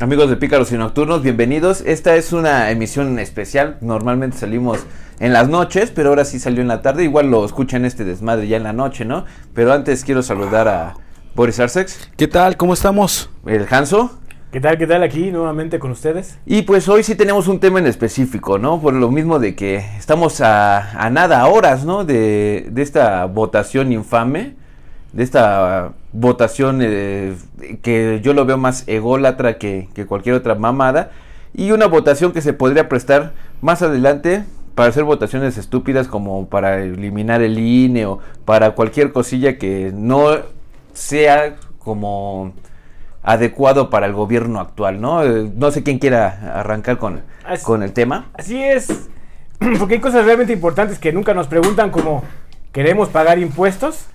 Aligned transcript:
Amigos 0.00 0.28
de 0.28 0.36
Pícaros 0.36 0.72
y 0.72 0.76
Nocturnos, 0.76 1.22
bienvenidos. 1.22 1.80
Esta 1.82 2.16
es 2.16 2.32
una 2.32 2.72
emisión 2.72 3.20
especial. 3.20 3.78
Normalmente 3.80 4.36
salimos 4.36 4.84
en 5.20 5.32
las 5.32 5.48
noches, 5.48 5.92
pero 5.92 6.08
ahora 6.08 6.24
sí 6.24 6.40
salió 6.40 6.62
en 6.62 6.68
la 6.68 6.82
tarde. 6.82 7.04
Igual 7.04 7.30
lo 7.30 7.44
escuchan 7.44 7.84
este 7.84 8.04
desmadre 8.04 8.48
ya 8.48 8.56
en 8.56 8.64
la 8.64 8.72
noche, 8.72 9.04
¿no? 9.04 9.24
Pero 9.54 9.72
antes 9.72 10.04
quiero 10.04 10.24
saludar 10.24 10.66
a 10.66 10.94
Boris 11.36 11.60
Arsex. 11.60 12.10
¿Qué 12.16 12.26
tal? 12.26 12.56
¿Cómo 12.56 12.74
estamos? 12.74 13.30
El 13.46 13.68
Hanso. 13.70 14.18
¿Qué 14.50 14.60
tal? 14.60 14.78
¿Qué 14.78 14.88
tal 14.88 15.04
aquí 15.04 15.30
nuevamente 15.30 15.78
con 15.78 15.92
ustedes? 15.92 16.38
Y 16.44 16.62
pues 16.62 16.88
hoy 16.88 17.04
sí 17.04 17.14
tenemos 17.14 17.46
un 17.46 17.60
tema 17.60 17.78
en 17.78 17.86
específico, 17.86 18.58
¿no? 18.58 18.80
Por 18.80 18.94
lo 18.94 19.12
mismo 19.12 19.38
de 19.38 19.54
que 19.54 19.76
estamos 19.96 20.40
a, 20.40 20.90
a 21.00 21.08
nada, 21.08 21.40
a 21.40 21.46
horas, 21.46 21.84
¿no? 21.84 22.04
De, 22.04 22.66
de 22.68 22.82
esta 22.82 23.26
votación 23.26 23.92
infame 23.92 24.56
de 25.14 25.22
esta 25.22 25.92
votación 26.14 26.78
eh, 26.80 27.36
que 27.82 28.20
yo 28.22 28.32
lo 28.32 28.46
veo 28.46 28.56
más 28.56 28.84
ególatra 28.86 29.58
que, 29.58 29.88
que, 29.94 30.06
cualquier 30.06 30.36
otra 30.36 30.54
mamada 30.54 31.10
y 31.52 31.72
una 31.72 31.86
votación 31.86 32.32
que 32.32 32.40
se 32.40 32.52
podría 32.52 32.88
prestar 32.88 33.32
más 33.60 33.82
adelante 33.82 34.44
para 34.74 34.88
hacer 34.88 35.04
votaciones 35.04 35.58
estúpidas 35.58 36.08
como 36.08 36.46
para 36.48 36.82
eliminar 36.82 37.42
el 37.42 37.58
INE 37.58 38.06
o 38.06 38.20
para 38.44 38.72
cualquier 38.72 39.12
cosilla 39.12 39.58
que 39.58 39.92
no 39.92 40.36
sea 40.92 41.56
como 41.78 42.52
adecuado 43.22 43.90
para 43.90 44.06
el 44.06 44.12
gobierno 44.12 44.60
actual, 44.60 45.00
¿no? 45.00 45.24
Eh, 45.24 45.50
no 45.54 45.70
sé 45.70 45.82
quién 45.82 45.98
quiera 45.98 46.58
arrancar 46.60 46.98
con, 46.98 47.22
así, 47.44 47.64
con 47.64 47.82
el 47.82 47.92
tema. 47.92 48.26
Así 48.34 48.62
es, 48.62 49.08
porque 49.78 49.94
hay 49.94 50.00
cosas 50.00 50.24
realmente 50.24 50.52
importantes 50.52 50.98
que 50.98 51.12
nunca 51.12 51.34
nos 51.34 51.48
preguntan 51.48 51.90
como 51.90 52.22
¿queremos 52.72 53.08
pagar 53.08 53.38
impuestos? 53.38 54.06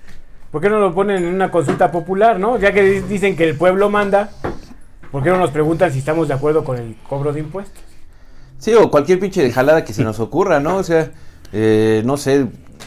¿Por 0.50 0.60
qué 0.60 0.68
no 0.68 0.80
lo 0.80 0.92
ponen 0.94 1.24
en 1.24 1.34
una 1.34 1.50
consulta 1.50 1.92
popular, 1.92 2.40
no? 2.40 2.58
Ya 2.58 2.72
que 2.72 3.02
dicen 3.02 3.36
que 3.36 3.48
el 3.48 3.56
pueblo 3.56 3.88
manda, 3.88 4.30
¿por 5.12 5.22
qué 5.22 5.30
no 5.30 5.38
nos 5.38 5.50
preguntan 5.50 5.92
si 5.92 6.00
estamos 6.00 6.26
de 6.26 6.34
acuerdo 6.34 6.64
con 6.64 6.76
el 6.76 6.96
cobro 7.08 7.32
de 7.32 7.40
impuestos? 7.40 7.82
Sí, 8.58 8.74
o 8.74 8.90
cualquier 8.90 9.20
pinche 9.20 9.42
de 9.42 9.52
jalada 9.52 9.84
que 9.84 9.92
se 9.92 10.02
nos 10.02 10.18
ocurra, 10.18 10.58
¿no? 10.58 10.76
O 10.76 10.82
sea, 10.82 11.12
eh, 11.52 12.02
no 12.04 12.16
sé, 12.16 12.46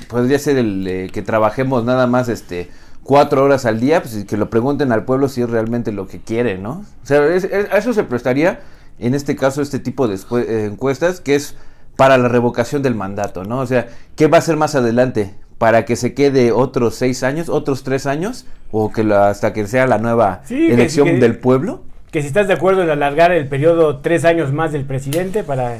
podría 0.09 0.39
ser 0.39 0.57
el 0.57 0.85
eh, 0.87 1.09
que 1.11 1.21
trabajemos 1.21 1.85
nada 1.85 2.05
más 2.05 2.27
este 2.27 2.69
cuatro 3.03 3.43
horas 3.43 3.65
al 3.65 3.79
día, 3.79 4.01
pues 4.01 4.25
que 4.25 4.37
lo 4.37 4.49
pregunten 4.49 4.91
al 4.91 5.05
pueblo 5.05 5.27
si 5.29 5.41
es 5.41 5.49
realmente 5.49 5.91
lo 5.91 6.07
que 6.07 6.19
quiere, 6.21 6.57
¿no? 6.57 6.85
O 7.03 7.05
sea, 7.05 7.25
es, 7.27 7.45
es, 7.45 7.71
a 7.71 7.77
eso 7.77 7.93
se 7.93 8.03
prestaría, 8.03 8.61
en 8.99 9.13
este 9.13 9.35
caso, 9.35 9.61
este 9.61 9.79
tipo 9.79 10.07
de 10.07 10.15
eh, 10.15 10.65
encuestas, 10.65 11.21
que 11.21 11.35
es 11.35 11.55
para 11.95 12.17
la 12.17 12.27
revocación 12.27 12.81
del 12.81 12.95
mandato, 12.95 13.43
¿no? 13.43 13.59
O 13.59 13.65
sea, 13.65 13.87
¿qué 14.15 14.27
va 14.27 14.37
a 14.39 14.41
ser 14.41 14.57
más 14.57 14.75
adelante? 14.75 15.33
Para 15.63 15.85
que 15.85 15.95
se 15.95 16.13
quede 16.13 16.51
otros 16.51 16.95
seis 16.95 17.23
años, 17.23 17.47
otros 17.47 17.83
tres 17.83 18.05
años, 18.05 18.45
o 18.69 18.91
que 18.91 19.01
la, 19.01 19.29
hasta 19.29 19.53
que 19.53 19.65
sea 19.65 19.87
la 19.87 19.97
nueva 19.97 20.41
sí, 20.43 20.67
elección 20.69 21.07
que, 21.07 21.13
que, 21.13 21.19
del 21.21 21.37
pueblo. 21.37 21.83
Que 22.11 22.19
si 22.19 22.27
estás 22.27 22.49
de 22.49 22.53
acuerdo 22.53 22.83
en 22.83 22.89
alargar 22.89 23.31
el 23.31 23.47
periodo 23.47 23.99
tres 23.99 24.25
años 24.25 24.51
más 24.51 24.73
del 24.73 24.83
presidente 24.83 25.41
para 25.41 25.77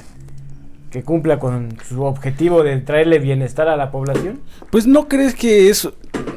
que 0.89 1.03
cumpla 1.03 1.37
con 1.37 1.77
su 1.85 2.01
objetivo 2.03 2.63
de 2.63 2.77
traerle 2.77 3.19
bienestar 3.19 3.67
a 3.67 3.75
la 3.75 3.91
población. 3.91 4.39
Pues 4.71 4.87
no 4.87 5.09
crees 5.09 5.35
que 5.35 5.69
es 5.69 5.89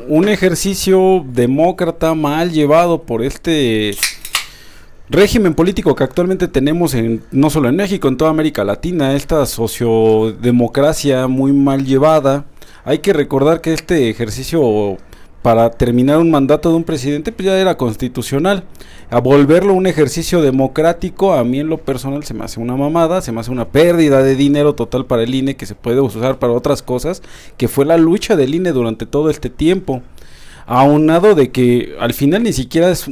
un 0.08 0.28
ejercicio 0.28 1.24
demócrata 1.24 2.16
mal 2.16 2.50
llevado 2.50 3.02
por 3.02 3.22
este 3.22 3.92
régimen 5.08 5.54
político 5.54 5.94
que 5.94 6.02
actualmente 6.02 6.48
tenemos 6.48 6.94
en 6.94 7.22
no 7.30 7.48
solo 7.48 7.68
en 7.68 7.76
México, 7.76 8.08
en 8.08 8.16
toda 8.16 8.30
América 8.30 8.64
Latina, 8.64 9.14
esta 9.14 9.46
sociodemocracia 9.46 11.28
muy 11.28 11.52
mal 11.52 11.84
llevada 11.84 12.44
hay 12.86 13.00
que 13.00 13.12
recordar 13.12 13.60
que 13.60 13.72
este 13.72 14.08
ejercicio 14.08 14.96
para 15.42 15.70
terminar 15.70 16.18
un 16.18 16.30
mandato 16.30 16.70
de 16.70 16.76
un 16.76 16.84
presidente 16.84 17.32
pues 17.32 17.46
ya 17.46 17.58
era 17.58 17.76
constitucional. 17.76 18.62
A 19.10 19.20
volverlo 19.20 19.74
un 19.74 19.88
ejercicio 19.88 20.40
democrático, 20.40 21.34
a 21.34 21.42
mí 21.42 21.58
en 21.58 21.68
lo 21.68 21.78
personal 21.78 22.22
se 22.22 22.32
me 22.32 22.44
hace 22.44 22.60
una 22.60 22.76
mamada, 22.76 23.22
se 23.22 23.32
me 23.32 23.40
hace 23.40 23.50
una 23.50 23.68
pérdida 23.68 24.22
de 24.22 24.36
dinero 24.36 24.76
total 24.76 25.04
para 25.04 25.24
el 25.24 25.34
INE 25.34 25.56
que 25.56 25.66
se 25.66 25.74
puede 25.74 26.00
usar 26.00 26.38
para 26.38 26.52
otras 26.52 26.80
cosas, 26.80 27.22
que 27.56 27.66
fue 27.66 27.84
la 27.84 27.96
lucha 27.96 28.36
del 28.36 28.54
INE 28.54 28.70
durante 28.70 29.04
todo 29.04 29.30
este 29.30 29.50
tiempo. 29.50 30.02
Aunado 30.64 31.34
de 31.34 31.50
que 31.50 31.96
al 31.98 32.14
final 32.14 32.44
ni 32.44 32.52
siquiera 32.52 32.88
es 32.90 33.10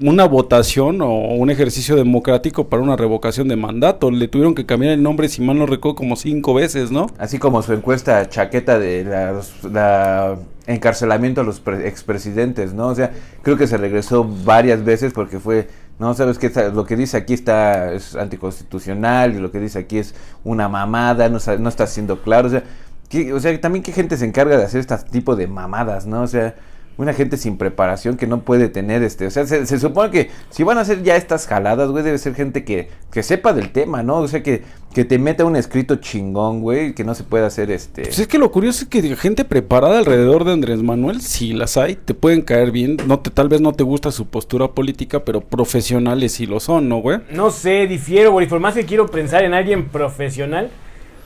una 0.00 0.26
votación 0.26 1.00
o 1.00 1.10
un 1.10 1.50
ejercicio 1.50 1.96
democrático 1.96 2.68
para 2.68 2.82
una 2.82 2.96
revocación 2.96 3.48
de 3.48 3.56
mandato. 3.56 4.10
Le 4.10 4.28
tuvieron 4.28 4.54
que 4.54 4.66
cambiar 4.66 4.92
el 4.92 5.02
nombre, 5.02 5.28
si 5.28 5.42
mal 5.42 5.58
no 5.58 5.66
recuerdo, 5.66 5.96
como 5.96 6.16
cinco 6.16 6.54
veces, 6.54 6.90
¿no? 6.90 7.06
Así 7.18 7.38
como 7.38 7.62
su 7.62 7.72
encuesta 7.72 8.28
chaqueta 8.28 8.78
de 8.78 9.04
la, 9.04 9.40
la 9.70 10.36
encarcelamiento 10.66 11.40
a 11.40 11.44
los 11.44 11.62
expresidentes, 11.84 12.74
¿no? 12.74 12.88
O 12.88 12.94
sea, 12.94 13.12
creo 13.42 13.56
que 13.56 13.66
se 13.66 13.76
regresó 13.76 14.24
varias 14.44 14.84
veces 14.84 15.12
porque 15.12 15.38
fue, 15.38 15.68
no, 15.98 16.12
sabes 16.14 16.38
que 16.38 16.50
lo 16.74 16.84
que 16.84 16.96
dice 16.96 17.16
aquí 17.16 17.34
está 17.34 17.92
es 17.92 18.16
anticonstitucional 18.16 19.34
y 19.34 19.38
lo 19.38 19.50
que 19.50 19.60
dice 19.60 19.78
aquí 19.78 19.98
es 19.98 20.14
una 20.44 20.68
mamada, 20.68 21.28
no, 21.28 21.38
no 21.58 21.68
está 21.68 21.86
siendo 21.86 22.20
claro, 22.22 22.48
o 22.48 22.50
sea, 22.50 22.64
que, 23.08 23.32
o 23.32 23.38
sea, 23.38 23.58
también 23.60 23.84
qué 23.84 23.92
gente 23.92 24.16
se 24.16 24.24
encarga 24.24 24.56
de 24.56 24.64
hacer 24.64 24.80
este 24.80 24.96
tipo 25.10 25.36
de 25.36 25.46
mamadas, 25.46 26.06
¿no? 26.06 26.22
O 26.22 26.26
sea, 26.26 26.56
una 26.98 27.12
gente 27.12 27.36
sin 27.36 27.58
preparación 27.58 28.16
que 28.16 28.26
no 28.26 28.40
puede 28.40 28.68
tener 28.68 29.02
este, 29.02 29.26
o 29.26 29.30
sea, 29.30 29.46
se, 29.46 29.66
se, 29.66 29.78
supone 29.78 30.10
que 30.10 30.30
si 30.50 30.62
van 30.62 30.78
a 30.78 30.80
hacer 30.80 31.02
ya 31.02 31.16
estas 31.16 31.46
jaladas, 31.46 31.90
güey, 31.90 32.02
debe 32.02 32.16
ser 32.16 32.34
gente 32.34 32.64
que, 32.64 32.88
que 33.10 33.22
sepa 33.22 33.52
del 33.52 33.70
tema, 33.70 34.02
¿no? 34.02 34.18
O 34.18 34.28
sea, 34.28 34.42
que, 34.42 34.62
que 34.94 35.04
te 35.04 35.18
meta 35.18 35.44
un 35.44 35.56
escrito 35.56 35.96
chingón, 35.96 36.60
güey, 36.60 36.94
que 36.94 37.04
no 37.04 37.14
se 37.14 37.24
pueda 37.24 37.46
hacer 37.46 37.70
este... 37.70 38.02
Pues 38.02 38.18
es 38.18 38.26
que 38.26 38.38
lo 38.38 38.50
curioso 38.50 38.84
es 38.84 38.88
que 38.88 39.14
gente 39.16 39.44
preparada 39.44 39.98
alrededor 39.98 40.44
de 40.44 40.52
Andrés 40.52 40.82
Manuel, 40.82 41.20
si 41.20 41.52
las 41.52 41.76
hay, 41.76 41.96
te 41.96 42.14
pueden 42.14 42.40
caer 42.40 42.70
bien, 42.70 42.96
no 43.06 43.20
te, 43.20 43.30
tal 43.30 43.48
vez 43.48 43.60
no 43.60 43.72
te 43.72 43.84
gusta 43.84 44.10
su 44.10 44.26
postura 44.28 44.68
política, 44.68 45.22
pero 45.24 45.42
profesionales 45.42 46.32
sí 46.32 46.46
lo 46.46 46.60
son, 46.60 46.88
¿no, 46.88 46.98
güey? 46.98 47.18
No 47.30 47.50
sé, 47.50 47.86
difiero, 47.86 48.32
güey, 48.32 48.48
por 48.48 48.60
más 48.60 48.74
que 48.74 48.86
quiero 48.86 49.06
pensar 49.06 49.44
en 49.44 49.52
alguien 49.52 49.88
profesional, 49.88 50.70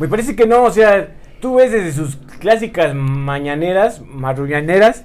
me 0.01 0.09
parece 0.09 0.35
que 0.35 0.47
no, 0.47 0.65
o 0.65 0.71
sea, 0.73 1.15
tú 1.41 1.57
ves 1.57 1.71
desde 1.71 1.93
sus 1.93 2.17
clásicas 2.41 2.95
mañaneras, 2.95 4.03
marrullaneras, 4.05 5.05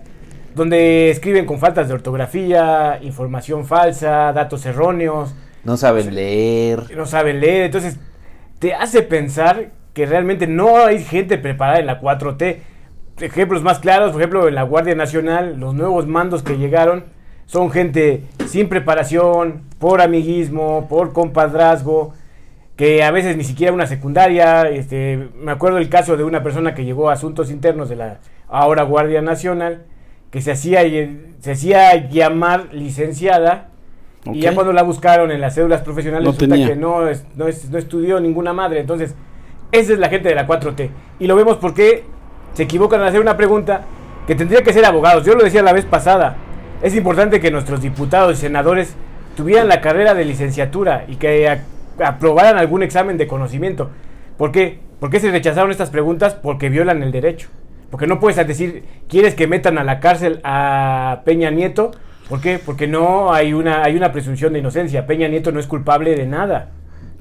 donde 0.55 1.09
escriben 1.09 1.45
con 1.45 1.59
faltas 1.59 1.89
de 1.89 1.93
ortografía, 1.93 2.97
información 3.01 3.65
falsa, 3.65 4.31
datos 4.31 4.65
erróneos. 4.65 5.35
No 5.65 5.75
saben 5.75 6.15
leer. 6.15 6.95
No 6.95 7.05
saben 7.05 7.41
leer, 7.41 7.65
entonces 7.65 7.99
te 8.59 8.73
hace 8.73 9.01
pensar 9.01 9.71
que 9.93 10.05
realmente 10.05 10.47
no 10.47 10.77
hay 10.77 11.03
gente 11.03 11.37
preparada 11.37 11.79
en 11.79 11.85
la 11.85 12.01
4T. 12.01 12.57
Ejemplos 13.19 13.63
más 13.63 13.79
claros, 13.79 14.11
por 14.11 14.21
ejemplo, 14.21 14.47
en 14.47 14.55
la 14.55 14.63
Guardia 14.63 14.95
Nacional, 14.95 15.59
los 15.59 15.73
nuevos 15.73 16.07
mandos 16.07 16.41
que 16.41 16.57
llegaron 16.57 17.05
son 17.45 17.69
gente 17.69 18.23
sin 18.47 18.69
preparación, 18.69 19.63
por 19.77 20.01
amiguismo, 20.01 20.87
por 20.89 21.13
compadrazgo, 21.13 22.13
que 22.75 23.03
a 23.03 23.11
veces 23.11 23.37
ni 23.37 23.43
siquiera 23.43 23.73
una 23.73 23.87
secundaria. 23.87 24.69
Este, 24.69 25.29
me 25.37 25.51
acuerdo 25.51 25.77
el 25.77 25.89
caso 25.89 26.17
de 26.17 26.23
una 26.23 26.43
persona 26.43 26.73
que 26.73 26.85
llegó 26.85 27.09
a 27.09 27.13
asuntos 27.13 27.51
internos 27.51 27.89
de 27.89 27.97
la 27.97 28.19
ahora 28.47 28.83
Guardia 28.83 29.21
Nacional 29.21 29.85
que 30.35 30.41
se 30.41 30.51
hacía, 30.51 30.81
se 31.39 31.51
hacía 31.53 32.09
llamar 32.09 32.67
licenciada 32.73 33.69
okay. 34.25 34.37
y 34.37 34.41
ya 34.41 34.53
cuando 34.53 34.73
la 34.73 34.83
buscaron 34.83 35.31
en 35.31 35.39
las 35.39 35.55
cédulas 35.55 35.79
profesionales 35.81 36.25
no 36.25 36.33
resulta 36.33 36.55
tenía. 36.55 36.67
que 36.67 36.75
no, 36.75 37.07
es, 37.07 37.23
no, 37.37 37.47
es, 37.47 37.69
no 37.69 37.77
estudió 37.77 38.19
ninguna 38.19 38.51
madre. 38.51 38.81
Entonces, 38.81 39.15
esa 39.71 39.93
es 39.93 39.97
la 39.97 40.09
gente 40.09 40.27
de 40.27 40.35
la 40.35 40.45
4T. 40.45 40.89
Y 41.19 41.27
lo 41.27 41.37
vemos 41.37 41.55
porque 41.55 42.03
se 42.51 42.63
equivocan 42.63 42.99
al 42.99 43.07
hacer 43.07 43.21
una 43.21 43.37
pregunta 43.37 43.85
que 44.27 44.35
tendría 44.35 44.61
que 44.61 44.73
ser 44.73 44.83
abogados. 44.83 45.25
Yo 45.25 45.35
lo 45.35 45.43
decía 45.45 45.63
la 45.63 45.71
vez 45.71 45.85
pasada. 45.85 46.35
Es 46.83 46.93
importante 46.97 47.39
que 47.39 47.49
nuestros 47.49 47.81
diputados 47.81 48.37
y 48.37 48.41
senadores 48.41 48.93
tuvieran 49.37 49.69
la 49.69 49.79
carrera 49.79 50.15
de 50.15 50.25
licenciatura 50.25 51.05
y 51.07 51.15
que 51.15 51.47
a, 51.47 51.63
aprobaran 52.03 52.57
algún 52.57 52.83
examen 52.83 53.15
de 53.17 53.25
conocimiento. 53.25 53.89
¿Por 54.37 54.51
qué? 54.51 54.81
¿Por 54.99 55.09
qué 55.09 55.21
se 55.21 55.31
rechazaron 55.31 55.71
estas 55.71 55.91
preguntas? 55.91 56.35
Porque 56.35 56.67
violan 56.67 57.03
el 57.03 57.13
derecho. 57.13 57.47
Porque 57.89 58.07
no 58.07 58.19
puedes 58.19 58.45
decir, 58.47 58.83
¿quieres 59.07 59.35
que 59.35 59.47
metan 59.47 59.77
a 59.77 59.83
la 59.83 59.99
cárcel 59.99 60.39
a 60.43 61.21
Peña 61.25 61.49
Nieto? 61.51 61.91
¿Por 62.29 62.41
qué? 62.41 62.59
Porque 62.63 62.87
no 62.87 63.33
hay 63.33 63.53
una, 63.53 63.83
hay 63.83 63.95
una 63.95 64.11
presunción 64.11 64.53
de 64.53 64.59
inocencia. 64.59 65.05
Peña 65.05 65.27
Nieto 65.27 65.51
no 65.51 65.59
es 65.59 65.67
culpable 65.67 66.15
de 66.15 66.25
nada. 66.25 66.71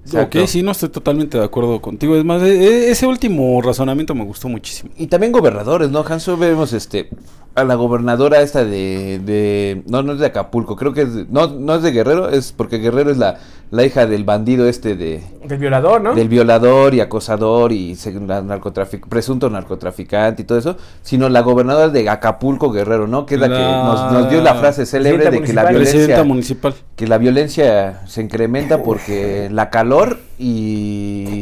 Exacto. 0.05 0.41
Ok, 0.41 0.47
sí, 0.47 0.63
no 0.63 0.73
estoy 0.73 0.91
totalmente 0.91 1.39
de 1.39 1.45
acuerdo 1.45 1.81
contigo. 1.81 2.17
Es 2.17 2.25
más, 2.25 2.43
e 2.43 2.91
ese 2.91 3.07
último 3.07 3.61
razonamiento 3.63 4.15
me 4.15 4.25
gustó 4.25 4.49
muchísimo. 4.49 4.91
Y 4.97 5.07
también 5.07 5.33
gobernadores, 5.33 5.91
¿no? 5.91 6.05
Hanso, 6.07 6.37
vemos 6.37 6.73
este 6.73 7.09
a 7.55 7.65
la 7.65 7.75
gobernadora 7.77 8.41
esta 8.41 8.65
de, 8.65 9.21
de 9.25 9.83
no, 9.87 10.03
no 10.03 10.15
es 10.15 10.19
de 10.19 10.27
Acapulco, 10.27 10.75
creo 10.75 10.93
que 10.93 11.03
es, 11.03 11.15
de, 11.15 11.27
no, 11.31 11.47
no 11.47 11.77
es 11.77 11.83
de 11.83 11.93
Guerrero, 11.93 12.29
es 12.29 12.53
porque 12.53 12.79
Guerrero 12.79 13.11
es 13.11 13.17
la, 13.17 13.39
la 13.71 13.85
hija 13.85 14.07
del 14.07 14.25
bandido 14.25 14.69
este 14.69 14.97
de... 14.97 15.23
Del 15.45 15.59
violador, 15.59 16.01
¿no? 16.01 16.15
Del 16.15 16.29
violador 16.29 16.95
y 16.95 17.01
acosador 17.01 17.71
y 17.71 17.97
narcotrafic, 18.19 19.07
presunto 19.09 19.49
narcotraficante 19.51 20.43
y 20.43 20.45
todo 20.45 20.59
eso, 20.59 20.77
sino 21.03 21.29
la 21.29 21.43
gobernadora 21.43 21.89
de 21.91 22.09
Acapulco, 22.09 22.73
Guerrero, 22.73 23.07
¿no? 23.07 23.25
Que 23.25 23.37
es 23.37 23.41
la, 23.41 23.49
la 23.49 23.57
que 23.57 23.63
nos, 23.63 24.13
nos, 24.13 24.31
dio 24.31 24.41
la 24.43 24.55
frase 24.55 24.85
célebre 24.85 25.31
de 25.31 25.43
que 25.43 25.53
la 25.53 25.65
violencia... 25.65 26.25
Municipal. 26.25 26.75
Que 26.97 27.07
la 27.07 27.19
violencia 27.19 28.03
se 28.07 28.23
incrementa 28.23 28.83
porque 28.83 29.49
la 29.51 29.71
calor 29.71 30.19
y... 30.39 31.34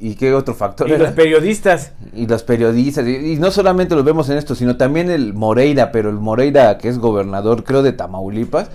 ¿Y 0.00 0.14
qué 0.14 0.34
otro 0.34 0.54
factor 0.54 0.88
Y 0.88 0.92
era? 0.92 1.04
los 1.04 1.12
periodistas. 1.12 1.92
Y 2.14 2.26
los 2.26 2.42
periodistas. 2.42 3.06
Y, 3.06 3.32
y, 3.32 3.36
no 3.36 3.50
solamente 3.50 3.94
los 3.94 4.04
vemos 4.04 4.28
en 4.30 4.38
esto, 4.38 4.54
sino 4.54 4.76
también 4.76 5.10
el 5.10 5.34
Moreira, 5.34 5.92
pero 5.92 6.10
el 6.10 6.16
Moreira 6.16 6.78
que 6.78 6.88
es 6.88 6.98
gobernador, 6.98 7.64
creo, 7.64 7.82
de 7.82 7.92
Tamaulipas 7.92 8.70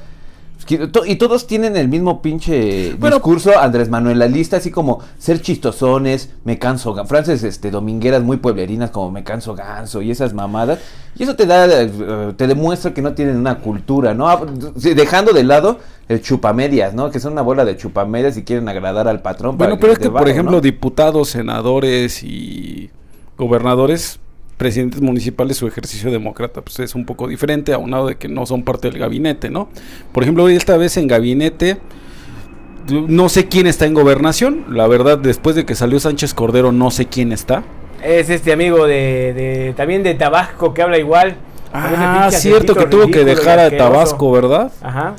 Y 0.70 1.16
todos 1.16 1.48
tienen 1.48 1.76
el 1.76 1.88
mismo 1.88 2.22
pinche 2.22 2.94
Bueno, 2.96 3.18
discurso, 3.18 3.58
Andrés 3.60 3.90
Manuel, 3.90 4.20
la 4.20 4.28
lista 4.28 4.58
así 4.58 4.72
como 4.72 5.00
ser 5.18 5.42
chistosones, 5.42 6.30
me 6.44 6.60
canso, 6.60 6.96
frases 7.06 7.44
este, 7.44 7.72
domingueras 7.72 8.24
muy 8.24 8.38
pueblerinas 8.38 8.92
como 8.92 9.12
me 9.12 9.24
canso 9.24 9.56
ganso 9.56 10.02
y 10.02 10.12
esas 10.12 10.34
mamadas. 10.34 10.80
Y 11.16 11.24
eso 11.24 11.36
te 11.36 11.46
da, 11.46 11.68
eh, 11.70 12.34
te 12.36 12.48
demuestra 12.48 12.94
que 12.94 13.02
no 13.02 13.14
tienen 13.14 13.38
una 13.38 13.60
cultura, 13.60 14.14
¿no? 14.14 14.28
Ah, 14.28 14.42
Dejando 14.76 15.34
de 15.34 15.44
lado 15.44 15.80
el 16.08 16.22
chupamedias, 16.22 16.94
¿no? 16.94 17.12
Que 17.12 17.20
son 17.20 17.34
una 17.34 17.42
bola 17.42 17.66
de 17.66 17.78
chupamedias 17.78 18.38
y 18.38 18.44
quieren 18.44 18.68
agradar 18.70 19.08
al 19.08 19.22
patrón. 19.22 19.58
para 19.58 19.70
Bueno, 19.70 19.82
pero 19.82 19.94
es 19.94 20.00
que, 20.00 20.10
por 20.10 20.28
ejemplo, 20.30 20.58
¿no? 20.58 20.62
diputados, 20.62 21.30
senadores 21.30 22.24
y 22.24 22.90
gobernadores, 23.38 24.20
presidentes 24.58 25.02
municipales, 25.02 25.58
su 25.58 25.68
ejercicio 25.68 26.12
demócrata 26.12 26.62
pues 26.62 26.80
es 26.80 26.96
un 26.96 27.06
poco 27.06 27.28
diferente, 27.28 27.74
aunado 27.74 28.08
de 28.08 28.16
que 28.16 28.28
no 28.28 28.46
son 28.46 28.64
parte 28.64 28.90
del 28.90 29.00
gabinete, 29.00 29.50
¿no? 29.50 29.70
Por 30.12 30.24
ejemplo, 30.24 30.44
hoy 30.44 30.56
esta 30.56 30.78
vez 30.78 30.98
en 30.98 31.08
gabinete, 31.08 31.78
no 32.90 33.30
sé 33.30 33.48
quién 33.48 33.68
está 33.68 33.86
en 33.86 33.94
gobernación, 33.94 34.66
la 34.70 34.88
verdad, 34.88 35.18
después 35.18 35.56
de 35.56 35.66
que 35.66 35.76
salió 35.76 36.00
Sánchez 36.00 36.34
Cordero, 36.34 36.72
no 36.72 36.92
sé 36.92 37.06
quién 37.06 37.32
está. 37.32 37.64
Es 38.04 38.30
este 38.30 38.52
amigo 38.52 38.86
de, 38.86 39.34
de- 39.34 39.74
también 39.78 40.04
de 40.04 40.14
Tabasco 40.14 40.74
que 40.74 40.82
habla 40.82 40.98
igual. 40.98 41.36
Ah, 41.74 42.30
cierto, 42.32 42.76
que 42.76 42.86
tuvo 42.86 43.08
que 43.08 43.24
dejar 43.24 43.58
a. 43.60 43.70
Tabasco, 43.76 44.32
¿verdad? 44.32 44.72
Ajá. 44.82 45.16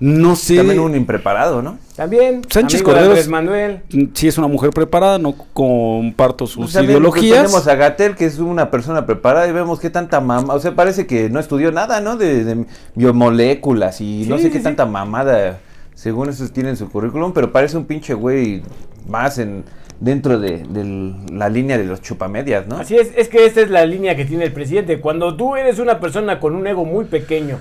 No 0.00 0.34
sé. 0.34 0.56
También 0.56 0.80
un 0.80 0.94
impreparado, 0.96 1.60
¿no? 1.60 1.78
También 1.94 2.40
Sánchez 2.48 2.80
amigo 2.80 2.88
de 2.90 2.94
Cordero 2.94 3.06
Andrés 3.10 3.24
es- 3.24 3.30
Manuel. 3.30 3.80
Si 4.14 4.28
es 4.28 4.38
una 4.38 4.46
mujer 4.48 4.70
preparada, 4.70 5.18
no 5.18 5.34
comparto 5.52 6.46
sus 6.46 6.56
Pues 6.64 6.72
también, 6.72 7.02
pues, 7.02 7.16
ideologías. 7.22 7.42
tenemos 7.42 7.66
a 7.68 7.74
Gatel, 7.74 8.16
que 8.16 8.24
es 8.24 8.38
una 8.38 8.70
persona 8.70 9.04
preparada, 9.04 9.46
y 9.46 9.52
vemos 9.52 9.78
qué 9.78 9.90
tanta 9.90 10.20
mamá. 10.20 10.54
O 10.54 10.58
sea, 10.58 10.74
parece 10.74 11.06
que 11.06 11.28
no 11.28 11.38
estudió 11.38 11.70
nada, 11.70 12.00
¿no? 12.00 12.16
De, 12.16 12.44
de 12.44 12.64
biomoléculas 12.94 14.00
y 14.00 14.24
no 14.28 14.36
Sí, 14.36 14.42
sé 14.44 14.48
sí, 14.48 14.52
qué 14.52 14.58
sí. 14.58 14.64
tanta 14.64 14.86
mamada, 14.86 15.58
según 15.94 16.30
eso 16.30 16.48
tiene 16.48 16.70
en 16.70 16.76
su 16.76 16.88
currículum, 16.90 17.32
pero 17.34 17.52
parece 17.52 17.76
un 17.76 17.84
pinche 17.84 18.14
güey 18.14 18.62
más 19.06 19.38
en 19.38 19.64
dentro 20.00 20.38
de, 20.38 20.62
de 20.66 21.14
la 21.34 21.50
línea 21.50 21.76
de 21.76 21.84
los 21.84 22.00
chupamedias, 22.00 22.66
¿no? 22.66 22.78
Así 22.78 22.96
es, 22.96 23.10
es 23.16 23.28
que 23.28 23.44
esta 23.44 23.60
es 23.60 23.68
la 23.68 23.84
línea 23.84 24.16
que 24.16 24.24
tiene 24.24 24.44
el 24.44 24.52
presidente. 24.52 24.98
Cuando 24.98 25.36
tú 25.36 25.56
eres 25.56 25.78
una 25.78 26.00
persona 26.00 26.40
con 26.40 26.54
un 26.54 26.66
ego 26.66 26.86
muy 26.86 27.04
pequeño 27.04 27.58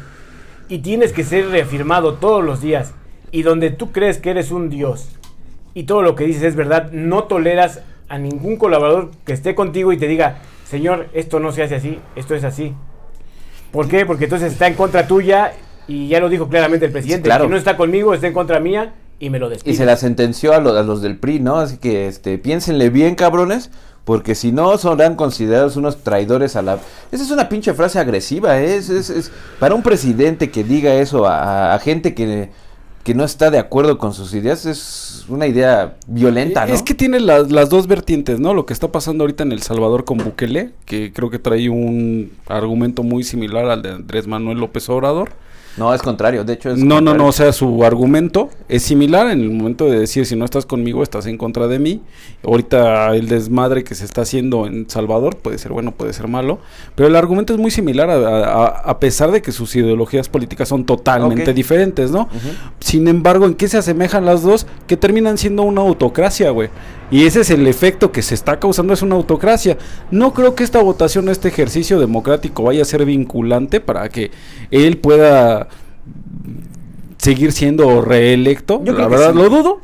y 0.69 0.79
tienes 0.79 1.11
que 1.13 1.23
ser 1.23 1.47
reafirmado 1.49 2.13
todos 2.15 2.43
los 2.43 2.61
días 2.61 2.93
y 3.31 3.41
donde 3.43 3.69
tú 3.71 3.91
crees 3.91 4.17
que 4.19 4.29
eres 4.31 4.51
un 4.51 4.69
dios 4.69 5.09
y 5.73 5.83
todo 5.83 6.01
lo 6.01 6.15
que 6.15 6.23
dices 6.25 6.43
es 6.43 6.55
verdad, 6.55 6.91
no 6.91 7.23
toleras 7.25 7.81
a 8.07 8.17
ningún 8.17 8.57
colaborador 8.57 9.11
que 9.25 9.33
esté 9.33 9.53
contigo 9.55 9.91
y 9.93 9.97
te 9.97 10.07
diga, 10.07 10.37
señor, 10.65 11.07
esto 11.13 11.39
no 11.39 11.51
se 11.51 11.63
hace 11.63 11.75
así, 11.75 11.99
esto 12.15 12.33
es 12.35 12.43
así. 12.43 12.73
¿Por 13.71 13.87
qué? 13.87 14.05
Porque 14.05 14.23
entonces 14.25 14.51
está 14.51 14.67
en 14.67 14.73
contra 14.73 15.05
tuya 15.07 15.53
y 15.87 16.07
ya 16.07 16.19
lo 16.19 16.27
dijo 16.29 16.47
claramente 16.49 16.85
el 16.87 16.91
presidente. 16.91 17.25
Claro. 17.25 17.45
Si 17.45 17.51
no 17.51 17.57
está 17.57 17.77
conmigo, 17.77 18.13
está 18.13 18.27
en 18.27 18.33
contra 18.33 18.59
mía 18.59 18.93
y 19.19 19.29
me 19.29 19.37
lo 19.37 19.47
despido. 19.49 19.71
Y 19.71 19.77
se 19.77 19.85
la 19.85 19.95
sentenció 19.95 20.53
a, 20.53 20.59
lo- 20.59 20.75
a 20.75 20.81
los 20.83 21.01
del 21.03 21.17
PRI, 21.17 21.39
¿no? 21.39 21.57
Así 21.57 21.77
que 21.77 22.07
este, 22.07 22.37
piénsenle 22.39 22.89
bien, 22.89 23.13
cabrones, 23.15 23.69
porque 24.09 24.33
si 24.33 24.51
no 24.51 24.75
serán 24.79 25.13
considerados 25.15 25.75
unos 25.77 25.97
traidores 26.03 26.55
a 26.55 26.63
la... 26.63 26.79
Esa 27.11 27.23
es 27.23 27.29
una 27.29 27.47
pinche 27.47 27.75
frase 27.75 27.99
agresiva, 27.99 28.59
¿eh? 28.59 28.77
Es, 28.77 28.89
es- 28.89 29.11
es- 29.11 29.31
Para 29.59 29.75
un 29.75 29.83
presidente 29.83 30.49
que 30.49 30.63
diga 30.63 30.95
eso 30.95 31.27
a, 31.27 31.77
gente 31.77 32.15
que, 32.15 32.49
que 33.03 33.13
no 33.13 33.23
está 33.23 33.51
de 33.51 33.59
acuerdo 33.59 33.99
con 33.99 34.15
sus 34.15 34.33
ideas, 34.33 34.65
es 34.65 35.25
una 35.29 35.45
idea 35.45 35.97
violenta, 36.07 36.65
¿no? 36.65 36.73
Es 36.73 36.81
que 36.81 36.95
tiene 36.95 37.19
las, 37.19 37.51
las 37.51 37.69
dos 37.69 37.85
vertientes, 37.85 38.39
¿no? 38.39 38.55
Lo 38.55 38.65
que 38.65 38.73
está 38.73 38.91
pasando 38.91 39.25
ahorita 39.25 39.43
en 39.43 39.51
El 39.51 39.61
Salvador 39.61 40.05
con 40.05 40.17
Bukele, 40.17 40.71
que 40.85 41.13
creo 41.13 41.29
que 41.29 41.37
trae 41.37 41.69
un 41.69 42.31
argumento 42.47 43.03
muy 43.03 43.23
similar 43.23 43.65
al 43.69 43.83
de 43.83 43.91
Andrés 43.91 44.25
Manuel 44.25 44.57
López 44.57 44.89
Obrador. 44.89 45.33
No, 45.79 45.93
es 45.93 46.01
contrario, 46.01 46.43
de 46.43 46.53
hecho 46.53 46.69
es... 46.69 46.77
No, 46.77 46.85
no, 46.85 46.95
contrario. 46.95 47.17
no, 47.23 47.27
o 47.29 47.31
sea, 47.31 47.51
su 47.53 47.83
argumento 47.83 48.49
es 48.67 48.83
similar 48.83 49.29
en 49.31 49.39
el 49.41 49.49
momento 49.49 49.85
de 49.85 49.97
decir 49.99 50.25
si 50.25 50.35
no 50.35 50.45
estás 50.45 50.65
conmigo, 50.65 51.01
estás 51.01 51.25
en 51.25 51.37
contra 51.37 51.67
de 51.67 51.79
mí. 51.79 52.01
Ahorita 52.43 53.15
el 53.15 53.27
desmadre 53.27 53.83
que 53.83 53.95
se 53.95 54.05
está 54.05 54.21
haciendo 54.21 54.65
en 54.67 54.89
Salvador 54.89 55.37
puede 55.37 55.57
ser 55.57 55.71
bueno, 55.71 55.91
puede 55.91 56.13
ser 56.13 56.27
malo, 56.27 56.59
pero 56.95 57.07
el 57.07 57.15
argumento 57.15 57.53
es 57.53 57.59
muy 57.59 57.71
similar 57.71 58.09
a, 58.09 58.15
a- 58.15 58.65
a 58.67 58.99
pesar 58.99 59.31
de 59.31 59.41
que 59.41 59.51
sus 59.51 59.75
ideologías 59.75 60.29
políticas 60.29 60.67
son 60.69 60.85
totalmente 60.85 61.53
diferentes, 61.53 62.11
¿no? 62.11 62.29
Sin 62.79 63.07
embargo, 63.07 63.45
¿en 63.45 63.55
qué 63.55 63.67
se 63.67 63.77
asemejan 63.77 64.25
las 64.25 64.43
dos? 64.43 64.67
Que 64.87 64.97
terminan 64.97 65.37
siendo 65.37 65.63
una 65.63 65.81
autocracia, 65.81 66.49
güey. 66.51 66.69
Y 67.11 67.25
ese 67.25 67.41
es 67.41 67.49
el 67.49 67.65
efecto 67.67 68.11
que 68.11 68.21
se 68.21 68.35
está 68.35 68.59
causando, 68.59 68.93
es 68.93 69.01
una 69.01 69.15
autocracia. 69.15 69.77
No 70.11 70.33
creo 70.33 70.53
que 70.55 70.63
esta 70.63 70.81
votación, 70.81 71.27
este 71.29 71.47
ejercicio 71.47 71.99
democrático 71.99 72.63
vaya 72.63 72.83
a 72.83 72.85
ser 72.85 73.03
vinculante 73.05 73.79
para 73.79 74.09
que 74.09 74.29
él 74.69 74.97
pueda 74.97 75.67
seguir 77.17 77.51
siendo 77.51 78.01
reelecto. 78.01 78.81
Yo 78.83 78.93
La 78.93 79.07
verdad, 79.07 79.31
sí. 79.31 79.37
lo 79.37 79.49
dudo. 79.49 79.81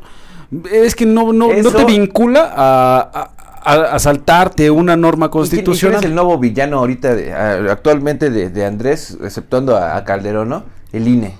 Es 0.72 0.94
que 0.94 1.06
no, 1.06 1.32
no, 1.32 1.52
no 1.52 1.72
te 1.72 1.84
vincula 1.84 2.52
a, 2.54 3.30
a, 3.64 3.72
a- 3.94 3.98
saltarte 3.98 4.70
una 4.70 4.96
norma 4.96 5.26
¿Y 5.26 5.28
quién- 5.30 5.44
y 5.44 5.48
quién 5.48 5.64
constitucional. 5.64 5.98
es 6.00 6.04
el 6.06 6.14
nuevo 6.14 6.38
villano 6.38 6.78
ahorita, 6.78 7.14
de- 7.16 7.32
actualmente 7.32 8.30
de, 8.30 8.48
de 8.50 8.64
Andrés, 8.64 9.18
exceptuando 9.22 9.76
a, 9.76 9.96
a 9.96 10.04
Calderón, 10.04 10.48
¿no? 10.48 10.62
El 10.92 11.08
INE. 11.08 11.34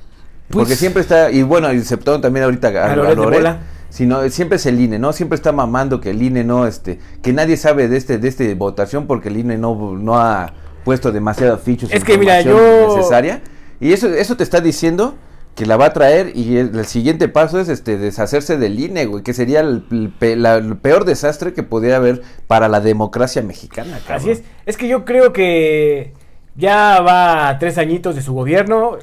Porque 0.50 0.66
Pues- 0.70 0.78
siempre 0.80 1.02
está, 1.02 1.30
y 1.30 1.42
bueno, 1.42 1.68
exceptuando 1.70 2.20
también 2.20 2.44
ahorita 2.44 2.68
a, 2.68 2.92
A 2.92 2.96
Loret. 2.96 3.56
Sino 3.96 4.28
siempre 4.28 4.56
es 4.56 4.66
el 4.66 4.78
INE, 4.78 4.98
¿no? 4.98 5.14
Siempre 5.14 5.36
está 5.36 5.52
mamando 5.52 6.02
que 6.02 6.10
el 6.10 6.20
INE 6.20 6.44
no, 6.44 6.66
este, 6.66 6.98
que 7.22 7.32
nadie 7.32 7.56
sabe 7.56 7.88
de 7.88 7.96
este, 7.96 8.18
de 8.18 8.28
este 8.28 8.54
votación 8.54 9.06
porque 9.06 9.30
el 9.30 9.38
INE 9.38 9.56
no, 9.56 9.94
no 9.96 10.18
ha 10.18 10.52
puesto 10.84 11.12
demasiados 11.12 11.62
fichos 11.62 11.90
Es 11.90 12.04
que 12.04 12.18
mira, 12.18 12.42
yo- 12.42 12.94
necesaria. 12.94 13.40
Y 13.80 13.94
eso, 13.94 14.08
eso 14.08 14.36
te 14.36 14.42
está 14.42 14.60
diciendo 14.60 15.14
que 15.54 15.64
la 15.64 15.78
va 15.78 15.86
a 15.86 15.92
traer 15.94 16.32
y 16.36 16.58
el, 16.58 16.78
el 16.78 16.84
siguiente 16.84 17.28
paso 17.28 17.58
es 17.58 17.70
este 17.70 17.96
deshacerse 17.96 18.58
del 18.58 18.78
INE, 18.78 19.06
güey, 19.06 19.22
que 19.24 19.32
sería 19.32 19.60
el, 19.60 19.86
el 19.90 20.10
pe- 20.10 20.36
la- 20.36 20.56
el 20.56 20.76
peor 20.76 21.06
desastre 21.06 21.54
que 21.54 21.62
pudiera 21.62 21.96
haber 21.96 22.20
para 22.46 22.68
la 22.68 22.80
democracia 22.80 23.40
mexicana. 23.40 23.98
cabrón. 24.06 24.16
Así 24.18 24.30
es. 24.30 24.42
Es 24.66 24.76
que 24.76 24.88
yo 24.88 25.06
creo 25.06 25.32
que 25.32 26.12
ya 26.54 27.00
va 27.00 27.48
a 27.48 27.58
tres 27.58 27.78
añitos 27.78 28.14
de 28.14 28.20
su 28.20 28.34
gobierno. 28.34 28.98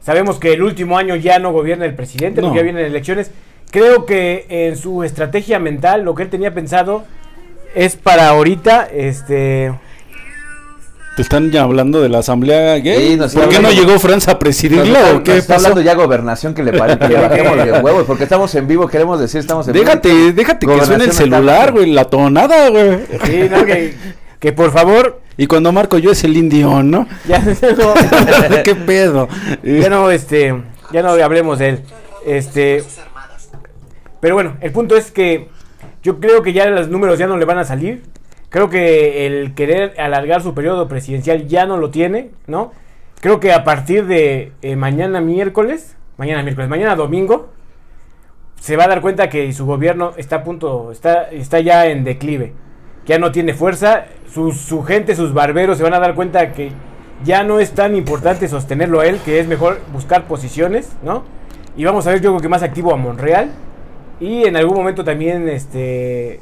Sabemos 0.00 0.38
que 0.38 0.54
el 0.54 0.62
último 0.62 0.96
año 0.96 1.14
ya 1.16 1.38
no 1.38 1.52
gobierna 1.52 1.84
el 1.84 1.94
presidente, 1.94 2.40
No. 2.40 2.46
porque 2.48 2.60
ya 2.60 2.64
vienen 2.64 2.86
elecciones. 2.86 3.30
Creo 3.70 4.06
que 4.06 4.46
en 4.48 4.76
su 4.76 5.04
estrategia 5.04 5.58
mental, 5.58 6.02
lo 6.02 6.14
que 6.14 6.22
él 6.22 6.30
tenía 6.30 6.54
pensado 6.54 7.04
es 7.74 7.96
para 7.96 8.28
ahorita, 8.28 8.88
este... 8.92 9.72
¿Te 11.16 11.22
están 11.22 11.50
ya 11.50 11.64
hablando 11.64 12.00
de 12.00 12.08
la 12.08 12.20
asamblea 12.20 12.76
gay? 12.78 13.08
Sí, 13.08 13.16
nos 13.16 13.34
¿Por 13.34 13.48
qué 13.48 13.58
no 13.58 13.72
llegó 13.72 13.98
Franz 13.98 14.28
a 14.28 14.32
Nos 14.32 14.38
presidirla 14.38 15.00
está, 15.00 15.16
o 15.16 15.22
qué 15.24 15.30
nos 15.32 15.40
está 15.40 15.54
pasó? 15.54 15.66
hablando 15.66 15.80
ya 15.84 15.94
gobernación 15.96 16.54
que 16.54 16.62
le 16.62 16.72
parece 16.72 16.98
que 17.00 17.08
le 17.08 17.20
bajemos 17.28 17.56
de 17.56 17.72
huevos 17.80 18.04
porque 18.06 18.22
estamos 18.22 18.54
en 18.54 18.68
vivo, 18.68 18.86
queremos 18.86 19.18
decir 19.18 19.40
estamos 19.40 19.66
en 19.66 19.72
vivo. 19.74 19.84
Déjate, 19.84 20.32
déjate 20.32 20.66
que 20.66 20.84
suene 20.86 21.04
el 21.04 21.12
celular, 21.12 21.72
güey, 21.72 21.90
la 21.92 22.04
tonada, 22.04 22.68
güey. 22.70 23.00
Sí, 23.24 23.48
no, 23.50 23.64
que, 23.64 23.94
que 24.38 24.52
por 24.52 24.70
favor, 24.70 25.20
Y 25.36 25.48
cuando 25.48 25.72
marco 25.72 25.98
yo 25.98 26.12
es 26.12 26.22
el 26.22 26.36
indio, 26.36 26.84
¿no? 26.84 27.08
ya 27.26 27.40
no, 27.40 27.52
¿Qué 28.62 28.76
pedo? 28.76 29.28
ya 29.64 29.90
no, 29.90 30.12
este, 30.12 30.54
ya 30.92 31.02
no 31.02 31.10
hablemos 31.10 31.58
de 31.58 31.68
él. 31.70 31.80
Este, 32.26 32.84
pero 34.20 34.34
bueno, 34.34 34.56
el 34.60 34.72
punto 34.72 34.96
es 34.96 35.10
que 35.10 35.48
yo 36.02 36.20
creo 36.20 36.42
que 36.42 36.52
ya 36.52 36.66
los 36.70 36.88
números 36.88 37.18
ya 37.18 37.26
no 37.26 37.36
le 37.36 37.44
van 37.44 37.58
a 37.58 37.64
salir. 37.64 38.02
Creo 38.50 38.70
que 38.70 39.26
el 39.26 39.54
querer 39.54 40.00
alargar 40.00 40.42
su 40.42 40.54
periodo 40.54 40.88
presidencial 40.88 41.46
ya 41.46 41.66
no 41.66 41.76
lo 41.76 41.90
tiene, 41.90 42.30
¿no? 42.46 42.72
Creo 43.20 43.40
que 43.40 43.52
a 43.52 43.64
partir 43.64 44.06
de 44.06 44.52
eh, 44.62 44.76
mañana 44.76 45.20
miércoles, 45.20 45.96
mañana 46.16 46.42
miércoles, 46.42 46.70
mañana 46.70 46.96
domingo, 46.96 47.50
se 48.60 48.76
va 48.76 48.84
a 48.84 48.88
dar 48.88 49.00
cuenta 49.00 49.28
que 49.28 49.52
su 49.52 49.66
gobierno 49.66 50.12
está 50.16 50.36
a 50.36 50.44
punto, 50.44 50.92
está, 50.92 51.30
está 51.30 51.60
ya 51.60 51.86
en 51.86 52.04
declive. 52.04 52.54
Ya 53.06 53.18
no 53.18 53.32
tiene 53.32 53.54
fuerza. 53.54 54.06
Su, 54.32 54.52
su 54.52 54.82
gente, 54.82 55.14
sus 55.14 55.32
barberos 55.32 55.78
se 55.78 55.84
van 55.84 55.94
a 55.94 55.98
dar 55.98 56.14
cuenta 56.14 56.52
que 56.52 56.72
ya 57.24 57.42
no 57.42 57.60
es 57.60 57.72
tan 57.72 57.96
importante 57.96 58.48
sostenerlo 58.48 59.00
a 59.00 59.06
él, 59.06 59.18
que 59.24 59.40
es 59.40 59.46
mejor 59.46 59.80
buscar 59.92 60.24
posiciones, 60.26 60.92
¿no? 61.02 61.24
Y 61.76 61.84
vamos 61.84 62.06
a 62.06 62.10
ver, 62.10 62.20
yo 62.20 62.30
creo 62.30 62.40
que 62.40 62.48
más 62.48 62.62
activo 62.62 62.92
a 62.92 62.96
Monreal. 62.96 63.50
Y 64.20 64.44
en 64.44 64.56
algún 64.56 64.76
momento 64.76 65.04
también, 65.04 65.48
este. 65.48 66.40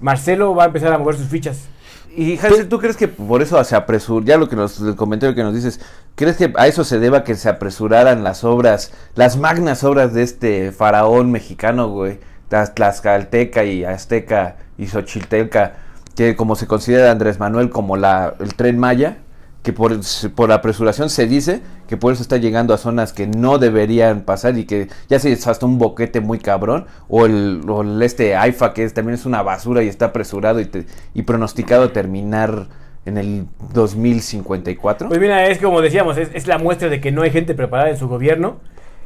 Marcelo 0.00 0.54
va 0.54 0.64
a 0.64 0.66
empezar 0.66 0.92
a 0.92 0.98
mover 0.98 1.16
sus 1.16 1.28
fichas. 1.28 1.68
Y 2.14 2.38
Hansel, 2.38 2.68
¿tú 2.68 2.78
crees 2.78 2.96
que 2.96 3.08
por 3.08 3.40
eso 3.40 3.62
se 3.64 3.74
apresuró, 3.74 4.24
ya 4.24 4.36
lo 4.36 4.48
que 4.48 4.56
nos, 4.56 4.78
el 4.80 4.96
comentario 4.96 5.34
que 5.34 5.42
nos 5.42 5.54
dices, 5.54 5.80
¿crees 6.14 6.36
que 6.36 6.52
a 6.56 6.66
eso 6.66 6.84
se 6.84 6.98
deba 6.98 7.24
que 7.24 7.34
se 7.36 7.48
apresuraran 7.48 8.22
las 8.22 8.44
obras, 8.44 8.92
las 9.14 9.38
magnas 9.38 9.82
obras 9.82 10.12
de 10.12 10.22
este 10.22 10.72
faraón 10.72 11.30
mexicano, 11.30 11.88
güey? 11.88 12.18
Tlaxcalteca 12.48 13.64
y 13.64 13.84
Azteca 13.84 14.56
y 14.76 14.88
Xochilteca, 14.88 15.72
que 16.14 16.36
como 16.36 16.54
se 16.54 16.66
considera 16.66 17.10
Andrés 17.10 17.38
Manuel 17.38 17.70
como 17.70 17.96
la, 17.96 18.34
el 18.40 18.54
tren 18.54 18.78
Maya, 18.78 19.16
que 19.62 19.72
por, 19.72 19.92
por 20.34 20.50
apresuración 20.50 21.08
se 21.08 21.26
dice 21.26 21.60
que 21.88 21.96
por 21.96 22.12
eso 22.12 22.22
está 22.22 22.36
llegando 22.36 22.74
a 22.74 22.78
zonas 22.78 23.12
que 23.12 23.26
no 23.28 23.58
deberían 23.58 24.22
pasar 24.22 24.58
y 24.58 24.64
que 24.64 24.88
ya 25.08 25.18
se 25.20 25.32
hasta 25.32 25.64
un 25.66 25.78
boquete 25.78 26.20
muy 26.20 26.38
cabrón, 26.38 26.86
o 27.08 27.26
el, 27.26 27.60
o 27.68 27.82
el 27.82 28.02
este 28.02 28.34
AIFA 28.34 28.74
que 28.74 28.82
es, 28.84 28.92
también 28.94 29.14
es 29.14 29.24
una 29.26 29.42
basura 29.42 29.82
y 29.82 29.88
está 29.88 30.06
apresurado 30.06 30.58
y, 30.60 30.64
te- 30.66 30.86
y 31.14 31.22
pronosticado 31.22 31.90
terminar 31.92 32.66
en 33.04 33.18
el 33.18 33.46
2054. 33.74 35.08
Pues 35.08 35.20
mira, 35.20 35.46
es 35.46 35.58
como 35.58 35.80
decíamos, 35.80 36.16
es, 36.18 36.28
es 36.34 36.46
la 36.46 36.58
muestra 36.58 36.88
de 36.88 37.00
que 37.00 37.12
no 37.12 37.22
hay 37.22 37.30
gente 37.30 37.54
preparada 37.54 37.90
en 37.90 37.96
su 37.98 38.08
gobierno. 38.08 38.60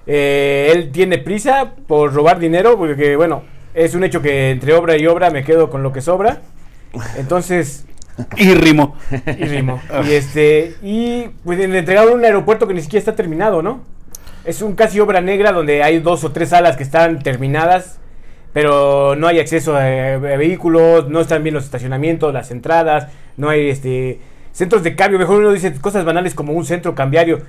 Eh, 0.07 0.71
él 0.75 0.91
tiene 0.93 1.19
prisa 1.19 1.73
por 1.87 2.13
robar 2.15 2.39
dinero, 2.39 2.77
porque 2.79 3.17
bueno, 3.17 3.43
es 3.75 3.95
un 3.95 4.05
hecho 4.05 4.23
que 4.23 4.51
entre 4.51 4.73
obra 4.75 4.97
y 4.97 5.07
obra 5.07 5.31
me 5.31 5.45
quedo 5.45 5.69
con 5.71 5.83
lo 5.83 5.93
que 5.93 6.01
sobra. 6.01 6.41
Entonces, 7.19 7.87
Y 8.37 8.55
rimo. 8.55 8.97
y 9.11 9.45
rimo. 9.45 9.81
Y 10.07 10.13
este, 10.13 10.75
y 10.83 11.29
pues 11.45 11.59
le 11.59 11.79
entregaron 11.79 12.15
un 12.15 12.25
aeropuerto 12.25 12.67
que 12.67 12.75
ni 12.75 12.81
siquiera 12.81 13.01
está 13.01 13.15
terminado, 13.15 13.63
¿no? 13.63 13.83
Es 14.45 14.63
un 14.63 14.75
casi 14.75 15.01
obra 15.01 15.21
negra 15.21 15.53
donde 15.53 15.83
hay 15.83 15.99
dos 15.99 16.25
o 16.25 16.33
tres 16.33 16.51
salas 16.51 16.77
que 16.77 16.83
están 16.83 17.19
terminadas, 17.19 17.99
pero 18.53 19.17
no 19.17 19.27
hay 19.27 19.39
acceso 19.41 19.77
a, 19.77 19.83
a 19.83 20.19
vehículos, 20.19 21.09
no 21.09 21.21
están 21.21 21.43
bien 21.43 21.55
los 21.55 21.65
estacionamientos, 21.65 22.33
las 22.33 22.51
entradas, 22.51 23.09
no 23.37 23.49
hay 23.49 23.69
este 23.69 24.21
centros 24.53 24.83
de 24.83 24.97
cambio. 24.97 25.19
Mejor 25.19 25.41
uno 25.41 25.53
dice 25.53 25.75
cosas 25.81 26.05
banales 26.05 26.35
como 26.35 26.53
un 26.53 26.65
centro 26.65 26.95
cambiario. 26.95 27.41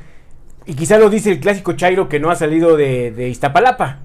Y 0.66 0.74
quizá 0.74 0.98
lo 0.98 1.10
dice 1.10 1.32
el 1.32 1.40
clásico 1.40 1.74
Chairo 1.74 2.10
que 2.10 2.20
no 2.20 2.30
ha 2.30 2.36
salido 2.36 2.76
de, 2.76 3.12
de 3.12 3.30
Iztapalapa. 3.30 4.00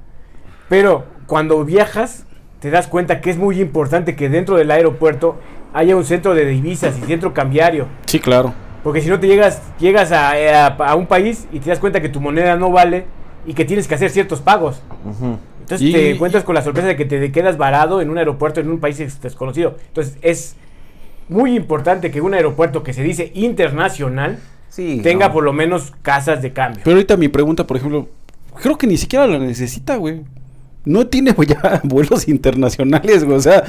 Pero 0.69 1.05
cuando 1.27 1.65
viajas, 1.65 2.25
te 2.61 2.71
das 2.71 2.87
cuenta 2.87 3.21
que 3.21 3.31
es 3.31 3.37
muy 3.37 3.61
importante 3.61 4.15
que 4.15 4.29
dentro 4.29 4.57
del 4.57 4.71
aeropuerto 4.71 5.41
haya 5.73 5.97
un 5.97 6.05
centro 6.05 6.35
de 6.35 6.45
divisas 6.47 6.97
y 6.99 7.03
centro 7.07 7.33
cambiario. 7.33 7.87
Sí, 8.07 8.19
claro. 8.21 8.53
Porque 8.83 9.01
si 9.01 9.09
no 9.09 9.19
te 9.21 9.27
llegas, 9.29 9.63
llegas 9.79 10.11
a, 10.13 10.31
a- 10.33 10.67
a 10.69 10.95
un 10.97 11.07
país 11.07 11.47
y 11.53 11.61
te 11.61 11.71
das 11.71 11.79
cuenta 11.79 12.01
que 12.03 12.09
tu 12.09 12.21
moneda 12.21 12.57
no 12.57 12.71
vale 12.71 13.05
y 13.47 13.55
que 13.55 13.65
tienes 13.65 13.87
que 13.89 13.95
hacer 13.95 14.11
ciertos 14.11 14.41
pagos. 14.41 14.83
Entonces 15.61 15.89
Y- 15.89 15.93
te 15.93 16.11
encuentras 16.11 16.43
con 16.45 16.55
la 16.55 16.63
sorpresa 16.63 16.89
de 16.89 16.97
que 16.97 17.05
te 17.05 17.31
quedas 17.33 17.57
varado 17.57 18.01
en 18.01 18.11
un 18.11 18.19
aeropuerto 18.19 18.61
en 18.61 18.69
un 18.71 18.81
país 18.81 18.99
desconocido. 19.23 19.77
Entonces 19.89 20.19
es 20.23 20.57
muy 21.29 21.55
importante 21.57 22.11
que 22.11 22.21
un 22.21 22.35
aeropuerto 22.35 22.83
que 22.83 22.93
se 22.93 23.03
dice 23.03 23.31
internacional 23.35 24.39
Sí. 24.69 25.01
tenga 25.03 25.29
no. 25.29 25.35
por 25.35 25.45
lo 25.45 25.53
menos 25.53 25.93
casas 26.03 26.43
de 26.43 26.53
cambio. 26.53 26.81
Pero 26.85 26.97
ahorita 26.97 27.17
mi 27.17 27.29
pregunta, 27.29 27.67
por 27.67 27.77
ejemplo, 27.77 28.09
creo 28.61 28.77
que 28.77 28.87
ni 28.87 28.97
siquiera 28.97 29.27
la 29.27 29.39
necesita, 29.39 29.97
güey. 29.97 30.23
No 30.85 31.07
tiene 31.07 31.35
ya 31.47 31.81
vuelos 31.85 32.29
internacionales, 32.29 33.25
güey. 33.25 33.37
O 33.37 33.41
sea, 33.41 33.65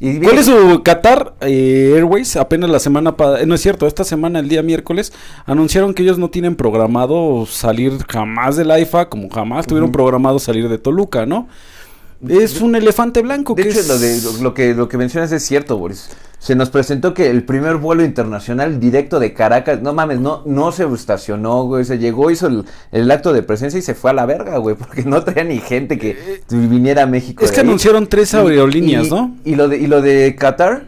Y 0.00 0.18
¿cuál 0.20 0.38
es 0.38 0.46
su 0.46 0.82
Qatar 0.82 1.34
eh, 1.40 1.92
Airways? 1.94 2.36
Apenas 2.36 2.70
la 2.70 2.78
semana 2.78 3.16
pasada, 3.16 3.44
no 3.46 3.54
es 3.54 3.60
cierto, 3.60 3.86
esta 3.86 4.04
semana, 4.04 4.38
el 4.38 4.48
día 4.48 4.62
miércoles, 4.62 5.12
anunciaron 5.46 5.94
que 5.94 6.02
ellos 6.02 6.18
no 6.18 6.30
tienen 6.30 6.56
programado 6.56 7.46
salir 7.46 7.92
jamás 8.08 8.56
del 8.56 8.70
AIFA, 8.70 9.08
como 9.08 9.28
jamás 9.30 9.66
tuvieron 9.66 9.92
programado 9.92 10.38
salir 10.38 10.68
de 10.68 10.78
Toluca, 10.78 11.26
¿no? 11.26 11.48
Es 12.26 12.60
un 12.60 12.74
elefante 12.74 13.22
blanco. 13.22 13.54
De 13.54 13.62
que 13.62 13.68
hecho, 13.70 13.80
es- 13.80 13.88
lo, 13.88 13.98
de, 13.98 14.20
lo, 14.22 14.42
lo 14.42 14.54
que, 14.54 14.74
lo 14.74 14.88
que 14.88 14.96
mencionas 14.98 15.30
es 15.32 15.44
cierto, 15.44 15.78
Boris. 15.78 16.08
Se 16.40 16.54
nos 16.54 16.70
presentó 16.70 17.14
que 17.14 17.30
el 17.30 17.42
primer 17.44 17.76
vuelo 17.76 18.04
internacional 18.04 18.78
directo 18.78 19.18
de 19.18 19.32
Caracas, 19.34 19.82
no 19.82 19.92
mames, 19.92 20.20
no, 20.20 20.42
no 20.46 20.70
se 20.72 20.84
estacionó, 20.84 21.64
güey. 21.64 21.84
Se 21.84 21.98
llegó, 21.98 22.30
hizo 22.30 22.46
el, 22.46 22.64
el 22.92 23.10
acto 23.10 23.32
de 23.32 23.42
presencia 23.42 23.78
y 23.78 23.82
se 23.82 23.94
fue 23.94 24.10
a 24.10 24.14
la 24.14 24.24
verga, 24.26 24.56
güey. 24.58 24.76
Porque 24.76 25.02
no 25.04 25.22
traía 25.24 25.44
ni 25.44 25.58
gente 25.58 25.98
que 25.98 26.40
viniera 26.50 27.02
a 27.02 27.06
México. 27.06 27.44
Es 27.44 27.50
que 27.52 27.60
ahí. 27.60 27.66
anunciaron 27.66 28.06
tres 28.08 28.34
aerolíneas, 28.34 29.06
y- 29.06 29.10
¿no? 29.10 29.36
Y 29.44 29.54
lo, 29.56 29.68
de, 29.68 29.78
y 29.78 29.86
lo 29.88 30.00
de 30.00 30.36
Qatar, 30.38 30.86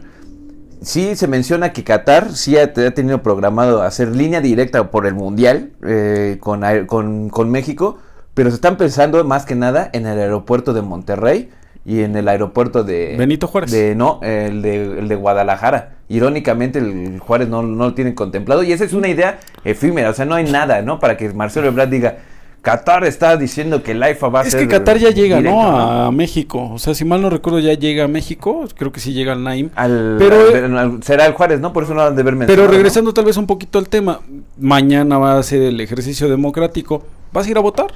sí 0.81 1.15
se 1.15 1.27
menciona 1.27 1.73
que 1.73 1.83
Qatar 1.83 2.33
sí 2.35 2.57
ha, 2.57 2.63
ha 2.63 2.91
tenido 2.91 3.21
programado 3.21 3.81
hacer 3.83 4.15
línea 4.15 4.41
directa 4.41 4.89
por 4.89 5.05
el 5.05 5.13
Mundial 5.15 5.71
eh, 5.85 6.37
con, 6.39 6.61
con, 6.87 7.29
con 7.29 7.49
México, 7.51 7.97
pero 8.33 8.49
se 8.49 8.55
están 8.55 8.77
pensando 8.77 9.23
más 9.23 9.45
que 9.45 9.55
nada 9.55 9.89
en 9.93 10.05
el 10.07 10.19
aeropuerto 10.19 10.73
de 10.73 10.81
Monterrey 10.81 11.49
y 11.85 12.01
en 12.01 12.15
el 12.15 12.27
aeropuerto 12.27 12.83
de... 12.83 13.15
Benito 13.17 13.47
Juárez. 13.47 13.71
De, 13.71 13.95
no, 13.95 14.19
el 14.21 14.61
de, 14.61 14.99
el 14.99 15.07
de 15.07 15.15
Guadalajara. 15.15 15.95
Irónicamente 16.09 16.79
el 16.79 17.19
Juárez 17.19 17.47
no, 17.49 17.63
no 17.63 17.85
lo 17.85 17.93
tienen 17.93 18.13
contemplado 18.13 18.63
y 18.63 18.71
esa 18.71 18.83
es 18.85 18.93
una 18.93 19.07
idea 19.07 19.39
efímera, 19.63 20.09
o 20.09 20.13
sea, 20.13 20.25
no 20.25 20.35
hay 20.35 20.43
nada, 20.49 20.81
¿no? 20.81 20.99
Para 20.99 21.17
que 21.17 21.31
Marcelo 21.33 21.67
Ebrard 21.67 21.89
diga... 21.89 22.17
Qatar 22.61 23.05
está 23.05 23.37
diciendo 23.37 23.81
que 23.81 23.93
el 23.93 24.03
AIFA 24.03 24.29
va 24.29 24.41
a 24.41 24.43
Es 24.43 24.51
ser 24.51 24.61
que 24.61 24.67
Qatar 24.67 24.99
ya 24.99 25.09
llega, 25.09 25.37
directo, 25.37 25.59
¿no? 25.59 26.05
A 26.05 26.11
México. 26.11 26.69
O 26.71 26.77
sea, 26.77 26.93
si 26.93 27.03
mal 27.03 27.19
no 27.19 27.31
recuerdo, 27.31 27.57
ya 27.57 27.73
llega 27.73 28.03
a 28.03 28.07
México. 28.07 28.65
Creo 28.75 28.91
que 28.91 28.99
sí 28.99 29.13
llega 29.13 29.33
al 29.33 29.43
Naim. 29.43 29.71
Al, 29.75 30.17
Pero- 30.19 30.55
al- 30.65 30.77
al- 30.77 31.01
será 31.03 31.25
el 31.25 31.33
Juárez, 31.33 31.59
¿no? 31.59 31.73
Por 31.73 31.85
eso 31.85 31.95
no 31.95 32.03
han 32.03 32.15
de 32.15 32.21
ver 32.21 32.37
Pero 32.45 32.67
regresando 32.67 33.15
tal 33.15 33.25
vez 33.25 33.37
un 33.37 33.47
poquito 33.47 33.79
al 33.79 33.89
tema, 33.89 34.19
mañana 34.59 35.17
va 35.17 35.39
a 35.39 35.41
ser 35.41 35.63
el 35.63 35.81
ejercicio 35.81 36.29
democrático. 36.29 37.01
¿Vas 37.33 37.47
a 37.47 37.49
ir 37.49 37.57
a 37.57 37.61
votar? 37.61 37.87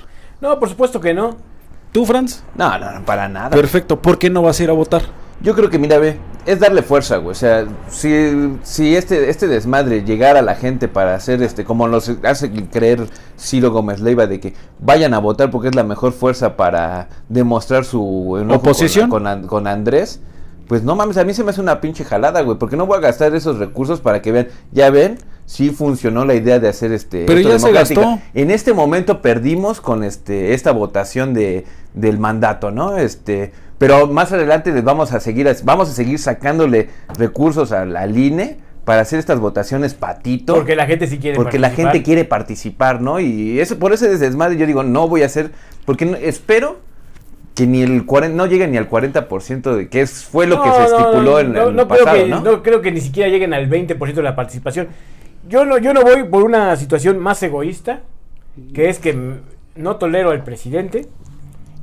No, 0.42 0.60
por 0.60 0.70
supuesto 0.70 1.00
que 1.00 1.14
no. 1.14 1.38
¿Tú, 1.92 2.06
Franz? 2.06 2.44
No, 2.56 2.78
no, 2.78 2.92
no, 2.92 3.06
para 3.06 3.30
nada. 3.30 3.52
Perfecto. 3.52 4.02
¿Por 4.02 4.20
qué 4.20 4.30
no 4.30 4.42
vas 4.42 4.60
a 4.60 4.64
ir 4.64 4.70
a 4.70 4.74
votar? 4.74 5.04
Yo 5.42 5.56
creo 5.56 5.70
que, 5.70 5.80
mira, 5.80 5.98
ve, 5.98 6.18
es 6.46 6.60
darle 6.60 6.82
fuerza, 6.82 7.18
güey. 7.18 7.32
O 7.32 7.36
sea, 7.36 7.66
si, 7.90 8.58
si 8.64 8.96
este, 8.96 9.30
este 9.30 9.48
desmadre 9.48 10.04
llegara 10.04 10.40
a 10.40 10.42
la 10.42 10.56
gente 10.56 10.88
para 10.88 11.16
hacer, 11.16 11.42
este, 11.42 11.64
como 11.64 11.88
nos 11.88 12.10
hace 12.24 12.52
creer 12.68 13.08
Ciro 13.38 13.72
Gómez 13.72 14.00
Leiva, 14.00 14.28
de 14.28 14.40
que 14.40 14.54
vayan 14.80 15.14
a 15.14 15.20
votar 15.20 15.52
porque 15.52 15.70
es 15.70 15.76
la 15.76 15.84
mejor 15.84 16.14
fuerza 16.14 16.56
para 16.56 17.10
demostrar 17.30 17.86
su 17.86 18.38
enojo 18.40 18.60
¿Oposición? 18.60 19.10
Con, 19.10 19.48
con 19.48 19.68
Andrés, 19.68 20.20
pues 20.68 20.84
no 20.84 20.96
mames, 20.96 21.18
a 21.18 21.24
mí 21.24 21.34
se 21.34 21.44
me 21.44 21.52
hace 21.52 21.62
una 21.62 21.82
pinche 21.82 22.04
jalada, 22.04 22.42
güey. 22.42 22.58
Porque 22.58 22.76
no 22.76 22.86
voy 22.86 22.98
a 22.98 23.02
gastar 23.02 23.36
esos 23.36 23.58
recursos 23.58 24.02
para 24.02 24.22
que 24.22 24.32
vean, 24.32 24.48
ya 24.72 24.90
ven, 24.90 25.18
sí 25.46 25.70
funcionó 25.70 26.26
la 26.26 26.34
idea 26.34 26.60
de 26.60 26.68
hacer 26.68 26.92
este. 26.92 27.26
Pero 27.26 27.40
ya 27.40 27.60
se 27.60 27.72
gastó. 27.72 28.20
En 28.34 28.52
este 28.52 28.74
momento 28.74 29.22
perdimos 29.22 29.82
con 29.82 30.04
este 30.04 30.54
esta 30.54 30.72
votación 30.72 31.34
de 31.34 31.66
del 31.94 32.20
mandato, 32.20 32.72
¿no? 32.72 32.98
Este, 32.98 33.52
pero 33.78 34.08
más 34.08 34.32
adelante 34.32 34.72
les 34.72 34.84
vamos 34.84 35.14
a 35.14 35.20
seguir 35.20 35.48
vamos 35.64 35.90
a 35.90 35.94
seguir 35.94 36.20
sacándole 36.20 36.90
recursos 37.18 37.72
a 37.72 37.86
la 37.86 38.08
INE 38.08 38.58
para 38.86 39.02
hacer 39.02 39.18
estas 39.20 39.40
votaciones 39.40 39.94
patito. 39.94 40.54
Porque 40.56 40.76
la 40.76 40.86
gente 40.86 41.08
sí 41.08 41.18
quiere 41.18 41.36
porque 41.36 41.58
la 41.58 41.70
participar. 41.70 41.92
gente 41.94 42.06
quiere 42.06 42.26
participar, 42.26 43.02
¿no? 43.02 43.20
Y 43.20 43.60
eso 43.60 43.80
por 43.80 43.94
ese 43.94 44.18
desmadre 44.18 44.58
yo 44.58 44.66
digo, 44.68 44.84
no 44.84 45.08
voy 45.08 45.24
a 45.24 45.26
hacer 45.26 45.52
porque 45.86 46.06
no- 46.06 46.18
espero 46.18 46.80
que 47.56 47.66
ni 47.66 47.82
el 47.82 48.06
40, 48.06 48.36
no 48.36 48.46
llegue 48.46 48.68
ni 48.68 48.78
al 48.78 48.90
40% 48.90 49.76
de 49.76 49.88
que 49.88 50.02
es, 50.02 50.26
fue 50.26 50.46
lo 50.46 50.62
que 50.62 50.70
se 50.70 50.78
no, 50.80 50.86
estipuló 50.86 51.40
en 51.40 51.54
no, 51.54 51.70
el 51.70 51.76
no 51.76 51.88
pasado, 51.88 52.12
creo 52.12 52.42
no 52.42 52.62
creo 52.64 52.82
que 52.82 52.92
ni 52.92 53.00
siquiera 53.02 53.30
lleguen 53.30 53.54
al 53.54 53.70
20% 53.70 54.14
de 54.14 54.22
la 54.24 54.36
participación. 54.36 54.90
Yo 55.48 55.66
no, 55.66 55.78
yo 55.78 55.94
no 55.94 56.02
voy 56.02 56.24
por 56.24 56.44
una 56.44 56.76
situación 56.76 57.20
más 57.20 57.42
egoísta, 57.44 58.02
que 58.74 58.90
es 58.90 59.00
que 59.00 59.36
no 59.76 59.96
tolero 59.98 60.32
al 60.32 60.44
presidente 60.44 61.08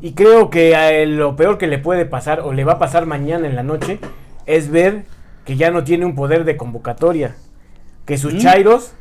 y 0.00 0.12
creo 0.12 0.50
que 0.50 0.74
a 0.74 0.90
él 0.92 1.16
lo 1.16 1.36
peor 1.36 1.58
que 1.58 1.66
le 1.66 1.78
puede 1.78 2.06
pasar 2.06 2.40
o 2.40 2.52
le 2.52 2.64
va 2.64 2.74
a 2.74 2.78
pasar 2.78 3.06
mañana 3.06 3.46
en 3.46 3.54
la 3.54 3.62
noche 3.62 3.98
es 4.46 4.70
ver 4.70 5.04
que 5.44 5.56
ya 5.56 5.70
no 5.70 5.84
tiene 5.84 6.06
un 6.06 6.14
poder 6.14 6.44
de 6.44 6.56
convocatoria, 6.56 7.36
que 8.06 8.16
sus 8.18 8.34
Mm. 8.34 8.38
chairos 8.38 8.94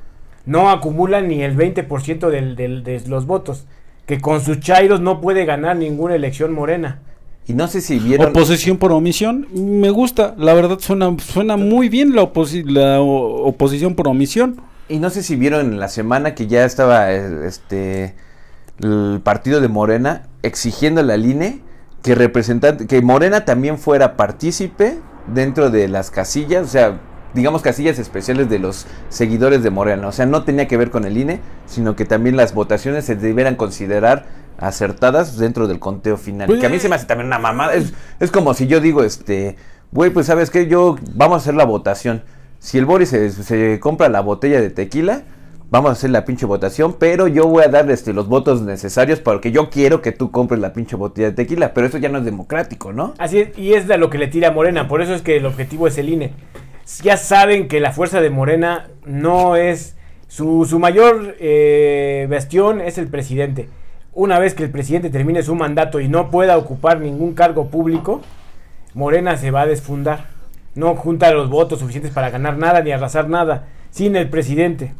no 0.45 0.69
acumulan 0.69 1.27
ni 1.27 1.41
el 1.43 1.55
20% 1.55 2.29
del, 2.29 2.55
del- 2.55 2.83
de 2.83 3.01
los 3.07 3.25
votos, 3.25 3.65
que 4.05 4.19
con 4.19 4.41
sus 4.41 4.59
chairos 4.59 4.99
no 4.99 5.21
puede 5.21 5.45
ganar 5.45 5.75
ninguna 5.77 6.15
elección 6.15 6.51
morena. 6.53 6.99
Y 7.47 7.53
no 7.53 7.67
sé 7.67 7.81
si 7.81 7.99
vieron 7.99 8.29
Oposición 8.29 8.77
por 8.77 8.91
omisión. 8.91 9.47
Me 9.53 9.89
gusta. 9.89 10.35
La 10.37 10.53
verdad 10.53 10.77
suena, 10.79 11.15
suena 11.19 11.57
muy 11.57 11.89
bien 11.89 12.15
la, 12.15 12.21
oposi- 12.23 12.63
la 12.65 13.01
o- 13.01 13.45
oposición 13.47 13.95
por 13.95 14.07
omisión. 14.07 14.61
Y 14.87 14.99
no 14.99 15.09
sé 15.09 15.23
si 15.23 15.35
vieron 15.35 15.61
en 15.73 15.79
la 15.79 15.87
semana 15.87 16.35
que 16.35 16.47
ya 16.47 16.65
estaba 16.65 17.11
eh, 17.11 17.47
este 17.47 18.15
el 18.79 19.21
partido 19.23 19.61
de 19.61 19.67
Morena 19.67 20.23
exigiendo 20.43 21.01
a 21.01 21.03
la 21.03 21.15
INE 21.17 21.61
que 22.01 22.15
representante 22.15 22.87
que 22.87 23.01
Morena 23.01 23.45
también 23.45 23.77
fuera 23.77 24.17
partícipe 24.17 24.97
dentro 25.33 25.69
de 25.69 25.87
las 25.87 26.09
casillas, 26.09 26.65
o 26.65 26.69
sea, 26.69 26.99
digamos 27.35 27.61
casillas 27.61 27.99
especiales 27.99 28.49
de 28.49 28.57
los 28.57 28.87
seguidores 29.09 29.61
de 29.61 29.69
Morena, 29.69 30.07
o 30.07 30.11
sea, 30.11 30.25
no 30.25 30.43
tenía 30.43 30.67
que 30.67 30.77
ver 30.77 30.89
con 30.89 31.05
el 31.05 31.15
INE, 31.15 31.41
sino 31.67 31.95
que 31.95 32.05
también 32.05 32.35
las 32.37 32.55
votaciones 32.55 33.05
se 33.05 33.15
debieran 33.15 33.55
considerar 33.55 34.25
acertadas 34.61 35.37
dentro 35.37 35.67
del 35.67 35.79
conteo 35.79 36.17
final. 36.17 36.47
Pues, 36.47 36.59
que 36.59 36.65
a 36.65 36.69
mí 36.69 36.79
se 36.79 36.87
me 36.87 36.95
hace 36.95 37.05
también 37.05 37.27
una 37.27 37.39
mamada, 37.39 37.73
es, 37.73 37.93
es 38.19 38.31
como 38.31 38.53
si 38.53 38.67
yo 38.67 38.79
digo, 38.79 39.03
este, 39.03 39.57
güey, 39.91 40.11
pues 40.11 40.27
sabes 40.27 40.49
que 40.49 40.67
yo 40.67 40.95
vamos 41.13 41.35
a 41.35 41.37
hacer 41.37 41.55
la 41.55 41.65
votación. 41.65 42.23
Si 42.59 42.77
el 42.77 42.85
Boris 42.85 43.09
se, 43.09 43.31
se 43.31 43.79
compra 43.79 44.07
la 44.07 44.21
botella 44.21 44.61
de 44.61 44.69
tequila, 44.69 45.23
vamos 45.71 45.89
a 45.89 45.93
hacer 45.93 46.11
la 46.11 46.25
pinche 46.25 46.45
votación, 46.45 46.97
pero 46.99 47.27
yo 47.27 47.47
voy 47.47 47.63
a 47.63 47.69
dar 47.69 47.89
este, 47.89 48.13
los 48.13 48.27
votos 48.27 48.61
necesarios 48.61 49.19
porque 49.19 49.51
yo 49.51 49.69
quiero 49.69 50.01
que 50.01 50.11
tú 50.11 50.29
compres 50.29 50.59
la 50.59 50.73
pinche 50.73 50.95
botella 50.95 51.29
de 51.29 51.33
tequila, 51.33 51.73
pero 51.73 51.87
eso 51.87 51.97
ya 51.97 52.09
no 52.09 52.19
es 52.19 52.25
democrático, 52.25 52.93
¿no? 52.93 53.13
Así 53.17 53.39
es, 53.39 53.57
y 53.57 53.73
es 53.73 53.87
de 53.87 53.97
lo 53.97 54.09
que 54.09 54.17
le 54.17 54.27
tira 54.27 54.49
a 54.49 54.51
Morena, 54.51 54.87
por 54.87 55.01
eso 55.01 55.15
es 55.15 55.21
que 55.21 55.37
el 55.37 55.45
objetivo 55.45 55.87
es 55.87 55.97
el 55.97 56.09
INE. 56.09 56.33
Ya 57.01 57.15
saben 57.15 57.69
que 57.69 57.79
la 57.79 57.93
fuerza 57.93 58.19
de 58.19 58.29
Morena 58.29 58.89
no 59.05 59.55
es 59.55 59.95
su, 60.27 60.65
su 60.65 60.77
mayor 60.77 61.35
eh, 61.39 62.27
bastión 62.29 62.81
es 62.81 62.97
el 62.97 63.07
presidente. 63.07 63.69
Una 64.13 64.39
vez 64.39 64.53
que 64.53 64.63
el 64.63 64.71
presidente 64.71 65.09
termine 65.09 65.41
su 65.41 65.55
mandato 65.55 65.99
y 65.99 66.07
no 66.09 66.29
pueda 66.29 66.57
ocupar 66.57 66.99
ningún 66.99 67.33
cargo 67.33 67.67
público, 67.67 68.21
Morena 68.93 69.37
se 69.37 69.51
va 69.51 69.61
a 69.61 69.65
desfundar. 69.67 70.25
No 70.75 70.95
junta 70.95 71.31
los 71.31 71.49
votos 71.49 71.79
suficientes 71.79 72.11
para 72.11 72.29
ganar 72.29 72.57
nada 72.57 72.81
ni 72.81 72.91
arrasar 72.91 73.29
nada 73.29 73.67
sin 73.89 74.15
el 74.15 74.29
presidente. 74.29 74.93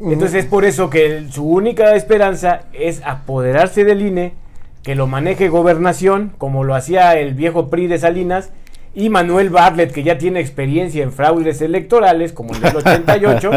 Entonces 0.00 0.44
es 0.44 0.46
por 0.50 0.64
eso 0.64 0.90
que 0.90 1.06
el- 1.06 1.32
su 1.32 1.46
única 1.48 1.94
esperanza 1.94 2.62
es 2.72 3.02
apoderarse 3.04 3.84
del 3.84 4.02
INE, 4.02 4.32
que 4.82 4.96
lo 4.96 5.06
maneje 5.06 5.48
gobernación, 5.48 6.32
como 6.38 6.64
lo 6.64 6.74
hacía 6.74 7.14
el 7.14 7.34
viejo 7.34 7.68
PRI 7.70 7.86
de 7.86 7.98
Salinas, 7.98 8.50
y 8.94 9.08
Manuel 9.08 9.50
Bartlett, 9.50 9.92
que 9.92 10.02
ya 10.02 10.18
tiene 10.18 10.40
experiencia 10.40 11.02
en 11.02 11.12
fraudes 11.12 11.62
electorales, 11.62 12.32
como 12.32 12.54
el 12.54 12.60
del 12.60 12.76
88, 12.76 13.50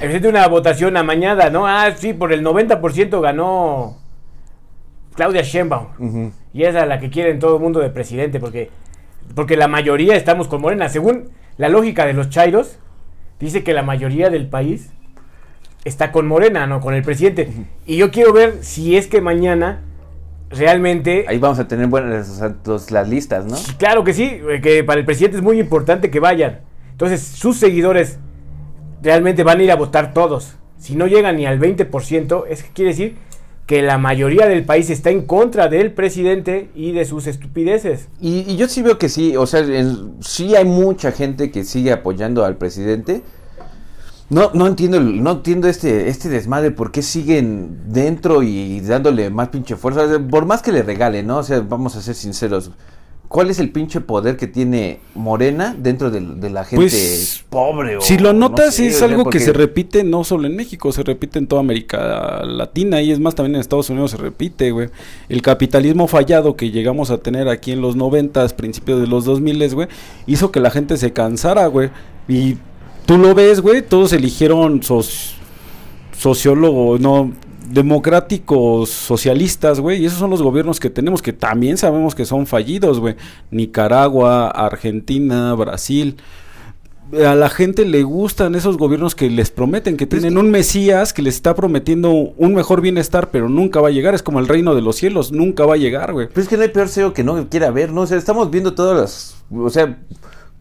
presente 0.00 0.28
una 0.28 0.46
votación 0.46 0.96
amañada, 0.96 1.50
¿no? 1.50 1.66
Ah, 1.66 1.90
sí, 1.96 2.12
por 2.12 2.32
el 2.32 2.44
90% 2.44 3.20
ganó 3.20 3.98
Claudia 5.14 5.42
Sheinbaum. 5.42 6.32
Y 6.52 6.62
es 6.62 6.76
a 6.76 6.86
la 6.86 7.00
que 7.00 7.10
quieren 7.10 7.40
todo 7.40 7.56
el 7.56 7.62
mundo 7.62 7.80
de 7.80 7.90
presidente, 7.90 8.38
porque, 8.38 8.70
porque 9.34 9.56
la 9.56 9.66
mayoría 9.66 10.14
estamos 10.14 10.46
con 10.46 10.60
Morena. 10.60 10.88
Según 10.88 11.30
la 11.58 11.68
lógica 11.68 12.06
de 12.06 12.12
los 12.12 12.30
chairos, 12.30 12.78
dice 13.40 13.64
que 13.64 13.74
la 13.74 13.82
mayoría 13.82 14.30
del 14.30 14.46
país 14.46 14.90
está 15.84 16.12
con 16.12 16.26
Morena, 16.26 16.66
no 16.68 16.80
con 16.80 16.94
el 16.94 17.02
presidente. 17.02 17.50
Y 17.84 17.96
yo 17.96 18.12
quiero 18.12 18.32
ver 18.32 18.58
si 18.60 18.96
es 18.96 19.08
que 19.08 19.20
mañana 19.20 19.80
realmente... 20.50 21.24
Ahí 21.28 21.38
vamos 21.38 21.58
a 21.58 21.66
tener 21.68 21.86
buenas 21.86 22.28
o 22.28 22.34
sea, 22.34 22.54
los- 22.64 22.90
las 22.90 23.08
listas, 23.08 23.46
¿no? 23.46 23.56
Claro 23.78 24.04
que 24.04 24.12
sí, 24.14 24.24
eh, 24.50 24.60
que 24.62 24.84
para 24.84 25.00
el 25.00 25.06
presidente 25.06 25.36
es 25.38 25.42
muy 25.42 25.58
importante 25.60 26.10
que 26.10 26.20
vayan. 26.20 26.60
Entonces, 26.92 27.20
sus 27.22 27.56
seguidores 27.58 28.18
realmente 29.02 29.42
van 29.42 29.60
a 29.60 29.62
ir 29.62 29.70
a 29.70 29.76
votar 29.76 30.14
todos. 30.14 30.54
Si 30.78 30.94
no 30.94 31.06
llegan 31.06 31.36
ni 31.36 31.46
al 31.46 31.58
20%, 31.58 32.44
es 32.48 32.62
que 32.62 32.70
quiere 32.70 32.90
decir 32.90 33.16
que 33.66 33.82
la 33.82 33.98
mayoría 33.98 34.46
del 34.46 34.64
país 34.64 34.90
está 34.90 35.10
en 35.10 35.22
contra 35.22 35.66
del 35.68 35.92
presidente 35.92 36.68
y 36.76 36.92
de 36.92 37.04
sus 37.04 37.26
estupideces. 37.26 38.08
Y, 38.20 38.44
y 38.50 38.56
yo 38.56 38.68
sí 38.68 38.80
veo 38.82 38.96
que 38.96 39.08
sí, 39.08 39.36
o 39.36 39.44
sea, 39.46 39.60
en- 39.60 40.14
sí 40.20 40.54
hay 40.54 40.64
mucha 40.64 41.10
gente 41.10 41.50
que 41.50 41.64
sigue 41.64 41.90
apoyando 41.92 42.44
al 42.44 42.56
presidente. 42.56 43.22
No, 44.28 44.50
no 44.54 44.66
entiendo, 44.66 44.98
no 45.00 45.30
entiendo 45.32 45.68
este, 45.68 46.08
este 46.08 46.28
desmadre, 46.28 46.72
por 46.72 46.90
qué 46.90 47.02
siguen 47.02 47.78
dentro 47.88 48.42
y 48.42 48.80
dándole 48.80 49.30
más 49.30 49.48
pinche 49.50 49.76
fuerza. 49.76 50.02
Por 50.30 50.46
más 50.46 50.62
que 50.62 50.72
le 50.72 50.82
regalen, 50.82 51.28
¿no? 51.28 51.38
O 51.38 51.42
sea, 51.44 51.60
vamos 51.60 51.94
a 51.94 52.02
ser 52.02 52.14
sinceros. 52.16 52.72
¿Cuál 53.28 53.50
es 53.50 53.58
el 53.58 53.70
pinche 53.70 54.00
poder 54.00 54.36
que 54.36 54.46
tiene 54.46 55.00
Morena 55.16 55.74
dentro 55.76 56.10
de, 56.12 56.20
la 56.48 56.64
gente 56.64 56.76
Pues, 56.86 57.44
pobre? 57.50 57.96
o 57.96 58.00
Si 58.00 58.18
lo 58.18 58.32
no 58.32 58.48
notas, 58.48 58.76
sé, 58.76 58.86
es 58.86 59.02
algo 59.02 59.24
porque- 59.24 59.38
que 59.38 59.44
se 59.44 59.52
repite 59.52 60.04
no 60.04 60.22
solo 60.22 60.46
en 60.46 60.54
México, 60.54 60.92
se 60.92 61.02
repite 61.02 61.40
en 61.40 61.48
toda 61.48 61.60
América 61.60 62.44
Latina 62.44 63.02
y 63.02 63.10
es 63.10 63.18
más 63.18 63.34
también 63.34 63.56
en 63.56 63.60
Estados 63.60 63.90
Unidos 63.90 64.12
se 64.12 64.16
repite, 64.16 64.70
güey. 64.70 64.90
El 65.28 65.42
capitalismo 65.42 66.06
fallado 66.06 66.54
que 66.56 66.70
llegamos 66.70 67.10
a 67.10 67.18
tener 67.18 67.48
aquí 67.48 67.72
en 67.72 67.80
los 67.80 67.96
noventas, 67.96 68.54
principios 68.54 69.00
de 69.00 69.08
los 69.08 69.24
2000, 69.24 69.74
güey, 69.74 69.88
hizo 70.28 70.52
que 70.52 70.60
la 70.60 70.70
gente 70.70 70.96
se 70.96 71.12
cansara, 71.12 71.66
güey. 71.66 71.90
Y 72.28 72.56
tú 73.06 73.16
lo 73.18 73.34
ves, 73.34 73.60
güey, 73.60 73.82
todos 73.82 74.12
eligieron 74.12 74.82
sociólogos, 76.12 77.00
no 77.00 77.32
democráticos 77.70 78.90
socialistas, 78.90 79.80
güey, 79.80 80.02
y 80.02 80.06
esos 80.06 80.18
son 80.18 80.30
los 80.30 80.42
gobiernos 80.42 80.78
que 80.78 80.90
tenemos 80.90 81.20
que 81.22 81.32
también 81.32 81.78
sabemos 81.78 82.14
que 82.14 82.24
son 82.24 82.46
fallidos, 82.46 83.00
güey. 83.00 83.16
Nicaragua, 83.50 84.48
Argentina, 84.48 85.54
Brasil 85.54 86.16
a 87.12 87.34
la 87.34 87.48
gente 87.48 87.84
le 87.84 88.02
gustan 88.02 88.54
esos 88.54 88.76
gobiernos 88.76 89.14
que 89.14 89.30
les 89.30 89.50
prometen, 89.50 89.96
que 89.96 90.06
tienen 90.06 90.38
un 90.38 90.50
Mesías 90.50 91.12
que 91.12 91.22
les 91.22 91.36
está 91.36 91.54
prometiendo 91.54 92.10
un 92.10 92.54
mejor 92.54 92.80
bienestar, 92.80 93.30
pero 93.30 93.48
nunca 93.48 93.80
va 93.80 93.88
a 93.88 93.92
llegar. 93.92 94.14
Es 94.14 94.22
como 94.22 94.40
el 94.40 94.48
reino 94.48 94.74
de 94.74 94.82
los 94.82 94.96
cielos, 94.96 95.30
nunca 95.30 95.64
va 95.66 95.74
a 95.74 95.76
llegar, 95.76 96.12
güey. 96.12 96.28
Pero 96.28 96.42
es 96.42 96.48
que 96.48 96.56
no 96.56 96.62
hay 96.62 96.68
peor 96.70 96.88
SEO 96.88 97.12
que 97.12 97.22
no 97.22 97.48
quiera 97.48 97.70
ver, 97.70 97.92
¿no? 97.92 98.02
O 98.02 98.06
sea, 98.06 98.18
estamos 98.18 98.50
viendo 98.50 98.74
todas 98.74 98.98
las... 98.98 99.36
O 99.56 99.70
sea, 99.70 99.98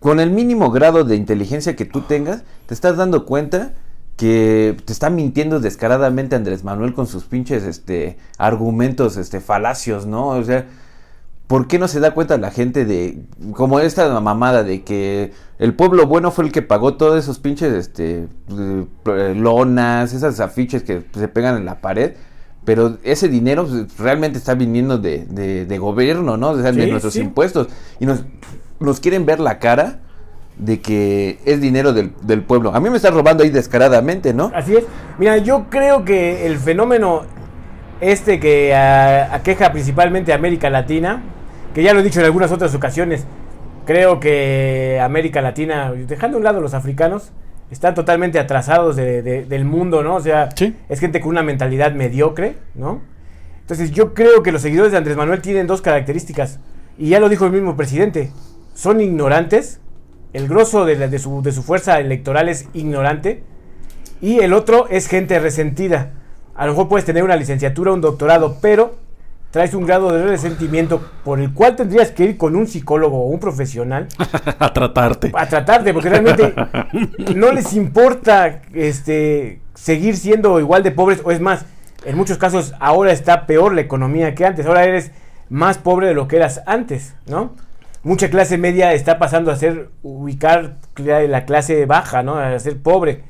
con 0.05 0.19
el 0.19 0.29
mínimo 0.29 0.69
grado 0.69 1.03
de 1.03 1.15
inteligencia 1.15 1.75
que 1.75 1.83
tú 1.83 2.01
tengas, 2.01 2.43
te 2.67 2.75
estás 2.75 2.95
dando 2.95 3.25
cuenta 3.25 3.73
que 4.17 4.77
te 4.85 4.93
está 4.93 5.09
mintiendo 5.09 5.59
descaradamente 5.59 6.35
Andrés 6.35 6.63
Manuel 6.63 6.93
con 6.93 7.07
sus 7.07 7.23
pinches 7.23 7.63
este, 7.63 8.19
argumentos 8.37 9.17
este, 9.17 9.39
falacios, 9.39 10.05
¿no? 10.05 10.27
O 10.27 10.43
sea, 10.43 10.67
¿por 11.47 11.65
qué 11.67 11.79
no 11.79 11.87
se 11.87 11.99
da 11.99 12.11
cuenta 12.11 12.37
la 12.37 12.51
gente 12.51 12.85
de... 12.85 13.17
Como 13.53 13.79
esta 13.79 14.19
mamada 14.21 14.63
de 14.63 14.83
que 14.83 15.33
el 15.57 15.73
pueblo 15.73 16.05
bueno 16.05 16.29
fue 16.29 16.45
el 16.45 16.51
que 16.51 16.61
pagó 16.61 16.97
todos 16.97 17.17
esos 17.17 17.39
pinches 17.39 17.73
este, 17.73 18.27
eh, 19.07 19.33
lonas, 19.35 20.13
esas 20.13 20.39
afiches 20.39 20.83
que 20.83 21.03
se 21.15 21.27
pegan 21.29 21.57
en 21.57 21.65
la 21.65 21.81
pared? 21.81 22.13
Pero 22.63 22.99
ese 23.03 23.27
dinero 23.27 23.67
realmente 23.97 24.37
está 24.37 24.53
viniendo 24.53 24.99
de, 24.99 25.25
de- 25.25 25.65
de 25.65 25.77
gobierno, 25.79 26.37
¿no? 26.37 26.51
O 26.51 26.61
sea, 26.61 26.71
de 26.71 26.85
nuestros 26.91 27.13
sí. 27.13 27.21
impuestos. 27.21 27.69
Y 27.99 28.05
nos, 28.05 28.23
nos 28.79 28.99
quieren 28.99 29.25
ver 29.25 29.39
la 29.39 29.59
cara 29.59 29.99
de 30.57 30.79
que 30.79 31.39
es 31.45 31.59
dinero 31.59 31.91
del, 31.93 32.13
del 32.21 32.41
pueblo. 32.41 32.73
A 32.73 32.79
mí 32.79 32.89
me 32.89 32.95
está 32.97 33.11
robando 33.11 33.43
ahí 33.43 33.49
descaradamente, 33.49 34.33
¿no? 34.33 34.51
Así 34.55 34.75
es. 34.75 34.85
Mira, 35.19 35.37
yo 35.37 35.65
creo 35.69 36.05
que 36.05 36.45
el 36.45 36.57
fenómeno 36.57 37.23
este 38.01 38.39
que 38.39 38.73
ah, 38.75 39.29
aqueja 39.33 39.71
principalmente 39.71 40.31
a 40.31 40.35
América 40.35 40.69
Latina, 40.69 41.23
que 41.73 41.83
ya 41.83 41.93
lo 41.93 41.99
he 41.99 42.03
dicho 42.03 42.19
en 42.19 42.25
algunas 42.25 42.51
otras 42.51 42.73
ocasiones, 42.75 43.25
creo 43.85 44.19
que 44.19 44.99
América 45.01 45.41
Latina, 45.41 45.91
dejando 45.91 46.37
a 46.37 46.39
un 46.39 46.43
lado 46.43 46.61
los 46.61 46.73
africanos, 46.73 47.31
están 47.71 47.93
totalmente 47.95 48.39
atrasados 48.39 48.95
de- 48.95 49.21
de- 49.21 49.45
del 49.45 49.65
mundo, 49.65 50.03
¿no? 50.03 50.15
O 50.15 50.21
sea, 50.21 50.49
Sí. 50.55 50.75
es 50.87 50.99
gente 50.99 51.19
con 51.19 51.29
una 51.31 51.43
mentalidad 51.43 51.93
mediocre, 51.93 52.57
¿no? 52.75 53.01
Entonces 53.61 53.91
yo 53.91 54.13
creo 54.13 54.43
que 54.43 54.51
los 54.51 54.61
seguidores 54.61 54.91
de 54.91 54.97
Andrés 54.99 55.17
Manuel 55.17 55.41
tienen 55.41 55.65
dos 55.67 55.81
características, 55.81 56.59
y 56.97 57.09
ya 57.09 57.19
lo 57.19 57.27
dijo 57.27 57.45
el 57.45 57.51
mismo 57.51 57.75
presidente, 57.75 58.31
son 58.75 59.01
ignorantes, 59.01 59.79
el 60.33 60.47
grosso 60.47 60.85
de, 60.85 60.95
la- 60.97 61.07
de 61.07 61.17
su, 61.17 61.41
de 61.41 61.51
su 61.51 61.63
fuerza 61.63 61.99
electoral 61.99 62.47
es 62.49 62.67
ignorante, 62.75 63.41
y 64.21 64.39
el 64.41 64.53
otro 64.53 64.87
es 64.89 65.07
gente 65.07 65.39
resentida. 65.39 66.11
A 66.55 66.65
lo 66.67 66.73
mejor 66.73 66.87
puedes 66.87 67.05
tener 67.05 67.23
una 67.23 67.35
licenciatura, 67.35 67.91
un 67.91 68.01
doctorado, 68.01 68.57
pero 68.61 68.95
traes 69.51 69.73
un 69.73 69.85
grado 69.85 70.11
de 70.11 70.23
resentimiento 70.25 71.01
por 71.23 71.39
el 71.39 71.53
cual 71.53 71.75
tendrías 71.77 72.11
que 72.11 72.25
ir 72.25 72.37
con 72.37 72.55
un 72.57 72.67
psicólogo 72.67 73.17
o 73.23 73.27
un 73.29 73.39
profesional 73.39 74.07
a 74.59 74.73
tratarte. 74.73 75.31
a 75.33 75.47
tratarte, 75.47 75.93
porque 75.93 76.09
realmente 76.09 76.53
no 77.35 77.51
les 77.53 77.73
importa 77.73 78.61
este 78.73 79.61
seguir 79.73 80.17
siendo 80.17 80.59
igual 80.59 80.83
de 80.83 80.91
pobres, 80.91 81.21
o 81.23 81.31
es 81.31 81.39
más, 81.39 81.65
en 82.05 82.15
muchos 82.17 82.37
casos 82.37 82.73
ahora 82.79 83.11
está 83.13 83.45
peor 83.47 83.73
la 83.73 83.81
economía 83.81 84.35
que 84.35 84.45
antes, 84.45 84.65
ahora 84.65 84.83
eres 84.83 85.11
más 85.49 85.77
pobre 85.77 86.07
de 86.07 86.13
lo 86.13 86.27
que 86.27 86.35
eras 86.37 86.61
antes, 86.65 87.15
¿no? 87.27 87.53
Mucha 88.05 88.29
clase 88.29 88.59
media 88.59 88.93
está 88.93 89.17
pasando 89.17 89.49
a 89.49 89.55
ser, 89.55 89.89
ubicar 90.03 90.77
la 90.95 91.45
clase 91.45 91.87
baja, 91.87 92.21
¿no? 92.21 92.35
A 92.35 92.59
ser 92.59 92.77
pobre. 92.77 93.23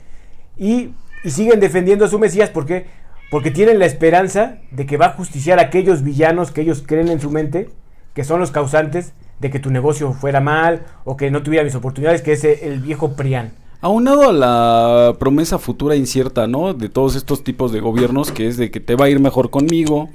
Y, 0.57 0.89
siguen 1.23 1.61
defendiendo 1.61 2.03
a 2.03 2.07
su 2.09 2.19
Mesías, 2.19 2.49
¿por 2.49 2.65
qué? 2.65 2.85
Porque 3.31 3.51
tienen 3.51 3.79
la 3.79 3.85
esperanza 3.85 4.57
de 4.71 4.85
que 4.85 4.97
va 4.97 5.05
a 5.05 5.13
justiciar 5.13 5.59
a 5.59 5.63
aquellos 5.63 6.03
villanos 6.03 6.51
que 6.51 6.59
ellos 6.59 6.83
creen 6.85 7.07
en 7.07 7.21
su 7.21 7.31
mente, 7.31 7.69
que 8.13 8.25
son 8.25 8.41
los 8.41 8.51
causantes 8.51 9.13
de 9.39 9.49
que 9.49 9.59
tu 9.59 9.71
negocio 9.71 10.11
fuera 10.11 10.41
mal 10.41 10.83
o 11.05 11.15
que 11.15 11.31
no 11.31 11.41
tuviera 11.41 11.63
mis 11.63 11.75
oportunidades, 11.75 12.21
que 12.21 12.33
es 12.33 12.43
el 12.43 12.81
viejo 12.81 13.15
Prián. 13.15 13.53
Aunado 13.79 14.29
a 14.29 14.33
la 14.33 15.15
promesa 15.17 15.57
futura 15.57 15.95
incierta, 15.95 16.47
¿no? 16.47 16.73
De 16.73 16.89
todos 16.89 17.15
estos 17.15 17.45
tipos 17.45 17.71
de 17.71 17.79
gobiernos, 17.79 18.29
que 18.29 18.49
es 18.49 18.57
de 18.57 18.71
que 18.71 18.81
te 18.81 18.95
va 18.95 19.05
a 19.05 19.09
ir 19.09 19.21
mejor 19.21 19.49
conmigo. 19.49 20.09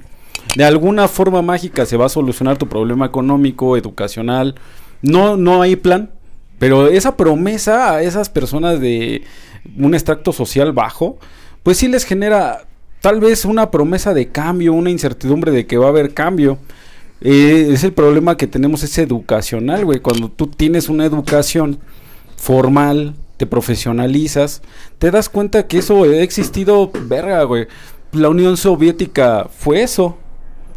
De 0.55 0.63
alguna 0.65 1.07
forma 1.07 1.41
mágica 1.41 1.85
se 1.85 1.97
va 1.97 2.07
a 2.07 2.09
solucionar 2.09 2.57
tu 2.57 2.67
problema 2.67 3.05
económico, 3.05 3.77
educacional. 3.77 4.55
No, 5.01 5.37
no 5.37 5.61
hay 5.61 5.75
plan. 5.75 6.11
Pero 6.59 6.87
esa 6.87 7.17
promesa 7.17 7.95
a 7.95 8.03
esas 8.03 8.29
personas 8.29 8.79
de 8.79 9.23
un 9.77 9.93
extracto 9.95 10.31
social 10.31 10.73
bajo, 10.73 11.17
pues 11.63 11.77
sí 11.77 11.87
les 11.87 12.05
genera 12.05 12.65
tal 13.01 13.19
vez 13.19 13.45
una 13.45 13.71
promesa 13.71 14.13
de 14.13 14.29
cambio, 14.29 14.73
una 14.73 14.91
incertidumbre 14.91 15.51
de 15.51 15.65
que 15.65 15.77
va 15.77 15.87
a 15.87 15.89
haber 15.89 16.13
cambio. 16.13 16.59
Eh, 17.21 17.69
es 17.71 17.83
el 17.83 17.93
problema 17.93 18.37
que 18.37 18.47
tenemos, 18.47 18.83
es 18.83 18.97
educacional, 18.97 19.85
güey. 19.85 19.99
Cuando 19.99 20.29
tú 20.29 20.47
tienes 20.47 20.89
una 20.89 21.05
educación 21.05 21.79
formal, 22.35 23.15
te 23.37 23.47
profesionalizas, 23.47 24.61
te 24.99 25.09
das 25.11 25.29
cuenta 25.29 25.65
que 25.67 25.79
eso 25.79 26.03
ha 26.03 26.17
existido, 26.17 26.91
verga, 27.05 27.43
güey. 27.43 27.67
La 28.11 28.29
Unión 28.29 28.57
Soviética 28.57 29.49
fue 29.49 29.81
eso. 29.81 30.17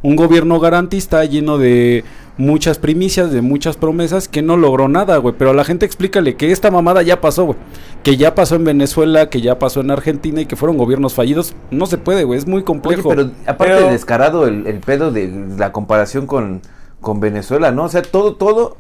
Un 0.04 0.16
gobierno 0.16 0.60
garantista 0.60 1.24
lleno 1.24 1.56
de 1.56 2.04
muchas 2.36 2.78
primicias, 2.78 3.32
de 3.32 3.40
muchas 3.40 3.78
promesas 3.78 4.28
que 4.28 4.42
no 4.42 4.58
logró 4.58 4.86
nada, 4.86 5.16
güey. 5.16 5.34
Pero 5.38 5.52
a 5.52 5.54
la 5.54 5.64
gente 5.64 5.86
explícale 5.86 6.36
que 6.36 6.52
esta 6.52 6.70
mamada 6.70 7.00
ya 7.02 7.22
pasó, 7.22 7.44
güey. 7.46 7.58
Que 8.02 8.18
ya 8.18 8.34
pasó 8.34 8.56
en 8.56 8.64
Venezuela, 8.64 9.30
que 9.30 9.40
ya 9.40 9.58
pasó 9.58 9.80
en 9.80 9.90
Argentina 9.90 10.42
y 10.42 10.46
que 10.46 10.56
fueron 10.56 10.76
gobiernos 10.76 11.14
fallidos. 11.14 11.54
No 11.70 11.86
se 11.86 11.96
puede, 11.96 12.24
güey. 12.24 12.38
Es 12.38 12.46
muy 12.46 12.56
Oye, 12.58 12.64
complejo. 12.64 13.08
pero 13.08 13.30
aparte 13.46 13.74
Pero- 13.76 13.86
de 13.86 13.92
descarado 13.92 14.46
el, 14.46 14.66
el 14.66 14.80
pedo 14.80 15.10
de 15.10 15.32
la 15.56 15.72
comparación 15.72 16.26
con, 16.26 16.60
con 17.00 17.20
Venezuela, 17.20 17.70
¿no? 17.70 17.84
O 17.84 17.88
sea, 17.88 18.02
todo, 18.02 18.34
todo, 18.34 18.76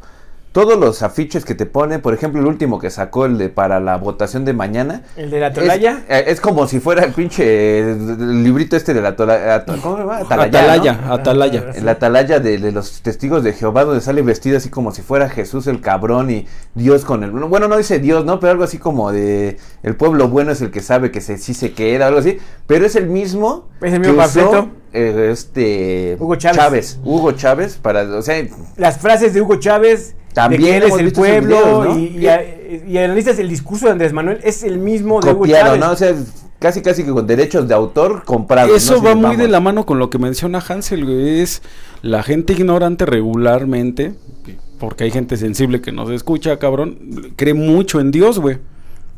todos 0.54 0.78
los 0.78 1.02
afiches 1.02 1.44
que 1.44 1.56
te 1.56 1.66
ponen, 1.66 2.00
por 2.00 2.14
ejemplo, 2.14 2.40
el 2.40 2.46
último 2.46 2.78
que 2.78 2.88
sacó 2.88 3.26
el 3.26 3.38
de 3.38 3.48
para 3.48 3.80
la 3.80 3.96
votación 3.96 4.44
de 4.44 4.52
mañana. 4.52 5.02
El 5.16 5.28
de 5.28 5.40
la 5.40 5.48
Atalaya. 5.48 6.04
eh, 6.08 6.26
es 6.28 6.40
como 6.40 6.68
si 6.68 6.78
fuera 6.78 7.02
el 7.04 7.12
pinche 7.12 7.42
eh, 7.44 7.90
el 7.90 8.44
librito 8.44 8.76
este 8.76 8.94
de 8.94 9.02
la 9.02 9.08
Atalaya. 9.08 9.64
¿Cómo 9.64 9.96
se 9.96 10.02
llama? 10.02 10.18
Atalaya. 10.18 10.46
Atalaya, 10.60 10.92
¿no? 10.92 11.12
Atalaya. 11.14 11.64
En 11.74 11.84
la 11.84 11.90
atalaya 11.90 12.38
de, 12.38 12.58
de 12.58 12.70
los 12.70 13.02
testigos 13.02 13.42
de 13.42 13.52
Jehová, 13.52 13.84
donde 13.84 14.00
sale 14.00 14.22
vestido 14.22 14.56
así 14.56 14.68
como 14.70 14.92
si 14.92 15.02
fuera 15.02 15.28
Jesús 15.28 15.66
el 15.66 15.80
cabrón 15.80 16.30
y 16.30 16.46
Dios 16.76 17.04
con 17.04 17.24
el. 17.24 17.32
Bueno, 17.32 17.66
no 17.66 17.76
dice 17.76 17.98
Dios, 17.98 18.24
¿no? 18.24 18.38
Pero 18.38 18.52
algo 18.52 18.62
así 18.62 18.78
como 18.78 19.10
de. 19.10 19.56
El 19.82 19.96
pueblo 19.96 20.28
bueno 20.28 20.52
es 20.52 20.60
el 20.60 20.70
que 20.70 20.82
sabe 20.82 21.10
que 21.10 21.20
se, 21.20 21.36
sí 21.36 21.52
se 21.52 21.72
queda, 21.72 22.06
algo 22.06 22.20
así. 22.20 22.38
Pero 22.68 22.86
es 22.86 22.94
el 22.94 23.08
mismo. 23.08 23.68
Es 23.82 23.92
el 23.92 23.98
mismo 23.98 24.14
que 24.14 24.20
usó, 24.24 24.50
panfleto. 24.52 24.68
eh, 24.92 25.30
este. 25.32 26.16
Hugo 26.20 26.36
Chávez. 26.36 27.00
Hugo 27.02 27.32
Chávez, 27.32 27.76
para. 27.76 28.02
O 28.16 28.22
sea, 28.22 28.40
Las 28.76 28.98
frases 28.98 29.34
de 29.34 29.40
Hugo 29.40 29.56
Chávez, 29.56 30.14
También 30.34 30.82
es 30.82 30.94
el 30.98 31.12
pueblo, 31.12 31.56
videos, 31.60 31.84
¿no? 31.86 31.98
y, 31.98 32.04
y, 32.18 32.26
a- 32.26 32.42
y 32.88 32.98
analizas 32.98 33.38
el 33.38 33.48
discurso 33.48 33.86
de 33.86 33.92
Andrés 33.92 34.12
Manuel, 34.12 34.40
es 34.42 34.62
el 34.64 34.78
mismo 34.78 35.20
de 35.20 35.30
Hugo 35.30 35.40
copiaron, 35.40 35.78
Chávez. 35.78 35.80
¿no? 35.80 35.92
O 35.92 35.96
sea, 35.96 36.14
casi 36.58 36.82
casi 36.82 37.04
que 37.04 37.10
con 37.12 37.26
derechos 37.26 37.68
de 37.68 37.74
autor 37.74 38.24
comprados. 38.24 38.76
Eso 38.76 38.94
¿no? 38.94 38.98
Si 39.00 39.04
va 39.06 39.14
muy 39.14 39.22
vamos. 39.24 39.38
de 39.38 39.48
la 39.48 39.60
mano 39.60 39.86
con 39.86 39.98
lo 39.98 40.10
que 40.10 40.18
menciona 40.18 40.58
Hansel, 40.66 41.04
güey. 41.04 41.40
Es 41.40 41.62
la 42.02 42.22
gente 42.22 42.52
ignorante 42.52 43.06
regularmente, 43.06 44.14
porque 44.78 45.04
hay 45.04 45.10
gente 45.10 45.36
sensible 45.36 45.80
que 45.80 45.92
nos 45.92 46.10
escucha, 46.10 46.58
cabrón, 46.58 47.32
cree 47.36 47.54
mucho 47.54 48.00
en 48.00 48.10
Dios, 48.10 48.38
güey. 48.40 48.58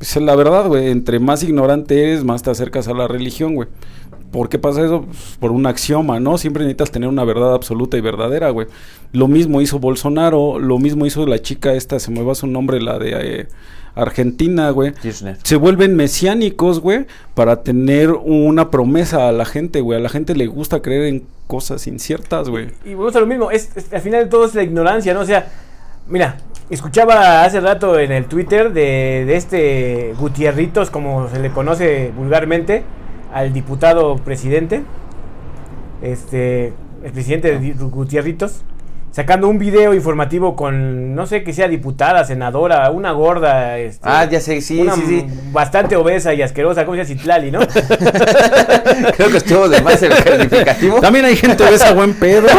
Es 0.00 0.14
la 0.16 0.36
verdad, 0.36 0.66
güey. 0.68 0.90
Entre 0.90 1.18
más 1.18 1.42
ignorante 1.42 2.02
eres, 2.02 2.22
más 2.24 2.42
te 2.42 2.50
acercas 2.50 2.86
a 2.88 2.92
la 2.92 3.08
religión, 3.08 3.54
güey. 3.54 3.68
¿Por 4.36 4.48
qué 4.50 4.58
pasa 4.58 4.84
eso? 4.84 5.02
Pues, 5.06 5.36
por 5.40 5.50
un 5.50 5.64
axioma, 5.66 6.20
¿no? 6.20 6.36
Siempre 6.36 6.62
necesitas 6.64 6.90
tener 6.90 7.08
una 7.08 7.24
verdad 7.24 7.54
absoluta 7.54 7.96
y 7.96 8.02
verdadera, 8.02 8.50
güey. 8.50 8.66
Lo 9.12 9.28
mismo 9.28 9.60
hizo 9.62 9.78
Bolsonaro, 9.78 10.58
lo 10.58 10.78
mismo 10.78 11.06
hizo 11.06 11.26
la 11.26 11.40
chica 11.40 11.72
esta, 11.72 11.98
se 11.98 12.10
me 12.10 12.22
va 12.22 12.34
su 12.34 12.46
nombre, 12.46 12.80
la 12.82 12.98
de 12.98 13.12
eh, 13.40 13.46
Argentina, 13.94 14.68
güey 14.70 14.92
Kirchner. 14.92 15.38
se 15.42 15.56
vuelven 15.56 15.96
mesiánicos, 15.96 16.80
güey, 16.80 17.06
para 17.34 17.62
tener 17.62 18.10
una 18.10 18.70
promesa 18.70 19.28
a 19.28 19.32
la 19.32 19.46
gente, 19.46 19.80
güey. 19.80 19.98
A 19.98 20.02
la 20.02 20.10
gente 20.10 20.34
le 20.34 20.46
gusta 20.46 20.82
creer 20.82 21.04
en 21.06 21.22
cosas 21.46 21.86
inciertas, 21.86 22.48
güey. 22.50 22.68
Y 22.84 22.94
vamos 22.94 23.16
a 23.16 23.20
lo 23.20 23.26
mismo, 23.26 23.50
es, 23.50 23.70
es- 23.74 23.92
al 23.92 24.00
final 24.02 24.24
de 24.24 24.30
todo 24.30 24.44
es 24.44 24.54
la 24.54 24.62
ignorancia, 24.64 25.14
¿no? 25.14 25.20
O 25.20 25.24
sea, 25.24 25.50
mira, 26.08 26.36
escuchaba 26.68 27.42
hace 27.44 27.60
rato 27.60 27.98
en 27.98 28.12
el 28.12 28.26
Twitter 28.26 28.72
de, 28.74 29.24
de 29.26 29.36
este 29.36 30.14
Gutierritos, 30.18 30.90
como 30.90 31.28
se 31.30 31.38
le 31.40 31.50
conoce 31.50 32.12
vulgarmente, 32.14 32.82
al 33.32 33.52
diputado 33.52 34.16
presidente, 34.16 34.82
este, 36.02 36.72
el 37.04 37.12
presidente 37.12 37.52
de 37.52 37.58
Di- 37.58 37.72
Gutierritos, 37.72 38.62
sacando 39.12 39.48
un 39.48 39.58
video 39.58 39.94
informativo 39.94 40.54
con, 40.56 41.14
no 41.14 41.26
sé 41.26 41.42
que 41.42 41.52
sea 41.54 41.68
diputada, 41.68 42.24
senadora, 42.24 42.90
una 42.90 43.12
gorda, 43.12 43.78
este, 43.78 44.06
Ah, 44.06 44.26
ya 44.30 44.40
sé, 44.40 44.60
sí, 44.60 44.80
una 44.80 44.94
sí, 44.94 45.02
sí. 45.06 45.26
bastante 45.52 45.96
obesa 45.96 46.34
y 46.34 46.42
asquerosa, 46.42 46.84
como 46.84 46.96
se 46.96 47.04
llama 47.04 47.08
Citlali, 47.18 47.50
¿no? 47.50 47.60
Creo 49.16 49.30
que 49.30 49.38
estuvo 49.38 49.68
de 49.68 49.80
más 49.80 50.02
el 50.02 50.12
calificativo. 50.22 51.00
También 51.00 51.24
hay 51.24 51.36
gente 51.36 51.64
de 51.64 51.74
esa 51.74 51.92
buen 51.94 52.12
pedo. 52.14 52.46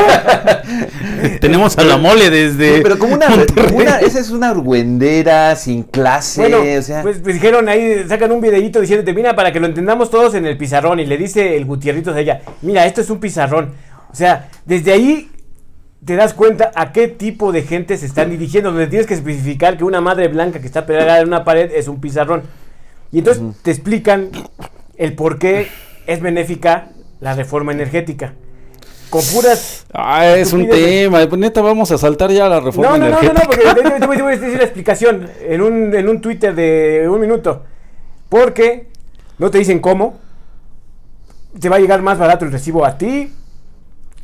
Tenemos 1.41 1.77
a 1.77 1.83
la 1.83 1.97
mole 1.97 2.29
desde. 2.29 2.81
Pero 2.81 2.97
como 2.97 3.15
una, 3.15 3.27
esa 3.99 4.19
es 4.19 4.29
una 4.29 4.49
argüendera 4.49 5.55
sin 5.55 5.83
clase, 5.83 6.41
Bueno, 6.41 6.59
o 6.77 6.81
sea, 6.81 7.01
pues, 7.01 7.19
pues 7.19 7.35
dijeron 7.35 7.69
ahí, 7.69 8.05
sacan 8.07 8.31
un 8.31 8.41
videíto 8.41 8.81
diciendo, 8.81 9.11
mira, 9.13 9.35
para 9.35 9.51
que 9.51 9.59
lo 9.59 9.67
entendamos 9.67 10.09
todos 10.09 10.35
en 10.35 10.45
el 10.45 10.57
pizarrón. 10.57 10.99
Y 10.99 11.05
le 11.05 11.17
dice 11.17 11.55
el 11.55 11.65
Gutierritos 11.65 12.15
a 12.15 12.19
ella, 12.19 12.41
mira, 12.61 12.85
esto 12.85 13.01
es 13.01 13.09
un 13.09 13.19
pizarrón. 13.19 13.73
O 14.11 14.15
sea, 14.15 14.49
desde 14.65 14.93
ahí 14.93 15.29
te 16.05 16.15
das 16.15 16.33
cuenta 16.33 16.71
a 16.75 16.91
qué 16.91 17.07
tipo 17.07 17.51
de 17.51 17.63
gente 17.63 17.97
se 17.97 18.05
están 18.05 18.29
dirigiendo, 18.29 18.71
donde 18.71 18.87
tienes 18.87 19.07
que 19.07 19.13
especificar 19.13 19.77
que 19.77 19.83
una 19.83 20.01
madre 20.01 20.27
blanca 20.27 20.59
que 20.59 20.67
está 20.67 20.85
pegada 20.85 21.19
en 21.19 21.27
una 21.27 21.43
pared 21.43 21.71
es 21.73 21.87
un 21.87 21.99
pizarrón. 21.99 22.43
Y 23.11 23.19
entonces 23.19 23.43
te 23.61 23.71
explican 23.71 24.29
el 24.97 25.13
por 25.13 25.39
qué 25.39 25.67
es 26.05 26.21
benéfica 26.21 26.89
la 27.19 27.33
reforma 27.33 27.71
energética. 27.71 28.33
Con 29.09 29.23
puras 29.33 29.85
Ah, 29.93 30.35
es 30.35 30.53
un 30.53 30.67
tema. 30.69 31.25
Pues, 31.27 31.39
Neta, 31.39 31.61
vamos 31.61 31.91
a 31.91 31.97
saltar 31.97 32.31
ya 32.31 32.49
la 32.49 32.59
reforma 32.59 32.97
No, 32.97 32.97
no, 32.97 33.09
no, 33.09 33.21
no, 33.21 33.29
energética. 33.29 33.73
no, 33.73 33.77
porque 33.79 33.99
te 34.17 34.21
voy 34.23 34.33
a 34.33 34.37
decir 34.37 34.57
la 34.57 34.63
explicación 34.63 35.29
en 35.41 35.61
un, 35.61 35.95
en 35.95 36.09
un 36.09 36.21
Twitter 36.21 36.53
de 36.53 37.07
un 37.09 37.19
minuto. 37.19 37.63
Porque 38.29 38.87
no 39.37 39.49
te 39.49 39.59
dicen 39.59 39.79
cómo. 39.79 40.19
Te 41.59 41.69
va 41.69 41.77
a 41.77 41.79
llegar 41.79 42.01
más 42.01 42.17
barato 42.17 42.45
el 42.45 42.51
recibo 42.51 42.85
a 42.85 42.97
ti. 42.97 43.31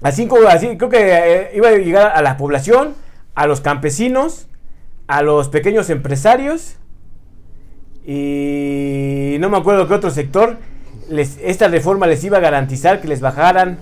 Así 0.01 0.27
como 0.27 0.47
así, 0.47 0.75
creo 0.77 0.89
que 0.89 0.97
eh, 0.99 1.51
iba 1.55 1.69
a 1.69 1.71
llegar 1.71 2.11
a 2.13 2.21
la 2.21 2.35
población, 2.35 2.93
a 3.35 3.47
los 3.47 3.61
campesinos, 3.61 4.47
a 5.07 5.21
los 5.21 5.47
pequeños 5.47 5.89
empresarios 5.89 6.75
y 8.05 9.37
no 9.39 9.49
me 9.49 9.57
acuerdo 9.57 9.87
qué 9.87 9.93
otro 9.93 10.09
sector. 10.09 10.57
Les, 11.09 11.37
esta 11.41 11.67
reforma 11.67 12.07
les 12.07 12.23
iba 12.23 12.37
a 12.37 12.41
garantizar 12.41 13.01
que 13.01 13.07
les 13.07 13.21
bajaran 13.21 13.79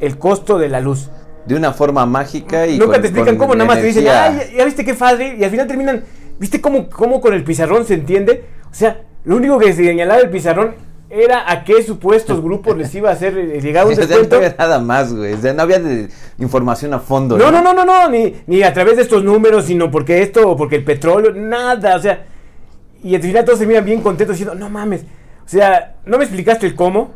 el 0.00 0.18
costo 0.18 0.58
de 0.58 0.68
la 0.68 0.80
luz. 0.80 1.10
de 1.46 1.54
una 1.54 1.72
forma 1.72 2.04
mágica 2.04 2.66
y 2.66 2.76
Nunca 2.78 2.92
con- 2.94 3.00
te 3.00 3.06
explican 3.08 3.36
cómo, 3.38 3.54
nada 3.54 3.66
más 3.66 3.78
te 3.80 3.86
dicen, 3.86 4.04
ay, 4.06 4.38
ya, 4.52 4.56
ya 4.58 4.64
viste 4.66 4.84
qué 4.84 4.92
padre, 4.92 5.36
y 5.40 5.44
al 5.44 5.50
final 5.50 5.66
terminan, 5.66 6.04
¿viste 6.38 6.60
cómo, 6.60 6.90
cómo 6.90 7.22
con 7.22 7.32
el 7.32 7.42
pizarrón 7.42 7.86
se 7.86 7.94
entiende? 7.94 8.44
O 8.70 8.74
sea, 8.74 9.00
lo 9.24 9.36
único 9.36 9.58
que 9.58 9.72
señalaba 9.72 10.20
el 10.20 10.28
pizarrón 10.28 10.74
era 11.08 11.50
a 11.50 11.64
qué 11.64 11.82
supuestos 11.82 12.42
grupos 12.42 12.76
les 12.76 12.94
iba 12.94 13.08
a 13.08 13.14
hacer 13.14 13.38
eh, 13.38 13.60
llegar 13.62 13.86
un 13.86 13.92
O 13.92 13.94
sea, 13.94 14.04
no 14.04 14.08
descuento. 14.08 14.36
había 14.36 14.54
nada 14.58 14.78
más, 14.78 15.14
güey. 15.14 15.32
O 15.32 15.38
sea, 15.40 15.54
no 15.54 15.62
había 15.62 15.78
de- 15.78 16.08
información 16.38 16.92
a 16.92 16.98
fondo. 16.98 17.38
No, 17.38 17.50
no, 17.50 17.62
no, 17.62 17.72
no, 17.72 17.82
no, 17.86 18.10
ni, 18.10 18.34
ni 18.46 18.62
a 18.62 18.74
través 18.74 18.96
de 18.96 19.02
estos 19.04 19.24
números, 19.24 19.64
sino 19.64 19.90
porque 19.90 20.20
esto, 20.20 20.50
o 20.50 20.54
porque 20.54 20.76
el 20.76 20.84
petróleo, 20.84 21.32
nada, 21.34 21.96
o 21.96 22.00
sea, 22.00 22.26
y 23.02 23.14
al 23.14 23.22
final 23.22 23.46
todos 23.46 23.58
se 23.58 23.66
miran 23.66 23.86
bien 23.86 24.02
contentos 24.02 24.36
diciendo, 24.36 24.54
no 24.54 24.68
mames, 24.68 25.00
o 25.46 25.48
sea, 25.48 25.94
no 26.04 26.18
me 26.18 26.24
explicaste 26.24 26.66
el 26.66 26.74
cómo, 26.74 27.12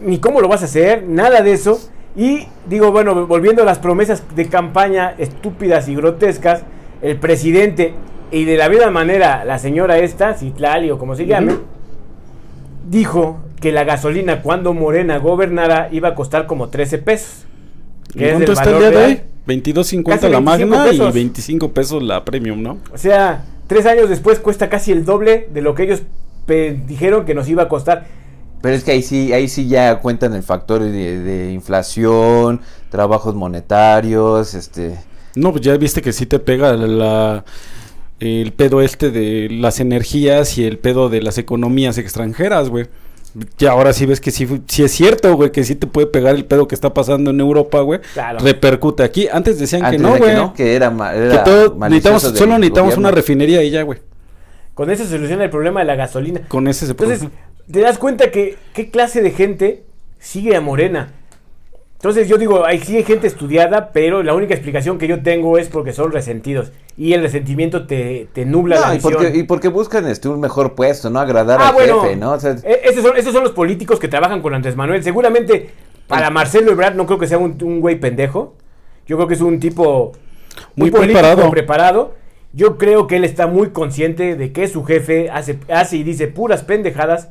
ni 0.00 0.18
cómo 0.18 0.40
lo 0.40 0.48
vas 0.48 0.62
a 0.62 0.66
hacer, 0.66 1.04
nada 1.06 1.42
de 1.42 1.52
eso. 1.52 1.80
Y 2.16 2.46
digo, 2.68 2.92
bueno, 2.92 3.26
volviendo 3.26 3.62
a 3.62 3.64
las 3.64 3.78
promesas 3.78 4.22
de 4.36 4.46
campaña 4.48 5.14
estúpidas 5.18 5.88
y 5.88 5.96
grotescas, 5.96 6.62
el 7.02 7.18
presidente 7.18 7.94
y 8.30 8.44
de 8.44 8.56
la 8.56 8.68
misma 8.68 8.90
manera 8.90 9.44
la 9.44 9.58
señora 9.58 9.98
esta, 9.98 10.34
Citlali 10.34 10.90
o 10.90 10.98
como 10.98 11.14
se 11.14 11.26
llame, 11.26 11.54
dijo 12.88 13.38
que 13.60 13.72
la 13.72 13.84
gasolina 13.84 14.42
cuando 14.42 14.74
Morena 14.74 15.18
gobernara 15.18 15.88
iba 15.90 16.10
a 16.10 16.14
costar 16.14 16.46
como 16.46 16.68
13 16.68 16.98
pesos. 16.98 17.44
que 18.12 18.26
es 18.26 18.32
¿Cuánto 18.32 18.52
el 18.52 18.58
está 18.58 18.70
el 18.70 18.78
día 18.78 18.90
de 18.90 18.96
hoy? 18.96 19.20
22.50 19.46 20.04
Casi 20.04 20.28
la 20.28 20.40
25 20.40 20.40
magna 20.40 20.86
y 20.86 20.90
pesos. 20.90 21.14
25 21.14 21.72
pesos 21.72 22.02
la 22.02 22.24
premium, 22.24 22.62
¿no? 22.62 22.78
O 22.92 22.98
sea, 22.98 23.44
tres 23.66 23.86
años 23.86 24.08
después 24.08 24.38
cuesta 24.38 24.68
casi 24.68 24.92
el 24.92 25.04
doble 25.04 25.48
de 25.52 25.62
lo 25.62 25.74
que 25.74 25.84
ellos 25.84 26.02
dijeron 26.86 27.24
que 27.24 27.34
nos 27.34 27.48
iba 27.48 27.64
a 27.64 27.68
costar. 27.68 28.06
Pero 28.64 28.76
es 28.76 28.82
que 28.82 28.92
ahí 28.92 29.02
sí, 29.02 29.30
ahí 29.34 29.46
sí 29.46 29.68
ya 29.68 29.96
cuentan 30.00 30.32
el 30.34 30.42
factor 30.42 30.82
de, 30.82 31.20
de 31.20 31.52
inflación, 31.52 32.62
trabajos 32.88 33.34
monetarios, 33.34 34.54
este... 34.54 34.98
No, 35.34 35.52
pues 35.52 35.62
ya 35.62 35.76
viste 35.76 36.00
que 36.00 36.14
sí 36.14 36.24
te 36.24 36.38
pega 36.38 36.72
la, 36.72 37.44
el 38.20 38.52
pedo 38.54 38.80
este 38.80 39.10
de 39.10 39.48
las 39.50 39.80
energías 39.80 40.56
y 40.56 40.64
el 40.64 40.78
pedo 40.78 41.10
de 41.10 41.20
las 41.20 41.36
economías 41.36 41.98
extranjeras, 41.98 42.70
güey. 42.70 42.86
Ya 43.58 43.72
ahora 43.72 43.92
sí 43.92 44.06
ves 44.06 44.20
que 44.22 44.30
sí, 44.30 44.48
sí 44.66 44.82
es 44.84 44.92
cierto, 44.92 45.34
güey, 45.36 45.52
que 45.52 45.62
sí 45.64 45.74
te 45.74 45.86
puede 45.86 46.06
pegar 46.06 46.34
el 46.34 46.46
pedo 46.46 46.66
que 46.66 46.74
está 46.74 46.94
pasando 46.94 47.32
en 47.32 47.40
Europa, 47.40 47.80
güey. 47.80 48.00
Claro. 48.14 48.38
Repercute 48.38 49.02
aquí. 49.02 49.28
Antes 49.30 49.58
decían 49.58 49.84
Antes 49.84 50.00
que 50.00 50.02
no, 50.06 50.16
güey. 50.16 50.30
que 50.30 50.34
no, 50.36 50.54
que 50.54 50.74
era, 50.74 50.90
ma- 50.90 51.12
Que 51.12 51.18
era 51.26 51.44
todo- 51.44 51.74
malicioso 51.74 51.88
necesitamos, 52.14 52.22
del 52.22 52.36
solo 52.38 52.58
necesitamos 52.58 52.86
gobierno. 52.94 53.08
una 53.08 53.14
refinería 53.14 53.62
y 53.62 53.70
ya, 53.70 53.82
güey. 53.82 53.98
Con 54.72 54.88
eso 54.90 55.04
se 55.04 55.10
soluciona 55.10 55.44
el 55.44 55.50
problema 55.50 55.80
de 55.80 55.86
la 55.86 55.96
gasolina. 55.96 56.42
Con 56.48 56.66
ese 56.68 56.86
se 56.86 56.92
Entonces, 56.92 57.28
te 57.70 57.80
das 57.80 57.98
cuenta 57.98 58.30
que 58.30 58.56
qué 58.74 58.90
clase 58.90 59.22
de 59.22 59.30
gente 59.30 59.84
sigue 60.18 60.56
a 60.56 60.60
Morena. 60.60 61.12
Entonces 61.94 62.28
yo 62.28 62.36
digo, 62.36 62.66
hay 62.66 62.80
sí 62.80 62.96
hay 62.96 63.02
gente 63.04 63.26
estudiada, 63.26 63.90
pero 63.92 64.22
la 64.22 64.34
única 64.34 64.52
explicación 64.52 64.98
que 64.98 65.08
yo 65.08 65.22
tengo 65.22 65.56
es 65.56 65.68
porque 65.70 65.92
son 65.94 66.12
resentidos. 66.12 66.70
Y 66.98 67.14
el 67.14 67.22
resentimiento 67.22 67.86
te, 67.86 68.28
te 68.34 68.44
nubla 68.44 68.78
la 68.78 68.92
y 68.92 68.96
visión. 68.98 69.14
porque, 69.14 69.36
y 69.38 69.42
porque 69.44 69.68
buscan 69.68 70.06
este 70.06 70.28
un 70.28 70.38
mejor 70.40 70.74
puesto, 70.74 71.08
¿no? 71.08 71.18
Agradar 71.18 71.60
Ah, 71.62 71.68
al 71.68 71.74
bueno. 71.74 72.02
jefe, 72.02 72.16
¿no? 72.16 72.32
O 72.32 72.40
sea, 72.40 72.56
Eh, 72.62 72.82
esos, 72.84 73.02
son, 73.02 73.16
esos 73.16 73.32
son 73.32 73.42
los 73.42 73.52
políticos 73.52 73.98
que 73.98 74.08
trabajan 74.08 74.42
con 74.42 74.52
Andrés 74.54 74.76
Manuel. 74.76 75.02
Seguramente 75.02 75.70
para 76.06 76.28
Marcelo 76.28 76.70
Ebrard 76.72 76.94
no 76.94 77.06
creo 77.06 77.18
que 77.18 77.26
sea 77.26 77.38
un, 77.38 77.56
un 77.62 77.80
güey 77.80 77.98
pendejo. 77.98 78.54
Yo 79.06 79.16
creo 79.16 79.26
que 79.26 79.34
es 79.34 79.40
un 79.40 79.58
tipo 79.58 80.12
Muy 80.76 80.90
político 80.90 81.20
preparado. 81.20 81.50
preparado. 81.50 82.14
Yo 82.52 82.76
creo 82.76 83.06
que 83.06 83.16
él 83.16 83.24
está 83.24 83.46
muy 83.46 83.70
consciente 83.70 84.36
de 84.36 84.52
que 84.52 84.68
su 84.68 84.84
jefe 84.84 85.30
hace, 85.30 85.58
hace 85.72 85.96
y 85.96 86.02
dice 86.04 86.28
puras 86.28 86.62
pendejadas, 86.62 87.30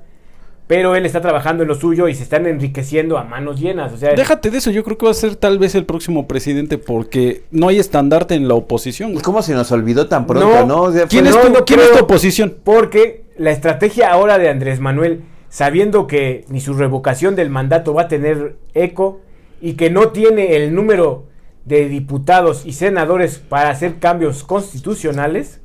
pero 0.68 0.96
él 0.96 1.06
está 1.06 1.20
trabajando 1.22 1.64
en 1.64 1.70
lo 1.70 1.76
suyo 1.76 2.08
y 2.08 2.16
se 2.16 2.24
están 2.24 2.46
enriqueciendo 2.48 3.18
a 3.18 3.24
manos 3.24 3.60
llenas. 3.60 3.92
O 3.94 3.98
sea, 3.98 4.14
Déjate 4.14 4.50
de 4.50 4.58
eso, 4.60 4.72
yo 4.72 4.84
creo 4.84 4.98
que 4.98 5.06
va 5.06 5.12
a 5.12 5.16
ser 5.16 5.36
tal 5.36 5.60
vez 5.60 5.76
el 5.76 5.86
próximo 5.86 6.28
presidente 6.28 6.78
porque 6.78 7.44
no 7.52 7.68
hay 7.68 7.80
estandarte 7.80 8.36
en 8.36 8.48
la 8.48 8.54
oposición. 8.56 9.14
¿cómo 9.20 9.42
se 9.42 9.54
nos 9.54 9.72
olvidó 9.72 10.08
tan 10.08 10.26
pronto, 10.26 10.48
No. 10.48 10.66
no? 10.66 10.82
O 10.84 10.92
sea, 10.92 11.06
¿Quién, 11.08 11.28
es 11.28 11.36
no, 11.36 11.42
tu, 11.42 11.50
no 11.50 11.66
quién 11.66 11.80
es 11.82 11.88
creo. 11.88 11.98
tu 12.00 12.04
oposición? 12.06 12.56
Porque 12.64 13.24
la 13.38 13.52
estrategia 13.52 14.12
ahora 14.12 14.38
de 14.38 14.50
Andrés 14.50 14.80
Manuel, 14.80 15.22
sabiendo 15.50 16.08
que 16.08 16.46
ni 16.48 16.62
su 16.62 16.74
revocación 16.76 17.36
del 17.36 17.50
mandato 17.50 17.94
va 17.94 18.04
a 18.04 18.08
tener 18.08 18.56
eco 18.74 19.20
y 19.62 19.74
que 19.74 19.90
no 19.90 20.10
tiene 20.10 20.56
el 20.56 20.74
número 20.74 21.26
de 21.66 21.88
diputados 21.90 22.66
y 22.66 22.74
senadores 22.74 23.38
para 23.38 23.70
hacer 23.70 24.00
cambios 24.00 24.44
constitucionales 24.44 25.60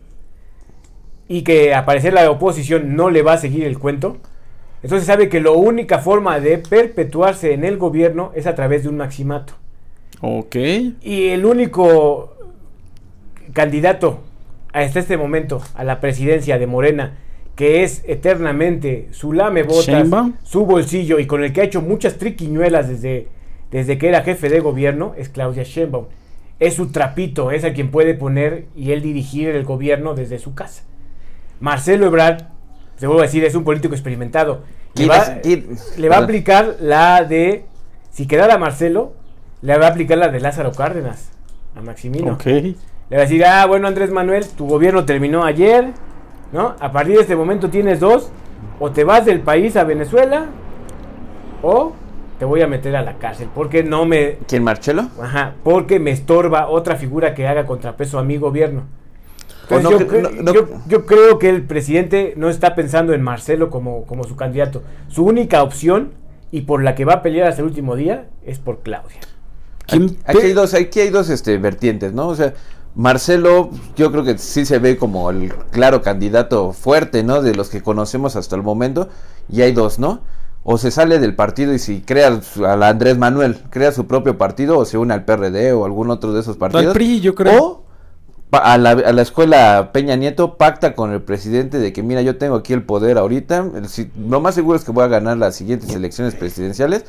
y 1.29 1.43
que 1.43 1.75
a 1.75 1.85
parecer 1.85 2.13
la 2.15 2.31
oposición 2.31 2.97
no 2.97 3.11
le 3.11 3.23
va 3.23 3.35
a 3.35 3.39
seguir 3.39 3.65
el 3.65 3.79
cuento, 3.79 4.17
entonces 4.83 5.07
sabe 5.07 5.29
que 5.29 5.41
la 5.41 5.51
única 5.51 5.99
forma 5.99 6.39
de 6.41 6.59
perpetuarse 6.59 7.53
en 7.53 7.65
el 7.65 7.79
gobierno 7.79 8.33
es 8.35 8.47
a 8.47 8.55
través 8.55 8.85
de 8.85 8.89
un 8.89 8.97
maximato. 8.97 9.55
Ok. 10.21 10.57
Y 11.03 11.29
el 11.29 11.45
único 11.45 12.35
candidato 13.53 14.21
hasta 14.73 15.01
este 15.01 15.17
momento 15.17 15.63
a 15.75 15.85
la 15.85 16.01
presidencia 16.01 16.59
de 16.59 16.67
Morena, 16.67 17.17
que 17.57 17.83
es 17.83 18.05
eternamente 18.07 19.09
su 19.11 19.33
lamebotas, 19.33 20.09
su 20.45 20.65
bolsillo 20.65 21.19
y 21.19 21.27
con 21.27 21.43
el 21.43 21.53
que 21.53 21.63
ha 21.63 21.65
hecho 21.65 21.83
muchas 21.83 22.19
triquiñuelas 22.19 22.89
desde, 22.89 23.29
desde 23.71 23.99
que 23.99 24.09
era 24.09 24.23
jefe 24.23 24.49
de 24.49 24.61
gobierno, 24.61 25.15
es 25.17 25.29
Claudia 25.29 25.65
Sheinbaum. 25.65 26.07
Es 26.61 26.75
su 26.75 26.91
trapito, 26.91 27.51
es 27.51 27.65
a 27.65 27.73
quien 27.73 27.91
puede 27.91 28.15
poner 28.15 28.67
y 28.77 28.93
él 28.93 29.03
dirigir 29.03 29.49
el 29.49 29.65
gobierno 29.65 30.15
desde 30.15 30.39
su 30.39 30.55
casa. 30.55 30.85
Marcelo 31.61 32.07
Ebrard 32.07 32.45
se 32.99 33.07
vuelvo 33.07 33.23
a 33.23 33.25
decir, 33.27 33.43
es 33.45 33.55
un 33.55 33.65
político 33.65 33.95
experimentado. 33.95 34.61
Le 34.95 35.07
¿Quién 35.07 35.11
va, 35.11 35.17
es- 35.43 35.99
le 35.99 36.09
va 36.09 36.17
a 36.17 36.21
aplicar 36.25 36.77
la 36.81 37.25
de, 37.25 37.65
si 38.11 38.27
quedara 38.27 38.59
Marcelo, 38.59 39.13
le 39.63 39.79
va 39.79 39.87
a 39.87 39.91
aplicar 39.91 40.19
la 40.19 40.29
de 40.29 40.41
Lázaro 40.41 40.73
Cárdenas 40.73 41.31
a 41.75 41.81
Maximino. 41.81 42.37
Le 42.45 43.17
va 43.17 43.23
a 43.23 43.27
decir, 43.27 43.45
ah, 43.45 43.65
bueno, 43.67 43.89
Andrés 43.89 44.11
Manuel, 44.11 44.47
tu 44.49 44.67
gobierno 44.67 45.05
terminó 45.07 45.45
ayer, 45.45 45.93
¿no? 46.53 46.75
A 46.79 46.93
partir 46.93 47.15
de 47.17 47.23
este 47.23 47.37
momento 47.37 47.71
tienes 47.71 48.01
dos, 48.01 48.31
o 48.81 48.91
te 48.91 49.05
vas 49.05 49.25
del 49.25 49.41
país 49.41 49.77
a 49.77 49.85
Venezuela, 49.85 50.47
o 51.63 51.93
te 52.39 52.45
voy 52.45 52.63
a 52.63 52.67
meter 52.69 52.95
a 52.97 53.03
la 53.03 53.15
cárcel, 53.15 53.49
porque 53.55 53.83
no 53.83 54.05
me, 54.05 54.37
¿Quién, 54.47 54.63
Marcelo? 54.63 55.09
ajá, 55.21 55.55
porque 55.65 55.99
me 55.99 56.11
estorba 56.13 56.69
otra 56.69 56.97
figura 56.97 57.35
que 57.35 57.49
haga 57.49 57.67
contrapeso 57.67 58.19
a 58.19 58.25
mi 58.25 58.37
gobierno. 58.37 58.83
O 59.71 59.77
Entonces, 59.77 60.01
no 60.01 60.07
yo, 60.07 60.13
cre- 60.13 60.31
cre- 60.31 60.35
no- 60.37 60.43
no- 60.43 60.55
yo- 60.55 60.69
yo 60.89 61.07
creo 61.07 61.39
que 61.39 61.49
el 61.51 61.63
presidente 61.63 62.35
no 62.37 62.49
está 62.49 62.75
pensando 62.75 63.13
en 63.13 63.23
Marcelo 63.23 63.71
como, 63.71 64.05
como 64.05 64.25
su 64.25 64.35
candidato. 64.37 64.83
Su 65.09 65.25
única 65.25 65.63
opción, 65.63 66.13
y 66.51 66.63
por 66.63 66.83
la 66.83 66.95
que 66.95 67.05
va 67.05 67.15
a 67.15 67.23
pelear 67.23 67.49
hasta 67.49 67.61
el 67.63 67.69
último 67.69 67.95
día, 67.97 68.27
es 68.47 68.59
por 68.59 68.81
Claudia. 68.81 69.19
¿Quién 69.87 70.17
Aquí 70.25 70.39
pe- 70.39 70.45
hay 70.47 70.53
dos, 70.53 70.75
aquí 70.75 71.01
hay 71.01 71.11
dos 71.11 71.29
este, 71.31 71.59
vertientes, 71.59 72.13
¿no? 72.13 72.29
O 72.29 72.35
sea, 72.35 72.55
Marcelo, 72.95 73.71
yo 73.97 74.11
creo 74.11 74.25
que 74.25 74.39
sí 74.39 74.65
se 74.67 74.79
ve 74.79 74.97
como 74.97 75.31
el 75.31 75.53
claro 75.71 76.03
candidato 76.03 76.73
fuerte, 76.73 77.23
¿no? 77.23 77.43
De 77.43 77.55
los 77.55 77.69
que 77.69 77.83
conocemos 77.83 78.35
hasta 78.37 78.57
el 78.57 78.63
momento. 78.63 79.09
Y 79.51 79.63
hay 79.63 79.73
dos, 79.73 79.99
¿no? 79.99 80.21
O 80.65 80.77
se 80.79 80.91
sale 80.91 81.19
del 81.19 81.35
partido 81.37 81.73
y 81.73 81.79
si 81.79 82.01
crea 82.01 82.43
su- 82.43 82.67
a 82.67 82.77
la 82.77 82.89
Andrés 82.89 83.17
Manuel, 83.17 83.57
crea 83.71 83.93
su 83.93 84.07
propio 84.07 84.37
partido 84.37 84.79
o 84.79 84.85
se 84.85 84.99
une 84.99 85.15
al 85.15 85.25
PRD 85.25 85.73
o 85.73 85.85
algún 85.85 86.11
otro 86.11 86.33
de 86.33 86.41
esos 86.41 86.57
partidos. 86.57 86.87
Al 86.87 86.93
PRI, 86.93 87.21
yo 87.21 87.35
creo. 87.35 87.63
O 87.65 87.85
a 88.53 88.79
la, 88.79 88.91
a 88.91 89.13
la 89.13 89.23
escuela 89.23 89.91
Peña 89.93 90.17
Nieto 90.17 90.57
pacta 90.57 90.95
con 90.95 91.13
el 91.13 91.21
presidente 91.23 91.79
de 91.79 91.93
que, 91.93 92.03
mira, 92.03 92.23
yo 92.23 92.37
tengo 92.39 92.57
aquí 92.57 92.73
el 92.73 92.83
poder 92.83 93.19
ahorita. 93.19 93.67
el 93.77 93.89
si- 93.89 94.11
lo 94.19 94.41
más 94.41 94.55
seguro 94.55 94.77
es 94.79 94.85
que 94.85 94.93
voy 94.93 95.05
a 95.05 95.09
ganar 95.09 95.37
las 95.37 95.57
siguientes 95.57 95.95
elecciones 95.95 96.35
presidenciales. 96.35 97.05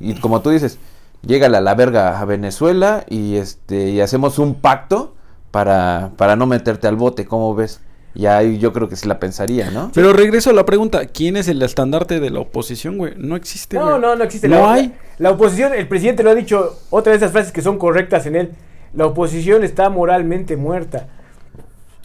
Y 0.00 0.14
como 0.20 0.40
tú 0.42 0.50
dices, 0.50 0.78
llega 1.24 1.46
a 1.46 1.60
la 1.60 1.74
verga 1.74 2.20
a 2.20 2.24
Venezuela 2.24 3.04
y 3.08 3.36
este 3.36 3.90
y 3.90 4.00
hacemos 4.00 4.38
un 4.38 4.54
pacto 4.56 5.14
para, 5.50 6.10
para 6.16 6.36
no 6.36 6.46
meterte 6.46 6.88
al 6.88 6.96
bote, 6.96 7.24
¿cómo 7.26 7.54
ves? 7.54 7.80
Y 8.14 8.26
ahí 8.26 8.58
yo 8.58 8.74
creo 8.74 8.90
que 8.90 8.96
sí 8.96 9.08
la 9.08 9.18
pensaría, 9.18 9.70
¿no? 9.70 9.90
Pero 9.94 10.12
regreso 10.12 10.50
a 10.50 10.52
la 10.52 10.66
pregunta, 10.66 11.06
¿quién 11.06 11.36
es 11.38 11.48
el 11.48 11.62
estandarte 11.62 12.20
de 12.20 12.28
la 12.28 12.40
oposición, 12.40 12.98
güey? 12.98 13.14
No 13.16 13.36
existe, 13.36 13.76
No, 13.78 13.86
güey. 13.88 14.00
no, 14.00 14.16
no 14.16 14.24
existe. 14.24 14.48
No 14.48 14.56
la, 14.58 14.72
hay. 14.74 14.94
La 15.18 15.30
oposición, 15.30 15.72
el 15.72 15.88
presidente 15.88 16.22
lo 16.22 16.30
ha 16.30 16.34
dicho, 16.34 16.78
otra 16.90 17.12
de 17.12 17.16
esas 17.16 17.32
frases 17.32 17.52
que 17.52 17.62
son 17.62 17.78
correctas 17.78 18.26
en 18.26 18.36
él. 18.36 18.50
La 18.94 19.06
oposición 19.06 19.64
está 19.64 19.88
moralmente 19.90 20.56
muerta. 20.56 21.06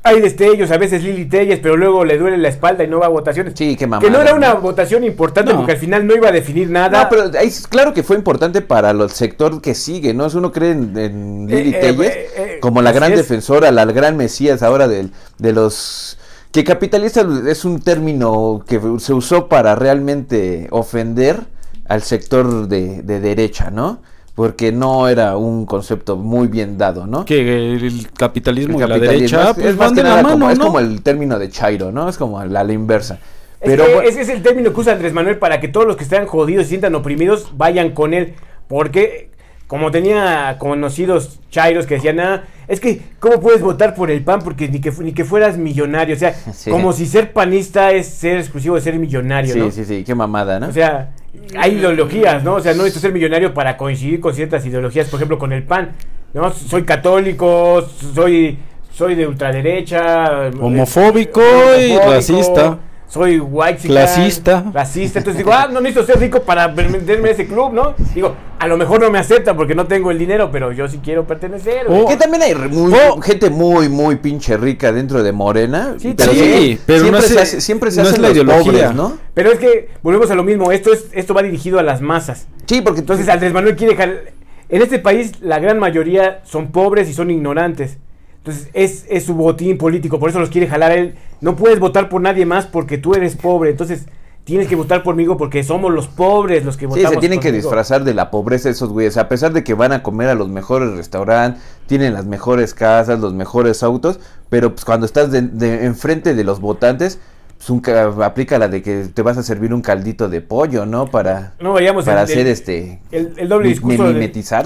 Hay 0.04 0.22
destellos, 0.22 0.72
a 0.72 0.78
veces 0.78 1.04
Lili 1.04 1.26
Telles, 1.26 1.60
pero 1.60 1.76
luego 1.76 2.06
le 2.06 2.18
duele 2.18 2.38
la 2.38 2.48
espalda 2.48 2.82
y 2.84 2.88
no 2.88 3.00
va 3.00 3.08
a 3.08 3.10
votaciones. 3.10 3.54
Sí, 3.58 3.72
qué 3.72 3.80
que 3.80 3.88
mamada. 3.88 4.10
no 4.10 4.22
era 4.22 4.34
una 4.36 4.54
votación 4.54 5.04
importante 5.04 5.52
No. 5.52 5.58
porque 5.58 5.74
al 5.74 5.78
final 5.80 6.08
no 6.08 6.16
iba 6.16 6.30
a 6.30 6.32
definir 6.32 6.70
nada. 6.70 7.04
No, 7.04 7.10
pero 7.10 7.26
es 7.42 7.68
claro 7.68 7.94
que 7.94 8.04
fue 8.04 8.16
importante 8.16 8.62
para 8.62 8.92
el 8.92 9.10
sector 9.10 9.62
que 9.62 9.76
sigue, 9.76 10.14
¿no? 10.14 10.26
Es 10.28 10.34
uno 10.36 10.54
cree 10.54 10.72
en, 10.72 10.98
en 10.98 11.48
Lili 11.48 11.72
Eh, 11.74 11.78
eh, 11.78 11.82
Telles 11.82 12.08
eh, 12.16 12.28
eh, 12.38 12.60
como 12.62 12.82
la 12.82 12.94
gran 12.94 13.12
es. 13.12 13.18
defensora, 13.18 13.70
la 13.72 13.84
gran 13.86 14.16
mesías 14.16 14.64
ahora 14.64 14.88
del- 14.88 15.12
de, 15.40 15.52
los... 15.52 16.18
Que 16.54 16.64
capitalista 16.64 17.28
es 17.50 17.66
un 17.66 17.82
término 17.82 18.64
que 18.66 18.80
se 19.00 19.12
usó 19.14 19.50
para 19.50 19.76
realmente 19.76 20.68
ofender 20.72 21.42
al 21.90 22.02
sector 22.02 22.70
de, 22.70 23.02
de 23.02 23.20
derecha, 23.20 23.72
¿no? 23.72 24.00
Porque 24.38 24.72
no 24.72 25.08
era 25.08 25.36
un 25.36 25.66
concepto 25.66 26.16
muy 26.16 26.48
bien 26.48 26.78
dado, 26.78 27.08
¿no? 27.08 27.26
Que 27.26 27.74
el 27.74 28.08
capitalismo 28.16 28.80
El 28.80 28.86
y 28.86 28.88
la 28.88 29.00
derecha 29.00 29.50
es- 29.50 29.54
pues 29.56 29.66
es 29.66 29.76
más 29.76 29.88
van 29.88 29.96
que 29.96 29.96
de 29.96 30.04
la 30.04 30.10
nada 30.12 30.22
mano, 30.22 30.34
como, 30.36 30.50
es 30.52 30.60
¿no? 30.60 30.66
como 30.68 30.80
el 30.80 31.02
término 31.02 31.40
de 31.40 31.50
Chairo, 31.50 31.92
¿no? 31.92 32.08
Es 32.08 32.20
como 32.20 32.46
la, 32.46 32.64
la 32.64 32.72
inversa. 32.72 33.16
Es 33.60 33.72
Pero 33.72 33.86
que 33.88 33.94
bueno, 33.96 34.08
ese 34.08 34.22
es 34.22 34.30
el 34.30 34.44
término 34.44 34.72
que 34.72 34.80
usa 34.80 34.94
Andrés 34.94 35.12
Manuel 35.12 35.40
para 35.40 35.60
que 35.60 35.70
todos 35.70 35.88
los 35.88 35.98
que 35.98 36.04
están 36.04 36.28
jodidos 36.28 36.62
y 36.62 36.64
se 36.66 36.70
sientan 36.70 36.94
oprimidos 36.94 37.50
vayan 37.58 37.90
con 37.96 38.14
él. 38.14 38.36
Porque, 38.68 39.32
como 39.68 39.92
tenía 39.92 40.56
conocidos 40.60 41.40
chairos 41.52 41.86
que 41.86 41.96
decían, 41.96 42.20
ah, 42.22 42.44
es 42.68 42.80
que, 42.80 43.02
¿cómo 43.20 43.40
puedes 43.42 43.62
votar 43.62 43.94
por 43.96 44.10
el 44.10 44.24
PAN? 44.24 44.40
Porque 44.42 44.68
ni 44.70 44.80
que, 44.80 44.92
ni 45.00 45.12
que 45.12 45.26
fueras 45.26 45.58
millonario. 45.58 46.16
O 46.16 46.20
sea, 46.20 46.34
Sí. 46.54 46.72
como 46.72 46.94
si 46.94 47.06
ser 47.06 47.34
panista 47.34 47.92
es 47.92 48.08
ser 48.08 48.38
exclusivo 48.38 48.76
de 48.76 48.82
ser 48.82 48.98
millonario, 48.98 49.54
sí, 49.54 49.60
¿no? 49.60 49.72
sí, 49.72 49.84
sí, 49.86 50.04
qué 50.06 50.16
mamada, 50.16 50.60
¿no? 50.60 50.68
O 50.68 50.72
sea, 50.72 51.12
hay 51.58 51.74
ideologías, 51.76 52.44
¿no? 52.44 52.56
O 52.56 52.60
sea, 52.62 52.72
no 52.74 52.84
necesito 52.84 53.02
ser 53.02 53.14
millonario 53.14 53.54
para 53.54 53.78
coincidir 53.78 54.20
con 54.22 54.34
ciertas 54.34 54.66
ideologías, 54.66 55.08
por 55.08 55.18
ejemplo, 55.20 55.38
con 55.38 55.52
el 55.54 55.64
PAN. 55.64 55.92
¿no? 56.34 56.52
Soy 56.52 56.84
católico, 56.84 57.82
soy, 58.14 58.58
soy 58.94 59.16
de 59.16 59.28
ultraderecha. 59.28 60.48
eh, 60.48 60.52
Homofóbico 60.60 61.42
y 61.42 61.92
homofóbico, 61.92 62.12
racista. 62.12 62.80
Soy 63.10 63.40
white 63.40 63.88
Clasista. 63.88 64.66
Racista. 64.74 65.20
Entonces 65.20 65.38
digo, 65.38 65.54
ah, 65.54 65.70
no 65.72 65.80
necesito 65.80 66.06
ser 66.06 66.20
rico 66.20 66.42
para 66.42 66.68
meterme 66.68 67.30
a 67.30 67.32
ese 67.32 67.48
club, 67.48 67.72
¿no? 67.72 67.96
Digo, 68.14 68.36
a 68.60 68.68
lo 68.68 68.76
mejor 68.76 69.00
no 69.00 69.10
me 69.10 69.18
aceptan 69.18 69.56
porque 69.56 69.74
no 69.76 69.88
tengo 69.88 70.12
el 70.12 70.20
dinero, 70.20 70.50
pero 70.52 70.74
yo 70.74 70.90
sí 70.90 71.00
quiero 71.02 71.26
pertenecer. 71.26 71.86
Oh, 71.88 72.06
Que 72.06 72.18
también 72.18 72.44
hay 72.44 72.54
muy- 72.56 72.94
Oh. 72.94 73.22
gente 73.22 73.50
muy, 73.50 73.88
muy 73.88 74.18
pinche 74.18 74.58
rica 74.58 74.92
dentro 74.92 75.24
de 75.24 75.32
Morena. 75.32 75.96
Sí, 75.98 76.14
pero 76.18 76.32
sí, 76.34 76.38
siempre- 76.38 76.80
pero 76.86 77.00
siempre 77.00 77.22
no 77.22 77.28
se 77.28 77.40
hace, 77.40 77.62
siempre 77.62 77.92
se 77.92 77.98
no 78.02 78.04
es 78.04 78.10
hacen 78.10 78.22
la 78.24 78.28
los 78.28 78.36
ideología. 78.36 78.72
pobres, 78.90 78.94
¿no? 78.96 79.18
Pero 79.34 79.52
es 79.54 79.60
que 79.60 79.90
volvemos 80.04 80.30
a 80.30 80.36
lo 80.36 80.44
mismo. 80.44 80.74
Esto, 80.74 80.92
es, 80.92 81.06
esto 81.14 81.34
va 81.34 81.44
dirigido 81.44 81.80
a 81.80 81.84
las 81.84 82.02
masas. 82.02 82.48
Sí, 82.66 82.82
porque 82.82 83.00
Entonces 83.00 83.30
Andrés 83.30 83.54
Manuel 83.54 83.76
quiere 83.78 83.94
dejar... 83.94 84.34
En 84.70 84.82
este 84.82 85.00
país 85.00 85.32
la 85.40 85.60
gran 85.60 85.80
mayoría 85.80 86.42
son 86.44 86.74
pobres 86.74 87.08
y 87.08 87.14
son 87.14 87.32
ignorantes. 87.32 88.00
Entonces 88.48 88.70
es, 88.74 89.06
es 89.10 89.26
su 89.26 89.34
botín 89.34 89.78
político, 89.78 90.20
por 90.20 90.30
eso 90.30 90.40
los 90.40 90.50
quiere 90.50 90.68
jalar 90.68 90.92
a 90.92 90.96
él. 90.96 91.16
No 91.42 91.56
puedes 91.58 91.80
votar 91.80 92.08
por 92.08 92.22
nadie 92.22 92.46
más 92.46 92.66
porque 92.66 92.98
tú 92.98 93.14
eres 93.14 93.36
pobre. 93.36 93.72
Entonces 93.72 94.06
tienes 94.46 94.70
que 94.70 94.78
votar 94.78 95.04
por 95.04 95.16
mí 95.18 95.26
porque 95.38 95.62
somos 95.66 95.92
los 95.94 96.08
pobres 96.08 96.64
los 96.64 96.78
que 96.78 96.86
Sí, 96.86 96.88
votamos 96.92 97.12
se 97.16 97.18
tienen 97.18 97.42
que 97.42 97.52
disfrazar 97.52 98.06
de 98.06 98.14
la 98.14 98.32
pobreza 98.32 98.70
esos 98.70 98.90
güeyes. 98.90 99.18
A 99.18 99.28
pesar 99.28 99.52
de 99.52 99.66
que 99.66 99.74
van 99.74 99.92
a 99.92 100.02
comer 100.02 100.30
a 100.30 100.36
los 100.36 100.48
mejores 100.48 100.92
restaurantes, 100.96 101.62
tienen 101.88 102.14
las 102.14 102.26
mejores 102.26 102.74
casas, 102.74 103.20
los 103.20 103.34
mejores 103.34 103.84
autos, 103.84 104.22
pero 104.50 104.72
pues 104.74 104.86
cuando 104.86 105.06
estás 105.06 105.30
de, 105.32 105.42
de- 105.42 105.84
enfrente 105.86 106.34
de 106.34 106.44
los 106.46 106.62
votantes, 106.62 107.20
pues 107.58 107.70
un 107.70 107.82
ca- 107.82 108.14
aplica 108.24 108.58
la 108.58 108.70
de 108.70 108.82
que 108.82 109.08
te 109.14 109.22
vas 109.24 109.38
a 109.38 109.44
servir 109.44 109.74
un 109.74 109.82
caldito 109.82 110.30
de 110.30 110.40
pollo, 110.40 110.86
¿no? 110.86 111.08
Para, 111.08 111.56
No 111.60 111.74
veíamos 111.74 112.06
para 112.06 112.20
el, 112.22 112.24
hacer 112.24 112.40
el- 112.40 112.48
este... 112.48 113.00
el- 113.12 113.34
el 113.36 113.50
doble 113.50 113.66
mi- 113.66 113.74
discurso 113.74 114.04
de-. 114.14 114.20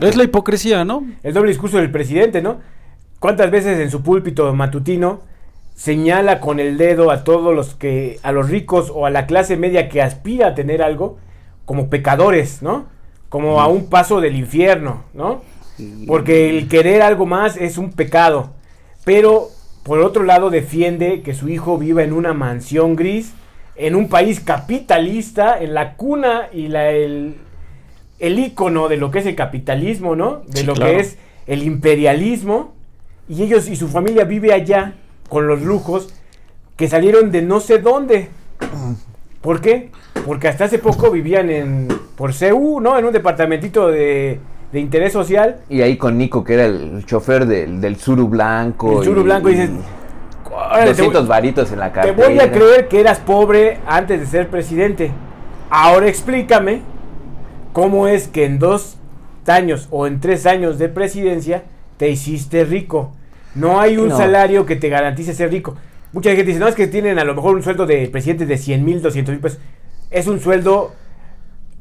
Es 0.08 0.16
la 0.16 0.24
hipocresía, 0.24 0.86
¿no? 0.86 1.04
el 1.24 1.34
doble 1.34 1.50
discurso 1.50 1.78
del 1.78 1.90
presidente, 1.90 2.44
¿no? 2.44 2.60
¿Cuántas 3.22 3.52
veces 3.52 3.80
en 3.80 3.92
su 3.92 4.02
púlpito 4.02 4.52
matutino 4.56 5.22
señala 5.76 6.40
con 6.40 6.60
el 6.60 6.76
dedo 6.80 7.12
a 7.12 7.24
todos 7.24 7.56
los 7.56 7.76
que, 7.76 8.20
a 8.24 8.32
los 8.32 8.50
ricos 8.50 8.92
o 8.94 9.06
a 9.06 9.12
la 9.12 9.28
clase 9.28 9.58
media 9.58 9.90
que 9.90 10.02
aspira 10.02 10.48
a 10.48 10.56
tener 10.56 10.82
algo 10.82 11.20
como 11.66 11.88
pecadores, 11.88 12.64
¿no? 12.64 12.88
Como 13.30 13.62
a 13.62 13.68
un 13.68 13.90
paso 13.92 14.22
del 14.22 14.36
infierno, 14.36 15.04
¿no? 15.14 15.44
Porque 16.08 16.50
el 16.50 16.68
querer 16.68 17.04
algo 17.04 17.28
más 17.28 17.58
es 17.58 17.78
un 17.78 17.92
pecado. 17.92 18.54
Pero 19.06 19.50
por 19.84 20.00
otro 20.00 20.24
lado 20.24 20.50
defiende 20.50 21.22
que 21.22 21.36
su 21.36 21.48
hijo 21.48 21.78
viva 21.78 22.02
en 22.02 22.14
una 22.14 22.34
mansión 22.34 22.96
gris, 22.96 23.34
en 23.76 23.94
un 23.96 24.10
país 24.10 24.40
capitalista, 24.40 25.60
en 25.62 25.76
la 25.76 25.94
cuna 25.96 26.50
y 26.52 26.70
la, 26.70 26.90
el, 26.90 27.36
el 28.18 28.40
ícono 28.40 28.88
de 28.90 28.98
lo 28.98 29.12
que 29.12 29.20
es 29.20 29.28
el 29.28 29.36
capitalismo, 29.36 30.16
¿no? 30.16 30.42
De 30.48 30.62
Sí, 30.62 30.66
lo 30.66 30.74
claro. 30.74 30.92
que 30.92 31.00
es 31.00 31.18
el 31.46 31.62
imperialismo. 31.62 32.74
Y 33.32 33.44
ellos 33.44 33.70
y 33.70 33.78
su 33.78 33.88
familia 33.88 34.26
vive 34.26 34.52
allá 34.52 34.94
con 35.30 35.48
los 35.48 35.62
lujos 35.62 36.14
que 36.76 36.90
salieron 36.90 37.32
de 37.32 37.42
no 37.42 37.62
sé 37.62 37.78
dónde. 37.80 38.28
¿Por 39.40 39.62
qué? 39.62 39.90
Porque 40.26 40.50
hasta 40.50 40.66
hace 40.66 40.80
poco 40.80 41.10
vivían 41.10 41.50
en 41.50 41.88
por 42.18 42.34
CU, 42.38 42.82
¿no? 42.82 43.00
En 43.00 43.06
un 43.06 43.14
departamentito 43.14 43.88
de, 43.88 44.38
de 44.74 44.80
interés 44.82 45.14
social. 45.14 45.62
Y 45.70 45.82
ahí 45.82 45.96
con 45.96 46.18
Nico, 46.18 46.44
que 46.44 46.56
era 46.56 46.66
el 46.66 47.06
chofer 47.06 47.46
del, 47.46 47.80
del 47.80 47.96
Suru 47.96 48.28
Blanco. 48.28 49.00
El 49.00 49.08
Suru 49.08 49.24
Blanco, 49.24 49.50
y 49.50 49.54
dices, 49.54 49.70
"Órale, 50.52 50.74
te 50.94 51.02
voy- 51.02 51.14
200 51.14 51.28
varitos 51.28 51.72
en 51.72 51.80
la 51.80 51.88
Te 51.88 51.94
cartera. 52.02 52.28
voy 52.28 52.38
a 52.40 52.52
creer 52.52 52.88
que 52.90 53.00
eras 53.00 53.20
pobre 53.20 53.80
antes 53.88 54.20
de 54.20 54.26
ser 54.26 54.50
presidente. 54.50 55.10
Ahora 55.70 56.10
explícame 56.10 56.82
cómo 57.72 58.10
es 58.10 58.28
que 58.28 58.44
en 58.44 58.60
dos 58.60 58.98
años 59.48 59.88
o 59.90 60.06
en 60.06 60.20
tres 60.20 60.46
años 60.46 60.78
de 60.78 60.90
presidencia 60.90 61.64
te 61.96 62.10
hiciste 62.10 62.66
rico. 62.66 63.14
No 63.56 63.80
hay 63.80 63.98
un 63.98 64.10
No. 64.10 64.18
salario 64.18 64.66
que 64.66 64.76
te 64.76 64.90
garantice 64.90 65.34
ser 65.34 65.52
rico. 65.52 65.76
Mucha 66.14 66.30
gente 66.32 66.44
dice, 66.46 66.60
no, 66.60 66.68
es 66.68 66.76
que 66.76 66.88
tienen 66.88 67.20
a 67.20 67.24
lo 67.24 67.36
mejor 67.36 67.56
un 67.56 67.64
sueldo 67.64 67.86
de 67.86 68.08
presidente 68.08 68.46
de 68.46 68.58
100 68.58 68.84
mil, 68.84 69.02
200 69.02 69.34
mil 69.34 69.42
pesos. 69.42 69.60
Es 70.10 70.28
un 70.28 70.40
sueldo 70.40 70.94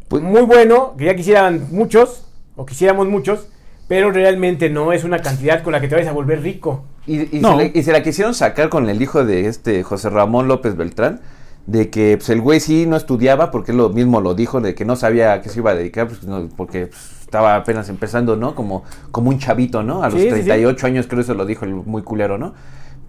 Pues- 0.08 0.22
muy 0.22 0.42
bueno, 0.42 0.94
que 0.98 1.04
ya 1.06 1.14
quisieran 1.14 1.68
muchos, 1.70 2.26
o 2.56 2.66
quisiéramos 2.66 3.08
muchos, 3.08 3.48
pero 3.88 4.10
realmente 4.12 4.70
no 4.70 4.92
es 4.92 5.04
una 5.04 5.18
cantidad 5.20 5.62
con 5.62 5.72
la 5.72 5.80
que 5.80 5.88
te 5.88 5.94
vayas 5.96 6.10
a 6.10 6.12
volver 6.12 6.42
rico. 6.42 6.84
Y, 7.06 7.36
y 7.36 7.40
No. 7.40 7.50
se 7.52 7.56
la, 7.56 7.64
y 7.78 7.82
se 7.82 7.92
la 7.92 8.02
quisieron 8.02 8.34
sacar 8.34 8.68
con 8.68 8.88
el 8.88 9.00
hijo 9.02 9.24
de 9.24 9.46
este 9.46 9.82
José 9.82 10.10
Ramón 10.10 10.46
López 10.48 10.76
Beltrán, 10.76 11.20
de 11.66 11.90
que 11.90 12.16
pues, 12.16 12.28
el 12.30 12.40
güey 12.40 12.60
sí 12.60 12.86
no 12.86 12.96
estudiaba, 12.96 13.50
porque 13.50 13.72
él 13.72 13.78
lo 13.78 13.88
mismo 13.90 14.20
lo 14.20 14.34
dijo, 14.34 14.60
de 14.60 14.74
que 14.74 14.84
no 14.84 14.96
sabía 14.96 15.32
a 15.32 15.42
qué 15.42 15.48
se 15.48 15.58
iba 15.60 15.72
a 15.72 15.74
dedicar, 15.74 16.06
pues, 16.08 16.22
no, 16.24 16.48
porque 16.56 16.86
pues, 16.88 17.19
estaba 17.30 17.54
apenas 17.54 17.88
empezando, 17.88 18.34
¿no? 18.34 18.54
Como, 18.54 18.84
como 19.12 19.30
un 19.30 19.38
chavito, 19.38 19.82
¿no? 19.82 20.02
A 20.02 20.08
los 20.08 20.20
Sí, 20.20 20.30
sí, 20.30 20.36
sí. 20.36 20.42
38 20.42 20.86
años 20.86 21.06
creo 21.06 21.20
eso 21.20 21.34
lo 21.34 21.46
dijo 21.46 21.64
el 21.64 21.74
muy 21.74 22.02
culero, 22.02 22.38
¿no? 22.38 22.54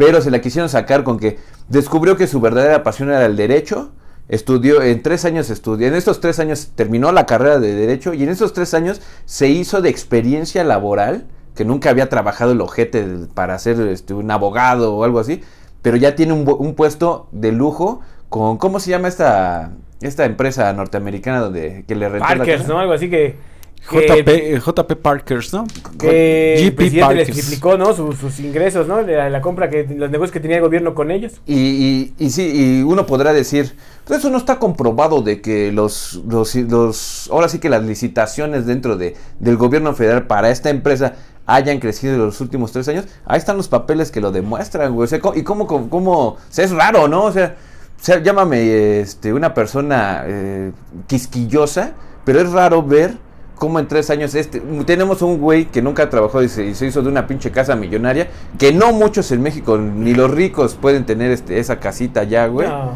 pero 0.02 0.20
se 0.20 0.32
la 0.32 0.42
quisieron 0.42 0.68
sacar 0.68 1.04
con 1.04 1.20
que 1.20 1.38
descubrió 1.70 2.18
que 2.18 2.26
su 2.26 2.42
verdadera 2.42 2.82
pasión 2.82 3.10
era 3.10 3.24
el 3.24 3.36
derecho, 3.36 3.92
estudió, 4.30 4.82
en 4.82 5.04
tres 5.04 5.26
años 5.26 5.52
estudió, 5.52 5.88
en 5.88 5.94
estos 5.94 6.20
tres 6.20 6.40
años 6.40 6.72
terminó 6.74 7.12
la 7.12 7.28
carrera 7.28 7.60
de 7.60 7.76
derecho 7.76 8.16
y 8.16 8.24
en 8.24 8.30
esos 8.30 8.52
tres 8.54 8.74
años 8.74 9.00
se 9.26 9.50
hizo 9.50 9.80
de 9.80 9.90
experiencia 9.90 10.64
laboral, 10.64 11.28
que 11.54 11.66
nunca 11.66 11.92
había 11.92 12.10
trabajado 12.10 12.54
el 12.54 12.62
ojete 12.62 13.06
para 13.36 13.60
ser 13.60 13.80
este, 13.82 14.16
un 14.16 14.32
abogado 14.32 14.96
o 14.96 15.04
algo 15.04 15.20
así, 15.20 15.44
pero 15.84 15.98
ya 15.98 16.16
tiene 16.16 16.34
un, 16.34 16.50
un 16.50 16.74
puesto 16.74 17.28
de 17.32 17.52
lujo 17.52 18.02
con, 18.30 18.58
¿cómo 18.58 18.80
se 18.80 18.90
llama 18.90 19.08
esta, 19.08 19.74
esta 20.02 20.26
empresa 20.26 20.74
norteamericana 20.74 21.42
donde, 21.42 21.86
que 21.88 21.94
le 21.94 22.10
rentó 22.10 22.28
Parkers? 22.28 22.68
¿no? 22.68 22.80
Algo 22.80 22.94
así 22.94 23.08
que... 23.08 23.51
que- 23.90 24.08
JP, 24.08 24.28
eh, 24.30 24.60
JP 24.60 24.96
Parkers, 25.02 25.54
¿no? 25.54 25.66
que 26.00 26.54
el 26.56 26.66
GP 26.66 26.76
presidente 26.76 27.16
les 27.16 27.28
triplicó, 27.32 27.78
¿no? 27.78 27.94
Sus, 27.94 28.18
sus 28.18 28.40
ingresos, 28.40 28.88
¿no? 28.88 29.02
La, 29.02 29.30
la 29.30 29.42
compra 29.42 29.70
que 29.70 29.86
los 29.96 30.10
negocios 30.12 30.32
que 30.32 30.40
tenía 30.40 30.58
el 30.58 30.64
gobierno 30.64 30.94
con 30.96 31.12
ellos. 31.12 31.34
Y, 31.46 31.56
y, 31.56 32.14
y 32.18 32.30
sí, 32.30 32.52
y 32.54 32.84
uno 32.84 33.06
podrá 33.06 33.34
decir, 33.34 33.76
pues 34.06 34.20
eso 34.20 34.30
no 34.30 34.38
está 34.38 34.60
comprobado 34.60 35.22
de 35.22 35.42
que 35.42 35.72
los, 35.72 36.22
los, 36.28 36.56
los 36.56 37.30
ahora 37.32 37.50
sí 37.50 37.60
que 37.60 37.70
las 37.70 37.84
licitaciones 37.84 38.66
dentro 38.66 38.98
de, 38.98 39.16
del 39.40 39.58
gobierno 39.58 39.94
federal 39.96 40.28
para 40.28 40.50
esta 40.52 40.70
empresa 40.70 41.16
hayan 41.48 41.80
crecido 41.80 42.14
en 42.14 42.20
los 42.22 42.40
últimos 42.40 42.72
tres 42.72 42.88
años. 42.88 43.06
Ahí 43.26 43.40
están 43.40 43.58
los 43.58 43.68
papeles 43.68 44.12
que 44.12 44.22
lo 44.22 44.32
demuestran, 44.32 44.94
güey. 44.94 45.06
O 45.06 45.08
sea, 45.08 45.20
y 45.36 45.42
cómo, 45.44 45.66
cómo, 45.68 45.90
cómo- 45.90 46.28
o 46.30 46.38
sea, 46.50 46.64
es 46.66 46.72
raro, 46.72 47.08
¿no? 47.08 47.24
O 47.26 47.32
sea, 47.32 47.56
o 48.00 48.04
sea, 48.04 48.22
llámame 48.22 49.00
este, 49.02 49.34
una 49.34 49.54
persona 49.54 50.24
eh, 50.28 50.72
quisquillosa, 51.08 51.94
pero 52.24 52.40
es 52.42 52.52
raro 52.52 52.82
ver 52.84 53.16
cómo 53.62 53.78
en 53.78 53.88
tres 53.88 54.10
años 54.10 54.34
este, 54.34 54.60
tenemos 54.88 55.22
un 55.22 55.40
güey 55.40 55.66
que 55.66 55.84
nunca 55.84 56.10
trabajó 56.10 56.42
y 56.42 56.50
se, 56.50 56.66
y 56.66 56.74
se 56.74 56.88
hizo 56.88 57.04
de 57.04 57.10
una 57.10 57.28
pinche 57.28 57.52
casa 57.52 57.76
millonaria, 57.76 58.28
que 58.58 58.74
no 58.74 58.92
muchos 58.92 59.32
en 59.32 59.44
México, 59.44 59.78
ni 59.78 60.16
los 60.16 60.32
ricos 60.32 60.74
pueden 60.74 61.06
tener 61.06 61.30
este, 61.30 61.60
esa 61.60 61.80
casita 61.80 62.24
ya, 62.24 62.48
güey. 62.48 62.68
No. 62.68 62.94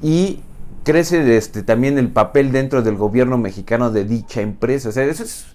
Y 0.00 0.40
crece 0.84 1.36
este, 1.36 1.62
también 1.62 1.98
el 1.98 2.08
papel 2.08 2.50
dentro 2.50 2.80
del 2.80 2.96
gobierno 2.96 3.36
mexicano 3.36 3.90
de 3.90 4.06
dicha 4.06 4.40
empresa. 4.40 4.88
O 4.88 4.92
sea, 4.92 5.04
eso 5.04 5.22
es 5.22 5.48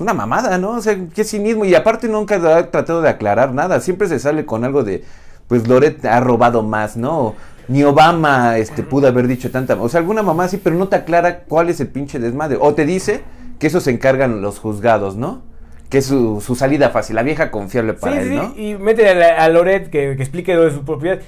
una 0.00 0.14
mamada, 0.14 0.58
¿no? 0.58 0.70
O 0.70 0.80
sea, 0.80 0.98
qué 1.14 1.22
cinismo. 1.22 1.64
Y 1.64 1.76
aparte 1.76 2.08
nunca 2.08 2.58
ha 2.58 2.70
tratado 2.72 3.00
de 3.00 3.10
aclarar 3.10 3.54
nada. 3.54 3.78
Siempre 3.78 4.08
se 4.08 4.18
sale 4.18 4.44
con 4.44 4.64
algo 4.64 4.82
de, 4.82 5.04
pues 5.46 5.68
Loret 5.68 6.04
ha 6.04 6.18
robado 6.18 6.64
más, 6.64 6.96
¿no? 6.96 7.36
Ni 7.68 7.84
Obama 7.84 8.58
este, 8.58 8.82
pudo 8.82 9.06
haber 9.06 9.28
dicho 9.28 9.52
tanta... 9.52 9.80
O 9.80 9.88
sea, 9.88 10.00
alguna 10.00 10.24
mamá 10.24 10.48
sí, 10.48 10.56
pero 10.56 10.74
no 10.74 10.88
te 10.88 10.96
aclara 10.96 11.44
cuál 11.44 11.70
es 11.70 11.78
el 11.78 11.86
pinche 11.86 12.18
desmadre. 12.18 12.58
O 12.60 12.74
te 12.74 12.84
dice 12.84 13.22
que 13.58 13.66
eso 13.66 13.80
se 13.80 13.90
encargan 13.90 14.42
los 14.42 14.58
juzgados, 14.58 15.16
¿no? 15.16 15.42
Que 15.90 15.98
es 15.98 16.06
su, 16.06 16.40
su 16.40 16.54
salida 16.54 16.90
fácil, 16.90 17.16
la 17.16 17.22
vieja 17.22 17.50
confiable 17.50 17.94
para 17.94 18.12
sí, 18.12 18.18
él, 18.18 18.28
sí, 18.28 18.36
¿no? 18.36 18.54
y 18.56 18.74
mete 18.74 19.08
a 19.08 19.48
Loret 19.48 19.90
que, 19.90 20.16
que 20.16 20.22
explique 20.22 20.54
lo 20.54 20.64
de 20.64 20.72
su 20.72 20.84
propiedad. 20.84 21.20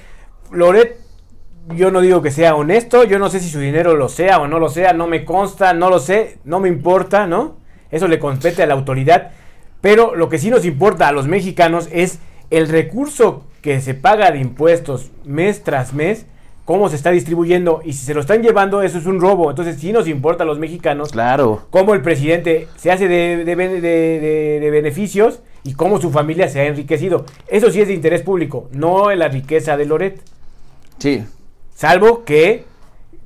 Loret, 0.51 0.97
yo 1.75 1.91
no 1.91 2.01
digo 2.01 2.21
que 2.21 2.31
sea 2.31 2.55
honesto, 2.55 3.03
yo 3.03 3.19
no 3.19 3.29
sé 3.29 3.39
si 3.39 3.49
su 3.49 3.59
dinero 3.59 3.95
lo 3.95 4.09
sea 4.09 4.39
o 4.39 4.47
no 4.47 4.59
lo 4.59 4.69
sea, 4.69 4.93
no 4.93 5.07
me 5.07 5.25
consta, 5.25 5.73
no 5.73 5.89
lo 5.89 5.99
sé, 5.99 6.37
no 6.43 6.59
me 6.59 6.69
importa, 6.69 7.27
¿no? 7.27 7.57
Eso 7.89 8.07
le 8.07 8.19
compete 8.19 8.63
a 8.63 8.67
la 8.67 8.73
autoridad. 8.73 9.31
Pero 9.81 10.15
lo 10.15 10.29
que 10.29 10.37
sí 10.37 10.49
nos 10.49 10.65
importa 10.65 11.07
a 11.07 11.11
los 11.11 11.27
mexicanos 11.27 11.89
es 11.91 12.19
el 12.49 12.69
recurso 12.69 13.45
que 13.61 13.81
se 13.81 13.93
paga 13.93 14.31
de 14.31 14.39
impuestos 14.39 15.11
mes 15.25 15.63
tras 15.63 15.93
mes, 15.93 16.25
cómo 16.71 16.87
se 16.87 16.95
está 16.95 17.11
distribuyendo 17.11 17.81
y 17.83 17.91
si 17.91 18.05
se 18.05 18.13
lo 18.13 18.21
están 18.21 18.41
llevando, 18.41 18.81
eso 18.81 18.97
es 18.97 19.05
un 19.05 19.19
robo. 19.19 19.49
Entonces 19.49 19.75
sí 19.77 19.91
nos 19.91 20.07
importa 20.07 20.43
a 20.43 20.47
los 20.47 20.57
mexicanos 20.57 21.11
Claro. 21.11 21.63
cómo 21.69 21.93
el 21.93 22.01
presidente 22.01 22.69
se 22.77 22.91
hace 22.93 23.09
de, 23.09 23.43
de 23.43 23.55
de- 23.57 23.81
de- 23.81 24.59
de 24.61 24.71
beneficios 24.71 25.41
y 25.65 25.73
cómo 25.73 25.99
su 25.99 26.11
familia 26.11 26.47
se 26.47 26.61
ha 26.61 26.67
enriquecido. 26.67 27.25
Eso 27.49 27.71
sí 27.71 27.81
es 27.81 27.89
de 27.89 27.93
interés 27.93 28.21
público, 28.21 28.69
no 28.71 29.13
la 29.13 29.27
riqueza 29.27 29.75
de 29.75 29.85
Loret. 29.85 30.21
Sí. 30.97 31.25
Salvo 31.75 32.23
que, 32.23 32.63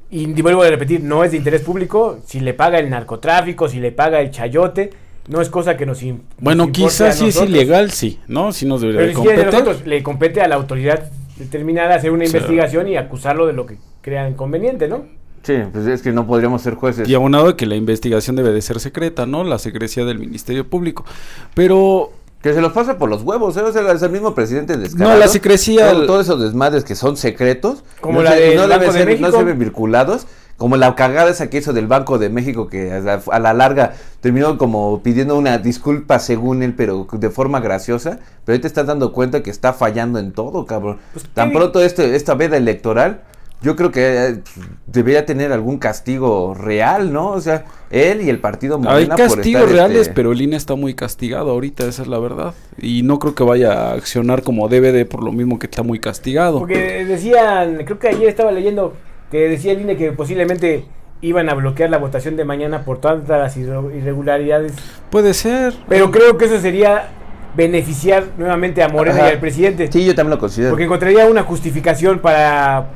y 0.09 0.25
vuelvo 0.41 0.63
a 0.63 0.69
repetir, 0.69 1.03
no 1.03 1.23
es 1.23 1.29
de 1.29 1.37
interés 1.37 1.61
público, 1.61 2.17
si 2.25 2.39
le 2.39 2.55
paga 2.55 2.79
el 2.79 2.89
narcotráfico, 2.89 3.69
si 3.69 3.79
le 3.79 3.91
paga 3.91 4.21
el 4.21 4.31
chayote, 4.31 4.89
no 5.27 5.39
es 5.39 5.49
cosa 5.49 5.77
que 5.77 5.85
nos, 5.85 6.01
Bueno, 6.39 6.65
nos 6.65 6.77
importe 6.79 6.81
a 7.03 7.11
quizás 7.11 7.15
sí 7.19 7.27
es 7.27 7.39
ilegal, 7.41 7.91
sí, 7.91 8.19
¿no? 8.27 8.51
Si 8.51 8.65
nos 8.65 8.81
debería 8.81 9.01
Pero 9.01 9.13
competir. 9.19 9.45
nosotros, 9.45 9.85
le 9.85 10.01
compete 10.01 10.41
a 10.41 10.47
la 10.47 10.55
autoridad 10.55 11.11
determinada 11.37 11.95
hacer 11.95 12.11
una 12.11 12.25
Sí. 12.25 12.35
investigación 12.35 12.87
y 12.87 12.97
acusarlo 12.97 13.45
de 13.47 13.53
lo 13.53 13.65
que 13.65 13.77
crean 14.01 14.33
conveniente, 14.35 14.87
¿no? 14.87 15.03
Sí, 15.43 15.53
pues 15.71 15.85
es 15.85 16.01
que 16.01 16.11
no 16.11 16.25
podríamos 16.25 16.61
ser 16.63 16.73
jueces. 16.75 17.07
Y 17.07 17.13
aunado 17.13 17.47
de 17.47 17.55
que 17.55 17.65
la 17.67 17.75
investigación 17.75 18.35
debe 18.35 18.51
de 18.51 18.61
ser 18.61 18.79
secreta, 18.79 19.25
¿no? 19.27 19.43
La 19.43 19.59
secrecía 19.59 20.03
del 20.05 20.17
Ministerio 20.19 20.67
Público. 20.67 21.05
Pero 21.53 22.11
Que 22.41 22.53
se 22.53 22.61
los 22.61 22.73
pasa 22.73 22.99
por 22.99 23.09
los 23.09 23.23
huevos, 23.23 23.57
¿eh? 23.57 23.61
O 23.61 23.71
sea, 23.71 23.91
es 23.91 24.01
el 24.03 24.11
mismo 24.11 24.35
presidente 24.35 24.77
descarado. 24.77 25.15
No, 25.15 25.19
la 25.19 25.27
secrecía- 25.27 25.91
Todo- 25.93 26.05
Todos 26.05 26.25
esos 26.27 26.39
desmadres 26.41 26.83
que 26.83 26.93
son 26.93 27.17
secretos. 27.17 27.83
Como 28.01 28.19
no 28.19 28.23
la 28.23 28.33
se- 28.33 28.39
del 28.39 28.55
no 28.55 28.67
deben 28.67 28.93
de. 28.93 29.17
No 29.17 29.31
se 29.31 29.43
ven 29.43 29.57
vinculados. 29.57 30.27
Como 30.57 30.77
la 30.77 30.95
cagada 30.95 31.29
esa 31.29 31.49
que 31.49 31.57
hizo 31.57 31.73
del 31.73 31.87
Banco 31.87 32.17
de 32.17 32.29
México, 32.29 32.67
que 32.67 32.93
a 32.93 32.99
la, 32.99 33.21
a 33.29 33.39
la 33.39 33.53
larga 33.53 33.93
terminó 34.21 34.57
como 34.57 35.01
pidiendo 35.03 35.37
una 35.37 35.57
disculpa 35.57 36.19
según 36.19 36.63
él, 36.63 36.73
pero 36.75 37.07
de 37.11 37.29
forma 37.29 37.59
graciosa. 37.59 38.19
Pero 38.45 38.53
ahí 38.55 38.61
te 38.61 38.67
estás 38.67 38.87
dando 38.87 39.11
cuenta 39.11 39.43
que 39.43 39.49
está 39.49 39.73
fallando 39.73 40.17
en 40.17 40.31
todo, 40.31 40.65
cabrón. 40.65 40.97
Pues, 41.13 41.25
Tan 41.33 41.51
pronto 41.51 41.81
este, 41.81 42.15
esta 42.15 42.35
veda 42.35 42.55
electoral, 42.55 43.21
yo 43.61 43.75
creo 43.75 43.91
que 43.91 44.27
eh, 44.27 44.41
debería 44.85 45.25
tener 45.25 45.51
algún 45.51 45.79
castigo 45.79 46.53
real, 46.53 47.11
¿no? 47.11 47.31
O 47.31 47.41
sea, 47.41 47.65
él 47.89 48.21
y 48.21 48.29
el 48.29 48.39
partido 48.39 48.75
hay 48.75 48.81
Morena 48.81 49.15
por 49.15 49.25
castigos 49.25 49.63
estar, 49.63 49.75
reales, 49.75 50.01
este, 50.01 50.13
pero 50.13 50.31
el 50.31 50.41
INE 50.41 50.55
está 50.55 50.75
muy 50.75 50.93
castigado 50.93 51.51
ahorita, 51.51 51.85
esa 51.87 52.03
es 52.03 52.07
la 52.07 52.19
verdad. 52.19 52.53
Y 52.77 53.03
no 53.03 53.17
creo 53.17 53.33
que 53.33 53.43
vaya 53.43 53.73
a 53.73 53.93
accionar 53.93 54.43
como 54.43 54.67
debe 54.67 54.91
de 54.91 55.05
por 55.05 55.23
lo 55.23 55.31
mismo 55.31 55.57
que 55.57 55.65
está 55.65 55.83
muy 55.83 55.99
castigado. 55.99 56.59
Porque 56.59 57.05
decían, 57.05 57.77
creo 57.85 57.97
que 57.97 58.09
ayer 58.09 58.29
estaba 58.29 58.51
leyendo 58.51 58.93
que 59.35 59.49
decía 59.49 59.73
el 59.73 59.81
INE 59.81 59.97
que 59.97 60.13
posiblemente 60.13 60.85
iban 61.19 61.49
a 61.49 61.53
bloquear 61.55 61.89
la 61.89 61.97
votación 61.97 62.37
de 62.37 62.45
mañana 62.45 62.85
por 62.85 63.01
tantas 63.01 63.57
irregularidades. 63.57 64.73
Puede 65.09 65.33
ser. 65.33 65.73
Pero 65.89 66.09
creo 66.09 66.37
que 66.37 66.45
eso 66.45 66.59
sería 66.59 67.09
beneficiar 67.53 68.23
nuevamente 68.37 68.81
a 68.81 68.87
Morena 68.87 69.17
Ajá. 69.17 69.27
y 69.27 69.31
al 69.33 69.39
presidente. 69.39 69.91
Sí, 69.91 70.05
yo 70.05 70.15
también 70.15 70.31
lo 70.31 70.39
considero. 70.39 70.71
Porque 70.71 70.85
encontraría 70.85 71.25
una 71.25 71.43
justificación 71.43 72.19
para 72.19 72.91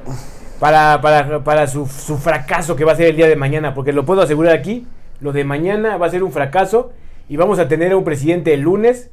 para, 0.59 1.01
para, 1.01 1.43
para 1.43 1.67
su, 1.67 1.85
su 1.87 2.17
fracaso 2.17 2.75
que 2.75 2.85
va 2.85 2.93
a 2.93 2.95
ser 2.95 3.07
el 3.07 3.17
día 3.17 3.27
de 3.27 3.35
mañana. 3.35 3.73
Porque 3.73 3.91
lo 3.91 4.05
puedo 4.05 4.21
asegurar 4.21 4.53
aquí, 4.53 4.87
lo 5.19 5.33
de 5.33 5.43
mañana 5.43 5.97
va 5.97 6.05
a 6.05 6.09
ser 6.09 6.23
un 6.23 6.31
fracaso 6.31 6.91
y 7.27 7.35
vamos 7.35 7.59
a 7.59 7.67
tener 7.67 7.91
a 7.91 7.97
un 7.97 8.05
presidente 8.05 8.53
el 8.53 8.61
lunes 8.61 9.09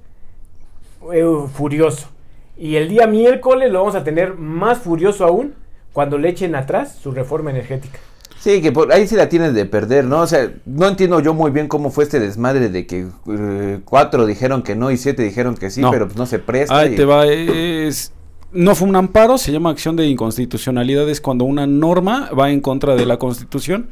eh, 1.12 1.24
furioso. 1.54 2.08
Y 2.56 2.76
el 2.76 2.88
día 2.88 3.08
miércoles 3.08 3.72
lo 3.72 3.80
vamos 3.80 3.96
a 3.96 4.04
tener 4.04 4.34
más 4.34 4.78
furioso 4.78 5.24
aún 5.24 5.65
cuando 5.96 6.18
le 6.18 6.28
echen 6.28 6.54
atrás 6.54 6.98
su 7.02 7.10
reforma 7.10 7.50
energética. 7.50 7.98
Sí, 8.38 8.60
que 8.60 8.70
por 8.70 8.92
ahí 8.92 9.06
sí 9.06 9.16
la 9.16 9.30
tienes 9.30 9.54
de 9.54 9.64
perder, 9.64 10.04
¿no? 10.04 10.20
O 10.20 10.26
sea, 10.26 10.52
no 10.66 10.86
entiendo 10.86 11.20
yo 11.20 11.32
muy 11.32 11.50
bien 11.50 11.68
cómo 11.68 11.88
fue 11.88 12.04
este 12.04 12.20
desmadre 12.20 12.68
de 12.68 12.86
que 12.86 13.06
eh, 13.30 13.80
cuatro 13.82 14.26
dijeron 14.26 14.62
que 14.62 14.76
no 14.76 14.90
y 14.90 14.98
siete 14.98 15.22
dijeron 15.22 15.54
que 15.54 15.70
sí, 15.70 15.80
No. 15.80 15.90
pero 15.90 16.04
pues 16.04 16.18
no 16.18 16.26
se 16.26 16.38
presta. 16.38 16.78
Ahí 16.78 16.92
y- 16.92 16.96
te 16.96 17.06
va. 17.06 17.24
Es, 17.24 18.12
no 18.52 18.74
fue 18.74 18.86
un 18.88 18.96
amparo, 18.96 19.38
se 19.38 19.52
llama 19.52 19.70
acción 19.70 19.96
de 19.96 20.04
inconstitucionalidad. 20.06 21.08
Es 21.08 21.22
cuando 21.22 21.46
una 21.46 21.66
norma 21.66 22.28
va 22.38 22.50
en 22.50 22.60
contra 22.60 22.94
de 22.94 23.06
la 23.06 23.16
Constitución. 23.16 23.88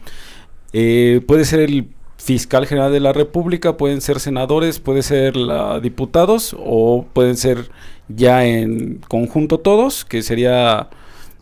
Eh, 0.74 1.22
puede 1.26 1.46
ser 1.46 1.60
el 1.60 1.88
fiscal 2.18 2.66
general 2.66 2.92
de 2.92 3.00
la 3.00 3.14
República, 3.14 3.78
pueden 3.78 4.02
ser 4.02 4.20
senadores, 4.20 4.78
puede 4.78 5.02
ser 5.02 5.36
la, 5.38 5.80
diputados 5.80 6.54
o 6.58 7.06
pueden 7.14 7.38
ser 7.38 7.70
ya 8.08 8.44
en 8.44 9.00
conjunto 9.08 9.58
todos, 9.60 10.04
que 10.04 10.20
sería 10.20 10.90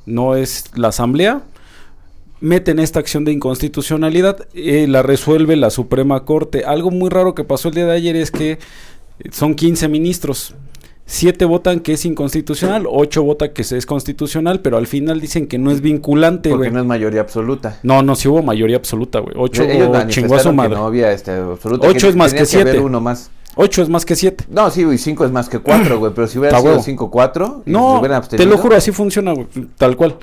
no 0.07 0.37
es 0.37 0.65
la 0.75 0.89
asamblea. 0.89 1.43
Meten 2.41 2.79
esta 2.79 2.99
acción 2.99 3.25
de 3.25 3.33
inconstitucionalidad, 3.33 4.49
eh, 4.55 4.87
la 4.89 5.03
resuelve 5.03 5.57
la 5.57 5.71
Suprema 5.71 6.25
Corte. 6.25 6.65
Algo 6.65 6.91
muy 6.91 7.09
raro 7.09 7.35
que 7.35 7.45
pasó 7.45 7.69
el 7.69 7.75
día 7.75 7.87
de 7.87 7.93
ayer 7.93 8.17
es 8.17 8.31
que 8.31 8.59
son 9.31 9.55
15 9.55 9.89
ministros. 9.89 10.55
Siete 11.05 11.45
votan 11.45 11.81
que 11.81 11.93
es 11.93 12.07
inconstitucional, 12.07 12.85
ocho 12.89 13.23
votan 13.23 13.51
que 13.51 13.63
es 13.63 13.87
constitucional, 13.87 14.61
pero 14.61 14.79
al 14.79 14.87
final 14.87 15.21
dicen 15.21 15.47
que 15.47 15.59
no 15.59 15.71
es 15.71 15.81
vinculante, 15.81 16.49
porque 16.49 16.71
no 16.71 16.81
es 16.81 16.87
mayoría 16.87 17.21
absoluta. 17.21 17.79
No, 17.83 18.03
no, 18.03 18.15
sí 18.15 18.29
hubo 18.29 18.43
mayoría 18.43 18.77
absoluta, 18.77 19.19
güey. 19.19 19.35
Ocho 19.37 19.65
chingó 19.67 19.95
a 19.95 19.99
manifestaron 19.99 20.41
su 20.41 20.49
que 20.51 20.57
madre. 20.57 20.75
no 20.77 20.87
había 20.87 21.13
este, 21.13 21.33
absoluta. 21.33 21.89
Ocho 21.89 22.09
es 22.09 22.17
más 22.17 22.33
que 22.33 22.39
haber 22.39 22.49
siete. 22.49 22.79
uno 22.79 23.01
más. 23.01 23.31
Ocho 23.55 23.83
es 23.83 23.89
más 23.89 24.05
que 24.07 24.17
siete. 24.17 24.45
No, 24.49 24.71
sí, 24.71 24.83
y 24.83 24.99
cinco 24.99 25.25
es 25.25 25.31
más 25.31 25.49
que 25.49 25.59
cuatro, 25.59 25.99
güey, 25.99 26.13
pero 26.15 26.27
si 26.27 26.39
hubiera 26.39 26.57
sido 26.59 26.71
huevo. 26.71 26.83
cinco, 26.83 27.11
cuatro, 27.11 27.63
y 27.65 27.71
se 27.71 27.71
No, 27.71 27.99
hubieran 28.01 28.23
te 28.27 28.47
lo 28.47 28.57
juro, 28.59 28.77
así 28.77 28.93
funciona, 28.93 29.33
güey, 29.33 29.47
tal 29.77 29.97
cual. 29.97 30.17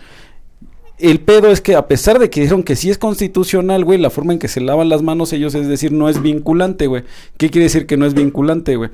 El 0.97 1.21
pedo 1.21 1.47
es 1.47 1.61
que 1.61 1.75
a 1.75 1.88
pesar 1.88 2.19
de 2.19 2.30
que 2.30 2.41
dijeron 2.41 2.63
que 2.63 2.75
sí 2.75 2.89
es 2.89 2.97
constitucional, 2.97 3.86
güey, 3.86 3.99
la 3.99 4.09
forma 4.09 4.34
en 4.34 4.39
que 4.39 4.49
se 4.49 4.59
lavan 4.59 4.89
las 4.89 5.01
manos 5.01 5.32
ellos 5.32 5.55
es 5.55 5.67
decir, 5.67 5.93
no 5.93 6.09
es 6.09 6.21
vinculante, 6.21 6.88
güey. 6.88 7.03
¿Qué 7.38 7.49
quiere 7.49 7.63
decir 7.65 7.86
que 7.86 7.95
no 7.95 8.05
es 8.05 8.13
vinculante, 8.13 8.75
güey? 8.75 8.89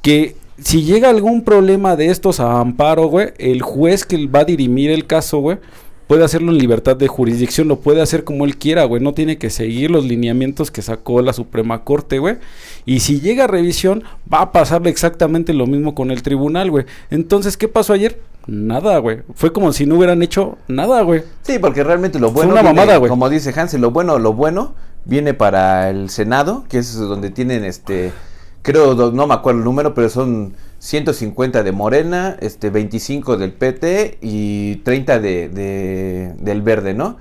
Que 0.00 0.36
si 0.62 0.84
llega 0.84 1.10
algún 1.10 1.42
problema 1.44 1.96
de 1.96 2.06
estos 2.06 2.40
a 2.40 2.60
amparo, 2.60 3.08
güey, 3.08 3.32
el 3.38 3.60
juez 3.60 4.06
que 4.06 4.26
va 4.26 4.40
a 4.40 4.44
dirimir 4.44 4.90
el 4.90 5.06
caso, 5.06 5.40
güey, 5.40 5.58
puede 6.06 6.24
hacerlo 6.24 6.52
en 6.52 6.58
libertad 6.58 6.96
de 6.96 7.08
jurisdicción, 7.08 7.68
lo 7.68 7.80
puede 7.80 8.02
hacer 8.02 8.24
como 8.24 8.44
él 8.44 8.56
quiera, 8.56 8.84
güey, 8.84 9.02
no 9.02 9.14
tiene 9.14 9.38
que 9.38 9.50
seguir 9.50 9.90
los 9.90 10.04
lineamientos 10.04 10.70
que 10.70 10.82
sacó 10.82 11.22
la 11.22 11.32
Suprema 11.32 11.84
Corte, 11.84 12.18
güey. 12.18 12.36
Y 12.84 13.00
si 13.00 13.20
llega 13.20 13.44
a 13.44 13.46
revisión, 13.46 14.04
va 14.32 14.42
a 14.42 14.52
pasarle 14.52 14.90
exactamente 14.90 15.52
lo 15.54 15.66
mismo 15.66 15.94
con 15.94 16.10
el 16.10 16.22
tribunal, 16.22 16.70
güey. 16.70 16.84
Entonces, 17.10 17.56
¿qué 17.56 17.68
pasó 17.68 17.92
ayer? 17.92 18.20
nada, 18.46 18.98
güey. 18.98 19.20
Fue 19.34 19.54
como 19.54 19.72
si 19.72 19.86
no 19.86 19.94
hubieran 19.96 20.22
hecho 20.22 20.58
nada, 20.68 21.00
güey. 21.00 21.22
Sí, 21.44 21.58
porque 21.58 21.82
realmente 21.82 22.18
lo 22.18 22.26
Fue 22.26 22.44
bueno. 22.44 22.52
una 22.52 22.60
viene- 22.60 22.74
mamada, 22.76 22.98
güey. 22.98 23.08
Como 23.08 23.30
dice 23.30 23.58
Hansel, 23.58 23.80
lo 23.80 23.90
bueno, 23.90 24.18
lo 24.18 24.34
bueno 24.34 24.74
viene 25.06 25.32
para 25.32 25.88
el 25.88 26.10
Senado, 26.10 26.64
que 26.68 26.76
es 26.76 26.94
donde 26.94 27.30
tienen 27.30 27.64
este. 27.64 28.12
Creo, 28.60 28.94
no 29.12 29.26
me 29.26 29.32
acuerdo 29.32 29.60
el 29.60 29.64
número, 29.64 29.94
pero 29.94 30.10
son 30.10 30.52
150 30.88 31.62
de 31.62 31.72
Morena, 31.72 32.36
este 32.40 32.68
25 32.68 33.38
del 33.38 33.52
PT 33.52 34.18
y 34.20 34.76
30 34.84 35.18
de, 35.18 35.48
de- 35.48 36.34
del 36.38 36.60
Verde, 36.60 36.92
¿no? 36.92 37.16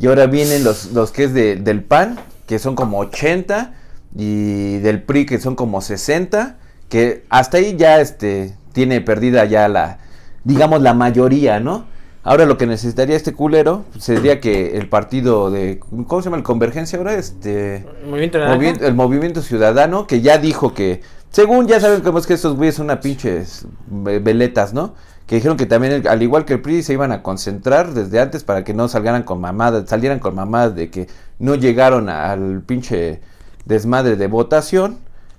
Y 0.00 0.08
ahora 0.08 0.26
vienen 0.26 0.64
los, 0.64 0.90
los 0.90 1.12
que 1.12 1.24
es 1.24 1.32
de- 1.32 1.54
del 1.54 1.84
PAN, 1.84 2.18
que 2.48 2.58
son 2.58 2.74
como 2.74 2.98
80, 2.98 3.72
y 4.16 4.78
del 4.78 5.00
PRI, 5.02 5.26
que 5.26 5.38
son 5.38 5.54
como 5.54 5.80
60, 5.80 6.56
que 6.88 7.24
hasta 7.30 7.58
ahí 7.58 7.76
ya 7.76 8.00
este, 8.00 8.54
tiene 8.72 9.00
perdida 9.00 9.44
ya 9.44 9.68
la, 9.68 9.98
digamos, 10.42 10.82
la 10.82 10.92
mayoría, 10.92 11.60
¿no? 11.60 11.84
Ahora 12.24 12.46
lo 12.46 12.56
que 12.58 12.66
necesitaría 12.66 13.14
este 13.16 13.32
culero 13.32 13.84
sería 13.98 14.40
que 14.40 14.76
el 14.76 14.88
partido 14.88 15.50
de, 15.52 15.78
¿cómo 16.08 16.20
se 16.20 16.24
llama? 16.26 16.38
El 16.38 16.42
Convergencia 16.42 16.98
ahora, 16.98 17.14
este... 17.14 17.84
Movimiento. 18.06 18.38
Movi- 18.80 18.82
el 18.88 18.94
movimiento 18.94 19.40
ciudadano 19.42 20.06
que 20.08 20.20
ya 20.20 20.38
dijo 20.38 20.74
que, 20.74 21.00
según 21.34 21.66
ya 21.66 21.80
saben 21.80 22.00
cómo 22.02 22.18
es 22.18 22.26
que 22.28 22.34
estos 22.34 22.56
güeyes 22.56 22.76
son 22.76 22.84
una 22.86 23.00
pinches 23.00 23.66
ve- 23.88 24.20
veletas, 24.20 24.72
¿no? 24.72 24.94
Que 25.26 25.34
dijeron 25.34 25.56
que 25.56 25.66
también, 25.66 25.92
el- 25.94 26.06
al 26.08 26.22
igual 26.22 26.44
que 26.44 26.52
el 26.54 26.60
PRI, 26.62 26.82
se 26.84 26.92
iban 26.92 27.10
a 27.10 27.22
concentrar 27.24 27.92
desde 27.92 28.20
antes 28.20 28.44
para 28.44 28.62
que 28.62 28.72
no 28.72 28.86
salgaran 28.88 29.24
con 29.24 29.40
mamadas, 29.40 29.88
salieran 29.88 30.20
con 30.20 30.34
mamadas 30.36 30.76
de 30.76 30.90
que 30.90 31.08
no 31.40 31.56
llegaron 31.56 32.08
al 32.08 32.62
pinche 32.62 33.20
desmadre 33.64 34.14
de 34.16 34.28
votación. 34.28 34.98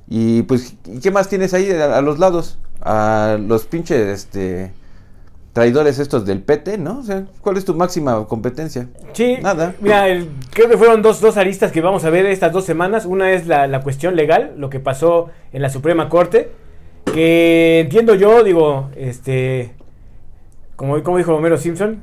Y 0.10 0.42
pues, 0.44 0.76
¿y 0.86 1.00
¿qué 1.00 1.12
más 1.12 1.30
tienes 1.30 1.54
ahí 1.54 1.72
a, 1.72 1.98
a 1.98 2.02
los 2.02 2.20
lados? 2.20 2.58
A 2.82 3.38
los 3.40 3.66
pinches, 3.66 4.06
este, 4.08 4.74
traidores 5.56 6.00
estos 6.00 6.26
del 6.26 6.42
PT, 6.42 6.78
¿no? 6.78 7.00
O 7.00 7.04
sea, 7.04 7.28
¿cuál 7.40 7.56
es 7.56 7.64
tu 7.64 7.74
máxima 7.74 8.26
competencia? 8.28 8.90
Sí, 9.14 9.38
Nada. 9.42 9.74
Mira, 9.80 10.10
el- 10.10 10.28
creo 10.52 10.68
que 10.70 10.78
fueron 10.78 11.02
dos, 11.02 11.22
dos 11.22 11.38
aristas 11.38 11.72
que 11.72 11.80
vamos 11.80 12.04
a 12.04 12.10
ver 12.10 12.26
estas 12.26 12.52
dos 12.52 12.66
semanas. 12.66 13.06
Una 13.06 13.32
es 13.32 13.48
la, 13.48 13.66
la 13.66 13.80
cuestión 13.82 14.18
legal, 14.18 14.54
lo 14.58 14.70
que 14.70 14.82
pasó 14.82 15.30
en 15.54 15.62
la 15.62 15.70
Suprema 15.70 16.10
Corte. 16.10 16.52
Que 17.06 17.80
entiendo 17.80 18.16
yo, 18.16 18.44
digo, 18.44 18.90
este. 18.98 19.72
Como, 20.76 21.02
como 21.04 21.18
dijo 21.20 21.34
Homero 21.34 21.58
Simpson. 21.58 22.02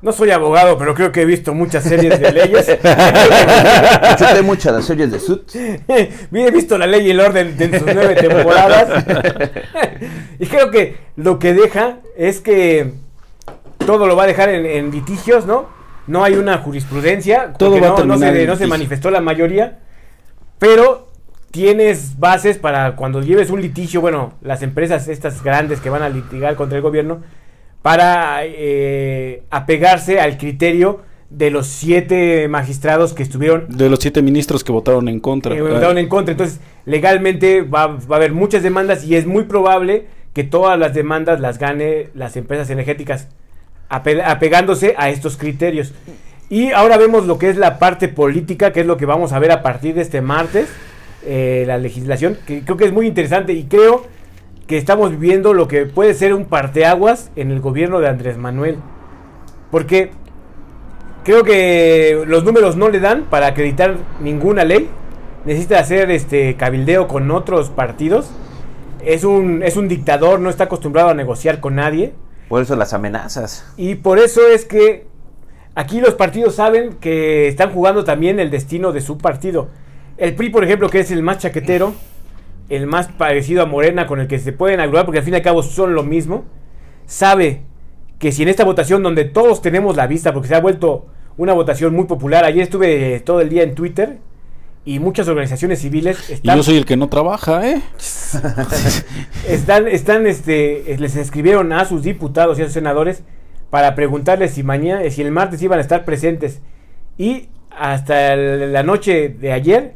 No 0.00 0.12
soy 0.12 0.30
abogado, 0.30 0.76
pero 0.76 0.94
creo 0.94 1.12
que 1.12 1.22
he 1.22 1.24
visto 1.24 1.54
muchas 1.54 1.84
series 1.84 2.18
de 2.18 2.32
leyes. 2.32 2.66
Chuté 4.18 4.42
muchas 4.42 4.74
las 4.74 4.84
series 4.84 5.10
de 5.10 5.20
Suits. 5.20 5.54
He 5.88 6.50
visto 6.50 6.76
la 6.76 6.86
ley 6.86 7.06
y 7.06 7.10
el 7.10 7.20
orden 7.20 7.56
de 7.56 7.78
sus 7.78 7.94
nueve 7.94 8.14
temporadas. 8.14 9.04
y 10.38 10.46
creo 10.46 10.70
que 10.70 10.96
lo 11.16 11.38
que 11.38 11.54
deja 11.54 11.98
es 12.16 12.40
que 12.40 12.94
todo 13.78 14.06
lo 14.06 14.16
va 14.16 14.24
a 14.24 14.26
dejar 14.26 14.48
en, 14.48 14.66
en 14.66 14.90
litigios, 14.90 15.46
¿no? 15.46 15.68
No 16.06 16.24
hay 16.24 16.34
una 16.34 16.58
jurisprudencia. 16.58 17.52
Todo 17.54 17.80
va 17.80 17.88
a 17.88 17.90
no, 17.90 18.04
no 18.04 18.18
terminar 18.18 18.34
se, 18.34 18.42
en 18.42 18.48
no 18.48 18.56
se 18.56 18.66
manifestó 18.66 19.10
la 19.10 19.20
mayoría. 19.20 19.78
Pero 20.58 21.08
tienes 21.50 22.18
bases 22.18 22.58
para 22.58 22.96
cuando 22.96 23.20
lleves 23.20 23.50
un 23.50 23.60
litigio, 23.60 24.00
bueno, 24.00 24.32
las 24.42 24.62
empresas 24.62 25.06
estas 25.06 25.42
grandes 25.42 25.80
que 25.80 25.90
van 25.90 26.02
a 26.02 26.08
litigar 26.08 26.56
contra 26.56 26.76
el 26.76 26.82
gobierno, 26.82 27.22
para 27.82 28.40
eh, 28.44 29.42
apegarse 29.50 30.20
al 30.20 30.38
criterio 30.38 31.00
de 31.30 31.50
los 31.50 31.66
siete 31.66 32.46
magistrados 32.48 33.14
que 33.14 33.22
estuvieron 33.22 33.66
De 33.68 33.88
los 33.88 33.98
siete 34.00 34.22
ministros 34.22 34.62
que 34.64 34.70
votaron 34.72 35.08
en 35.08 35.18
contra. 35.18 35.54
eh, 35.54 35.62
votaron 35.62 35.98
en 35.98 36.08
contra. 36.08 36.32
Entonces, 36.32 36.60
legalmente 36.84 37.62
va, 37.62 37.86
va 37.88 38.16
a 38.16 38.16
haber 38.16 38.32
muchas 38.32 38.62
demandas 38.62 39.04
y 39.04 39.16
es 39.16 39.26
muy 39.26 39.44
probable 39.44 40.06
que 40.34 40.44
todas 40.44 40.78
las 40.78 40.94
demandas 40.94 41.40
las 41.40 41.58
gane 41.58 42.08
las 42.14 42.36
empresas 42.36 42.70
energéticas, 42.70 43.28
ape- 43.90 44.22
apegándose 44.24 44.94
a 44.96 45.08
estos 45.10 45.36
criterios. 45.36 45.92
Y 46.50 46.70
ahora 46.72 46.98
vemos 46.98 47.26
lo 47.26 47.38
que 47.38 47.48
es 47.48 47.56
la 47.56 47.78
parte 47.78 48.08
política, 48.08 48.72
que 48.72 48.80
es 48.80 48.86
lo 48.86 48.96
que 48.98 49.06
vamos 49.06 49.32
a 49.32 49.38
ver 49.38 49.50
a 49.52 49.62
partir 49.62 49.94
de 49.94 50.02
este 50.02 50.20
martes, 50.20 50.68
eh, 51.24 51.64
la 51.66 51.78
legislación, 51.78 52.36
que 52.46 52.60
creo 52.62 52.76
que 52.76 52.84
es 52.84 52.92
muy 52.92 53.06
interesante 53.06 53.54
y 53.54 53.64
creo 53.64 54.06
que 54.66 54.78
estamos 54.78 55.10
viviendo 55.10 55.54
lo 55.54 55.68
que 55.68 55.86
puede 55.86 56.14
ser 56.14 56.34
un 56.34 56.44
parteaguas 56.44 57.30
en 57.36 57.50
el 57.50 57.60
gobierno 57.60 58.00
de 58.00 58.08
Andrés 58.08 58.36
Manuel. 58.36 58.76
Porque 59.70 60.10
creo 61.24 61.44
que 61.44 62.24
los 62.26 62.44
números 62.44 62.76
no 62.76 62.88
le 62.88 63.00
dan 63.00 63.24
para 63.24 63.48
acreditar 63.48 63.96
ninguna 64.20 64.64
ley. 64.64 64.88
Necesita 65.44 65.78
hacer 65.78 66.10
este 66.10 66.56
cabildeo 66.56 67.08
con 67.08 67.30
otros 67.30 67.70
partidos. 67.70 68.30
Es 69.04 69.24
un, 69.24 69.62
es 69.62 69.76
un 69.76 69.88
dictador, 69.88 70.40
no 70.40 70.50
está 70.50 70.64
acostumbrado 70.64 71.10
a 71.10 71.14
negociar 71.14 71.60
con 71.60 71.74
nadie. 71.74 72.12
Por 72.48 72.62
eso 72.62 72.76
las 72.76 72.92
amenazas. 72.92 73.66
Y 73.76 73.96
por 73.96 74.18
eso 74.18 74.46
es 74.46 74.64
que 74.64 75.06
aquí 75.74 76.00
los 76.00 76.14
partidos 76.14 76.54
saben 76.54 76.94
que 76.94 77.48
están 77.48 77.72
jugando 77.72 78.04
también 78.04 78.38
el 78.38 78.50
destino 78.50 78.92
de 78.92 79.00
su 79.00 79.18
partido. 79.18 79.68
El 80.18 80.34
PRI, 80.34 80.50
por 80.50 80.62
ejemplo, 80.62 80.88
que 80.88 81.00
es 81.00 81.10
el 81.10 81.22
más 81.22 81.38
chaquetero, 81.38 81.94
el 82.68 82.86
más 82.86 83.08
parecido 83.08 83.62
a 83.62 83.66
Morena, 83.66 84.06
con 84.06 84.20
el 84.20 84.28
que 84.28 84.38
se 84.38 84.52
pueden 84.52 84.80
agrupar, 84.80 85.04
porque 85.04 85.18
al 85.18 85.24
fin 85.24 85.34
y 85.34 85.36
al 85.36 85.42
cabo 85.42 85.62
son 85.62 85.94
lo 85.94 86.02
mismo, 86.02 86.44
sabe 87.06 87.62
que 88.18 88.32
si 88.32 88.42
en 88.42 88.48
esta 88.48 88.64
votación 88.64 89.02
donde 89.02 89.24
todos 89.24 89.62
tenemos 89.62 89.96
la 89.96 90.06
vista, 90.06 90.32
porque 90.32 90.48
se 90.48 90.54
ha 90.54 90.60
vuelto 90.60 91.06
una 91.36 91.52
votación 91.52 91.94
muy 91.94 92.04
popular, 92.04 92.44
ayer 92.44 92.62
estuve 92.62 93.20
todo 93.20 93.40
el 93.40 93.48
día 93.48 93.62
en 93.62 93.74
Twitter 93.74 94.18
y 94.84 94.98
muchas 94.98 95.28
organizaciones 95.28 95.80
civiles 95.80 96.18
Y 96.28 96.32
están 96.34 96.56
yo 96.56 96.62
soy 96.62 96.76
el 96.76 96.84
que 96.84 96.96
no 96.96 97.08
trabaja, 97.08 97.68
¿eh? 97.68 97.82
están, 99.48 99.86
están, 99.88 100.26
este, 100.26 100.92
eh, 100.92 100.98
les 100.98 101.16
escribieron 101.16 101.72
a 101.72 101.84
sus 101.84 102.02
diputados 102.02 102.58
y 102.58 102.62
a 102.62 102.64
sus 102.64 102.74
senadores 102.74 103.22
para 103.70 103.94
preguntarles 103.94 104.52
si 104.52 104.62
mañana, 104.62 105.08
si 105.10 105.22
el 105.22 105.30
martes 105.30 105.62
iban 105.62 105.78
a 105.78 105.82
estar 105.82 106.04
presentes. 106.04 106.60
Y 107.16 107.48
hasta 107.70 108.36
la 108.36 108.82
noche 108.82 109.28
de 109.30 109.52
ayer, 109.52 109.94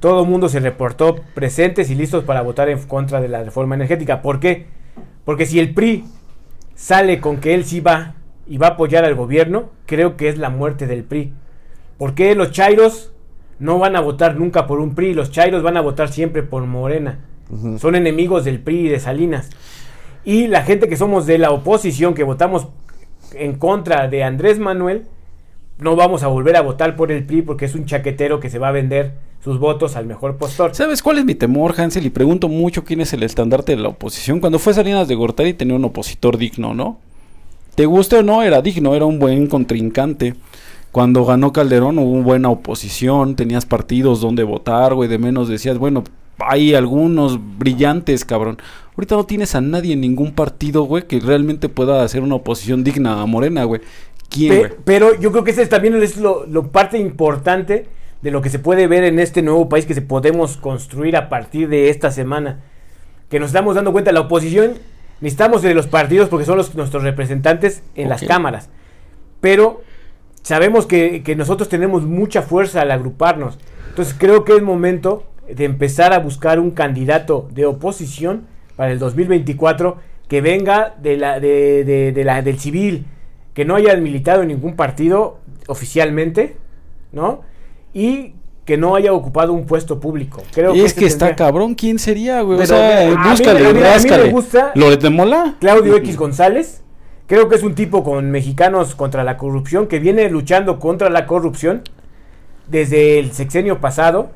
todo 0.00 0.22
el 0.22 0.28
mundo 0.28 0.48
se 0.48 0.60
reportó 0.60 1.16
presentes 1.34 1.90
y 1.90 1.94
listos 1.94 2.24
para 2.24 2.42
votar 2.42 2.68
en 2.68 2.78
contra 2.84 3.20
de 3.20 3.28
la 3.28 3.42
reforma 3.42 3.74
energética. 3.74 4.22
¿Por 4.22 4.40
qué? 4.40 4.66
Porque 5.24 5.46
si 5.46 5.58
el 5.58 5.74
PRI 5.74 6.04
sale 6.74 7.20
con 7.20 7.38
que 7.38 7.54
él 7.54 7.64
sí 7.64 7.80
va 7.80 8.14
y 8.46 8.58
va 8.58 8.68
a 8.68 8.70
apoyar 8.70 9.04
al 9.04 9.14
gobierno, 9.14 9.70
creo 9.86 10.16
que 10.16 10.28
es 10.28 10.38
la 10.38 10.50
muerte 10.50 10.86
del 10.86 11.04
PRI. 11.04 11.32
¿Por 11.98 12.14
qué 12.14 12.34
los 12.34 12.52
chairos 12.52 13.12
no 13.58 13.78
van 13.78 13.96
a 13.96 14.00
votar 14.00 14.36
nunca 14.36 14.66
por 14.66 14.80
un 14.80 14.94
PRI? 14.94 15.14
Los 15.14 15.32
chairos 15.32 15.62
van 15.62 15.76
a 15.76 15.80
votar 15.80 16.10
siempre 16.10 16.42
por 16.42 16.64
Morena. 16.64 17.18
Son 17.78 17.94
enemigos 17.94 18.44
del 18.44 18.60
PRI 18.60 18.86
y 18.86 18.88
de 18.88 19.00
Salinas. 19.00 19.50
Y 20.24 20.46
la 20.46 20.62
gente 20.62 20.88
que 20.88 20.96
somos 20.96 21.26
de 21.26 21.38
la 21.38 21.50
oposición, 21.50 22.14
que 22.14 22.22
votamos 22.22 22.68
en 23.32 23.56
contra 23.56 24.06
de 24.06 24.22
Andrés 24.22 24.58
Manuel, 24.58 25.06
no 25.78 25.96
vamos 25.96 26.22
a 26.22 26.28
volver 26.28 26.56
a 26.56 26.60
votar 26.60 26.94
por 26.94 27.10
el 27.10 27.24
PRI 27.24 27.42
porque 27.42 27.64
es 27.64 27.74
un 27.74 27.86
chaquetero 27.86 28.38
que 28.38 28.50
se 28.50 28.58
va 28.58 28.68
a 28.68 28.72
vender 28.72 29.14
sus 29.44 29.58
votos 29.58 29.96
al 29.96 30.06
mejor 30.06 30.36
postor. 30.36 30.74
¿Sabes 30.74 31.02
cuál 31.02 31.18
es 31.18 31.24
mi 31.24 31.34
temor, 31.34 31.74
Hansel? 31.78 32.06
Y 32.06 32.10
pregunto 32.10 32.48
mucho 32.48 32.84
quién 32.84 33.00
es 33.00 33.12
el 33.12 33.22
estandarte 33.22 33.76
de 33.76 33.82
la 33.82 33.88
oposición. 33.88 34.40
Cuando 34.40 34.58
fue 34.58 34.74
Salinas 34.74 35.08
de 35.08 35.14
Gortari 35.14 35.54
tenía 35.54 35.76
un 35.76 35.84
opositor 35.84 36.36
digno, 36.38 36.74
¿no? 36.74 36.98
Te 37.74 37.86
guste 37.86 38.16
o 38.16 38.22
no, 38.22 38.42
era 38.42 38.60
digno, 38.60 38.94
era 38.94 39.04
un 39.04 39.18
buen 39.18 39.46
contrincante. 39.46 40.34
Cuando 40.90 41.24
ganó 41.24 41.52
Calderón 41.52 41.98
hubo 41.98 42.22
buena 42.22 42.50
oposición, 42.50 43.36
tenías 43.36 43.66
partidos 43.66 44.20
donde 44.20 44.42
votar, 44.42 44.94
güey, 44.94 45.08
de 45.08 45.18
menos 45.18 45.48
decías, 45.48 45.78
bueno, 45.78 46.02
hay 46.38 46.74
algunos 46.74 47.38
brillantes, 47.58 48.24
cabrón. 48.24 48.58
Ahorita 48.96 49.14
no 49.14 49.24
tienes 49.24 49.54
a 49.54 49.60
nadie 49.60 49.92
en 49.92 50.00
ningún 50.00 50.32
partido, 50.32 50.82
güey, 50.84 51.06
que 51.06 51.20
realmente 51.20 51.68
pueda 51.68 52.02
hacer 52.02 52.22
una 52.22 52.34
oposición 52.34 52.82
digna 52.82 53.20
a 53.22 53.26
Morena, 53.26 53.62
güey. 53.64 53.80
¿Quién, 54.28 54.48
Pe- 54.50 54.58
güey? 54.58 54.70
pero 54.84 55.20
yo 55.20 55.30
creo 55.30 55.44
que 55.44 55.52
ese 55.52 55.62
es 55.62 55.68
también 55.68 55.94
es 56.02 56.16
lo, 56.16 56.46
lo 56.46 56.72
parte 56.72 56.98
importante 56.98 57.86
de 58.22 58.30
lo 58.30 58.42
que 58.42 58.50
se 58.50 58.58
puede 58.58 58.86
ver 58.86 59.04
en 59.04 59.18
este 59.18 59.42
nuevo 59.42 59.68
país 59.68 59.86
que 59.86 59.94
se 59.94 60.02
podemos 60.02 60.56
construir 60.56 61.16
a 61.16 61.28
partir 61.28 61.68
de 61.68 61.88
esta 61.90 62.10
semana. 62.10 62.60
Que 63.28 63.38
nos 63.40 63.48
estamos 63.50 63.74
dando 63.74 63.92
cuenta, 63.92 64.10
la 64.12 64.20
oposición 64.20 64.74
necesitamos 65.20 65.62
de 65.62 65.74
los 65.74 65.86
partidos 65.86 66.28
porque 66.28 66.44
son 66.46 66.56
los, 66.58 66.74
nuestros 66.74 67.02
representantes 67.02 67.82
en 67.94 68.08
las 68.08 68.22
cámaras. 68.28 68.70
Pero 69.40 69.82
sabemos 70.42 70.86
que, 70.86 71.22
que 71.22 71.36
nosotros 71.36 71.68
tenemos 71.68 72.04
mucha 72.06 72.42
fuerza 72.42 72.80
al 72.82 72.90
agruparnos. 72.90 73.58
Entonces 73.90 74.14
creo 74.18 74.44
que 74.44 74.56
es 74.56 74.62
momento 74.62 75.24
de 75.52 75.64
empezar 75.64 76.12
a 76.12 76.18
buscar 76.18 76.58
un 76.60 76.70
candidato 76.72 77.48
de 77.52 77.66
oposición 77.66 78.46
para 78.76 78.92
el 78.92 78.98
2024 78.98 79.96
que 80.28 80.40
venga 80.40 80.94
de 81.00 81.16
la, 81.16 81.40
de, 81.40 81.84
de- 81.84 82.12
de 82.12 82.24
la, 82.24 82.42
del 82.42 82.58
civil, 82.58 83.06
que 83.54 83.64
no 83.64 83.74
haya 83.76 83.96
militado 83.96 84.42
en 84.42 84.48
ningún 84.48 84.76
partido 84.76 85.38
oficialmente, 85.68 86.56
¿no? 87.12 87.42
Y 87.98 88.34
que 88.64 88.76
no 88.76 88.94
haya 88.94 89.12
ocupado 89.14 89.52
un 89.54 89.64
puesto 89.64 89.98
público. 89.98 90.42
Creo 90.52 90.74
es 90.74 90.84
ese 90.92 91.00
que 91.00 91.06
está 91.06 91.26
tendría- 91.28 91.46
cabrón, 91.46 91.74
¿quién 91.74 91.98
sería, 91.98 92.42
güey? 92.42 92.60
O 92.60 92.66
sea, 92.66 93.00
a 93.00 93.24
mí- 93.24 93.30
búscale, 93.30 93.60
a 93.66 93.72
mí- 93.72 93.80
a 93.82 93.98
mí 93.98 94.08
me 94.24 94.30
gusta- 94.30 94.72
¿Lo 94.74 94.94
de 94.94 95.10
Mola? 95.10 95.56
Claudio 95.58 95.96
X 95.96 96.16
González. 96.16 96.82
Creo 97.26 97.48
que 97.48 97.56
es 97.56 97.62
un 97.62 97.74
tipo 97.74 98.04
con 98.04 98.30
mexicanos 98.30 98.94
contra 98.94 99.24
la 99.24 99.36
corrupción 99.36 99.86
que 99.86 99.98
viene 99.98 100.28
luchando 100.30 100.78
contra 100.78 101.08
la 101.10 101.26
corrupción 101.26 101.82
desde 102.68 103.18
el 103.18 103.32
sexenio 103.32 103.80
pasado. 103.80 104.30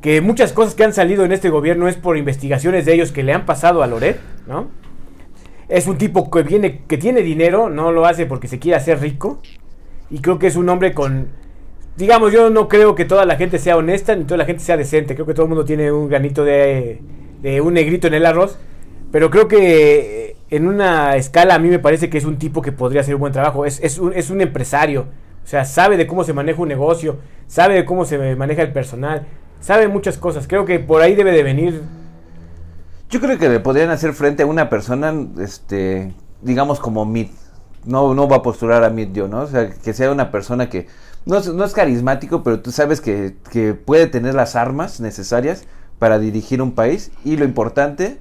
Que 0.00 0.20
muchas 0.20 0.52
cosas 0.52 0.74
que 0.74 0.84
han 0.84 0.92
salido 0.92 1.24
en 1.24 1.32
este 1.32 1.48
gobierno 1.48 1.88
es 1.88 1.96
por 1.96 2.16
investigaciones 2.18 2.84
de 2.84 2.92
ellos 2.94 3.10
que 3.12 3.22
le 3.22 3.32
han 3.32 3.46
pasado 3.46 3.82
a 3.82 3.86
Loret, 3.86 4.18
¿no? 4.46 4.68
Es 5.68 5.86
un 5.86 5.96
tipo 5.96 6.30
que 6.30 6.42
viene, 6.42 6.82
que 6.86 6.98
tiene 6.98 7.22
dinero, 7.22 7.70
no 7.70 7.90
lo 7.90 8.04
hace 8.04 8.26
porque 8.26 8.48
se 8.48 8.58
quiere 8.58 8.76
hacer 8.76 9.00
rico. 9.00 9.40
Y 10.10 10.18
creo 10.18 10.38
que 10.38 10.46
es 10.48 10.56
un 10.56 10.68
hombre 10.68 10.92
con. 10.92 11.28
Digamos, 11.96 12.32
yo 12.32 12.50
no 12.50 12.68
creo 12.68 12.94
que 12.94 13.04
toda 13.04 13.24
la 13.24 13.36
gente 13.36 13.58
sea 13.58 13.76
honesta 13.76 14.16
ni 14.16 14.24
toda 14.24 14.38
la 14.38 14.44
gente 14.44 14.62
sea 14.62 14.76
decente. 14.76 15.14
Creo 15.14 15.26
que 15.26 15.34
todo 15.34 15.44
el 15.44 15.50
mundo 15.50 15.64
tiene 15.64 15.92
un 15.92 16.08
granito 16.08 16.44
de, 16.44 17.00
de 17.40 17.60
un 17.60 17.74
negrito 17.74 18.08
en 18.08 18.14
el 18.14 18.26
arroz. 18.26 18.58
Pero 19.12 19.30
creo 19.30 19.46
que 19.46 20.36
en 20.50 20.66
una 20.66 21.16
escala 21.16 21.54
a 21.54 21.58
mí 21.58 21.68
me 21.68 21.78
parece 21.78 22.10
que 22.10 22.18
es 22.18 22.24
un 22.24 22.36
tipo 22.36 22.62
que 22.62 22.72
podría 22.72 23.00
hacer 23.00 23.14
un 23.14 23.20
buen 23.20 23.32
trabajo. 23.32 23.64
Es, 23.64 23.80
es, 23.80 23.98
un, 23.98 24.12
es 24.12 24.30
un 24.30 24.40
empresario. 24.40 25.06
O 25.44 25.46
sea, 25.46 25.64
sabe 25.64 25.96
de 25.96 26.06
cómo 26.06 26.24
se 26.24 26.32
maneja 26.32 26.62
un 26.62 26.68
negocio, 26.68 27.18
sabe 27.46 27.74
de 27.74 27.84
cómo 27.84 28.04
se 28.04 28.34
maneja 28.34 28.62
el 28.62 28.72
personal, 28.72 29.26
sabe 29.60 29.88
muchas 29.88 30.16
cosas. 30.18 30.48
Creo 30.48 30.64
que 30.64 30.80
por 30.80 31.02
ahí 31.02 31.14
debe 31.14 31.32
de 31.32 31.42
venir. 31.42 31.82
Yo 33.10 33.20
creo 33.20 33.38
que 33.38 33.48
le 33.48 33.60
podrían 33.60 33.90
hacer 33.90 34.14
frente 34.14 34.42
a 34.42 34.46
una 34.46 34.70
persona, 34.70 35.14
este, 35.38 36.12
digamos 36.40 36.80
como 36.80 37.04
Mid. 37.04 37.28
No, 37.84 38.14
no 38.14 38.26
va 38.26 38.36
a 38.36 38.42
postular 38.42 38.82
a 38.82 38.90
Mid 38.90 39.12
yo, 39.12 39.28
¿no? 39.28 39.42
O 39.42 39.46
sea, 39.46 39.70
que 39.70 39.92
sea 39.92 40.10
una 40.10 40.30
persona 40.30 40.70
que 40.70 40.86
no 41.26 41.38
es, 41.38 41.46
no 41.52 41.64
es 41.64 41.72
carismático, 41.72 42.42
pero 42.42 42.60
tú 42.60 42.70
sabes 42.72 43.00
que, 43.00 43.34
que 43.50 43.74
puede 43.74 44.06
tener 44.06 44.34
las 44.34 44.56
armas 44.56 45.00
necesarias 45.00 45.64
para 45.98 46.18
dirigir 46.18 46.60
un 46.62 46.72
país. 46.72 47.10
Y 47.24 47.36
lo 47.36 47.44
importante, 47.44 48.18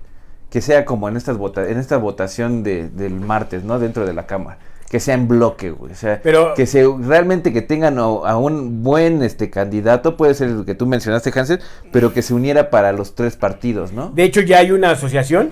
que 0.50 0.62
sea 0.62 0.86
como 0.86 1.10
en, 1.10 1.18
estas 1.18 1.38
vota 1.38 1.68
en 1.70 1.78
esta 1.78 1.98
votación 1.98 2.64
de, 2.64 2.90
del 2.90 3.14
martes, 3.20 3.64
¿no? 3.64 3.80
Dentro 3.80 4.06
de 4.06 4.14
la 4.14 4.26
Cámara 4.26 4.58
que 4.90 5.00
sea 5.00 5.16
en 5.16 5.28
bloque, 5.28 5.72
güey. 5.72 5.92
O 5.92 5.96
sea, 5.96 6.20
Pero- 6.22 6.54
que 6.54 6.68
se 6.68 6.86
realmente 7.00 7.52
que 7.52 7.64
tengan 7.64 7.98
a, 7.98 8.04
a 8.04 8.38
un 8.38 8.84
buen 8.84 9.24
este 9.24 9.50
candidato, 9.50 10.16
puede 10.18 10.36
ser 10.36 10.50
el 10.50 10.66
que 10.66 10.76
tú 10.76 10.86
mencionaste, 10.86 11.32
Hansel, 11.34 11.62
pero 11.92 12.14
que 12.14 12.22
se 12.22 12.36
uniera 12.36 12.70
para 12.70 12.92
los 12.92 13.16
tres 13.16 13.36
partidos, 13.36 13.92
¿no? 13.92 14.12
De 14.14 14.24
hecho, 14.24 14.42
ya 14.42 14.60
hay 14.60 14.70
una 14.70 14.92
asociación 14.92 15.50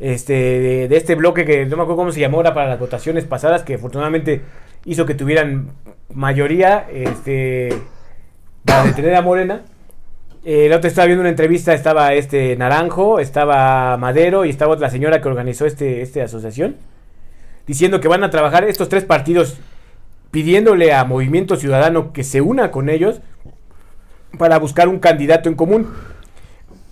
este, 0.00 0.34
de, 0.34 0.88
de 0.88 0.96
este 0.98 1.14
bloque 1.14 1.46
que 1.46 1.64
no 1.64 1.78
me 1.78 1.82
acuerdo 1.84 1.96
cómo 1.96 2.12
se 2.12 2.20
llamó 2.20 2.36
ahora 2.36 2.52
para 2.52 2.68
las 2.68 2.78
votaciones 2.78 3.24
pasadas, 3.24 3.62
que 3.62 3.76
afortunadamente 3.76 4.42
hizo 4.84 5.06
que 5.06 5.14
tuvieran 5.14 5.70
mayoría 6.12 6.86
este, 6.92 7.70
para 8.64 8.84
detener 8.84 9.14
a 9.14 9.22
Morena. 9.22 9.62
La 10.44 10.76
otra 10.76 10.88
estaba 10.88 11.06
viendo 11.06 11.22
una 11.22 11.30
entrevista, 11.30 11.72
estaba 11.72 12.12
este 12.12 12.54
Naranjo, 12.56 13.18
estaba 13.18 13.96
Madero 13.96 14.44
y 14.44 14.50
estaba 14.50 14.76
la 14.76 14.90
señora 14.90 15.22
que 15.22 15.28
organizó 15.28 15.64
este, 15.64 16.02
este 16.02 16.20
asociación, 16.20 16.76
diciendo 17.66 17.98
que 18.00 18.08
van 18.08 18.24
a 18.24 18.30
trabajar 18.30 18.64
estos 18.64 18.90
tres 18.90 19.04
partidos 19.04 19.58
pidiéndole 20.30 20.92
a 20.92 21.04
Movimiento 21.04 21.56
Ciudadano 21.56 22.12
que 22.12 22.24
se 22.24 22.42
una 22.42 22.70
con 22.70 22.90
ellos 22.90 23.22
para 24.36 24.58
buscar 24.58 24.88
un 24.88 24.98
candidato 24.98 25.48
en 25.48 25.54
común. 25.54 25.88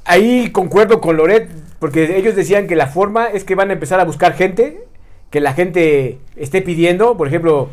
Ahí 0.04 0.50
concuerdo 0.50 1.00
con 1.00 1.18
Loret, 1.18 1.50
porque 1.78 2.16
ellos 2.16 2.34
decían 2.34 2.66
que 2.66 2.76
la 2.76 2.86
forma 2.86 3.26
es 3.26 3.44
que 3.44 3.54
van 3.54 3.68
a 3.68 3.74
empezar 3.74 4.00
a 4.00 4.04
buscar 4.04 4.32
gente, 4.32 4.84
que 5.28 5.40
la 5.40 5.52
gente 5.52 6.20
esté 6.36 6.62
pidiendo, 6.62 7.16
por 7.16 7.28
ejemplo, 7.28 7.68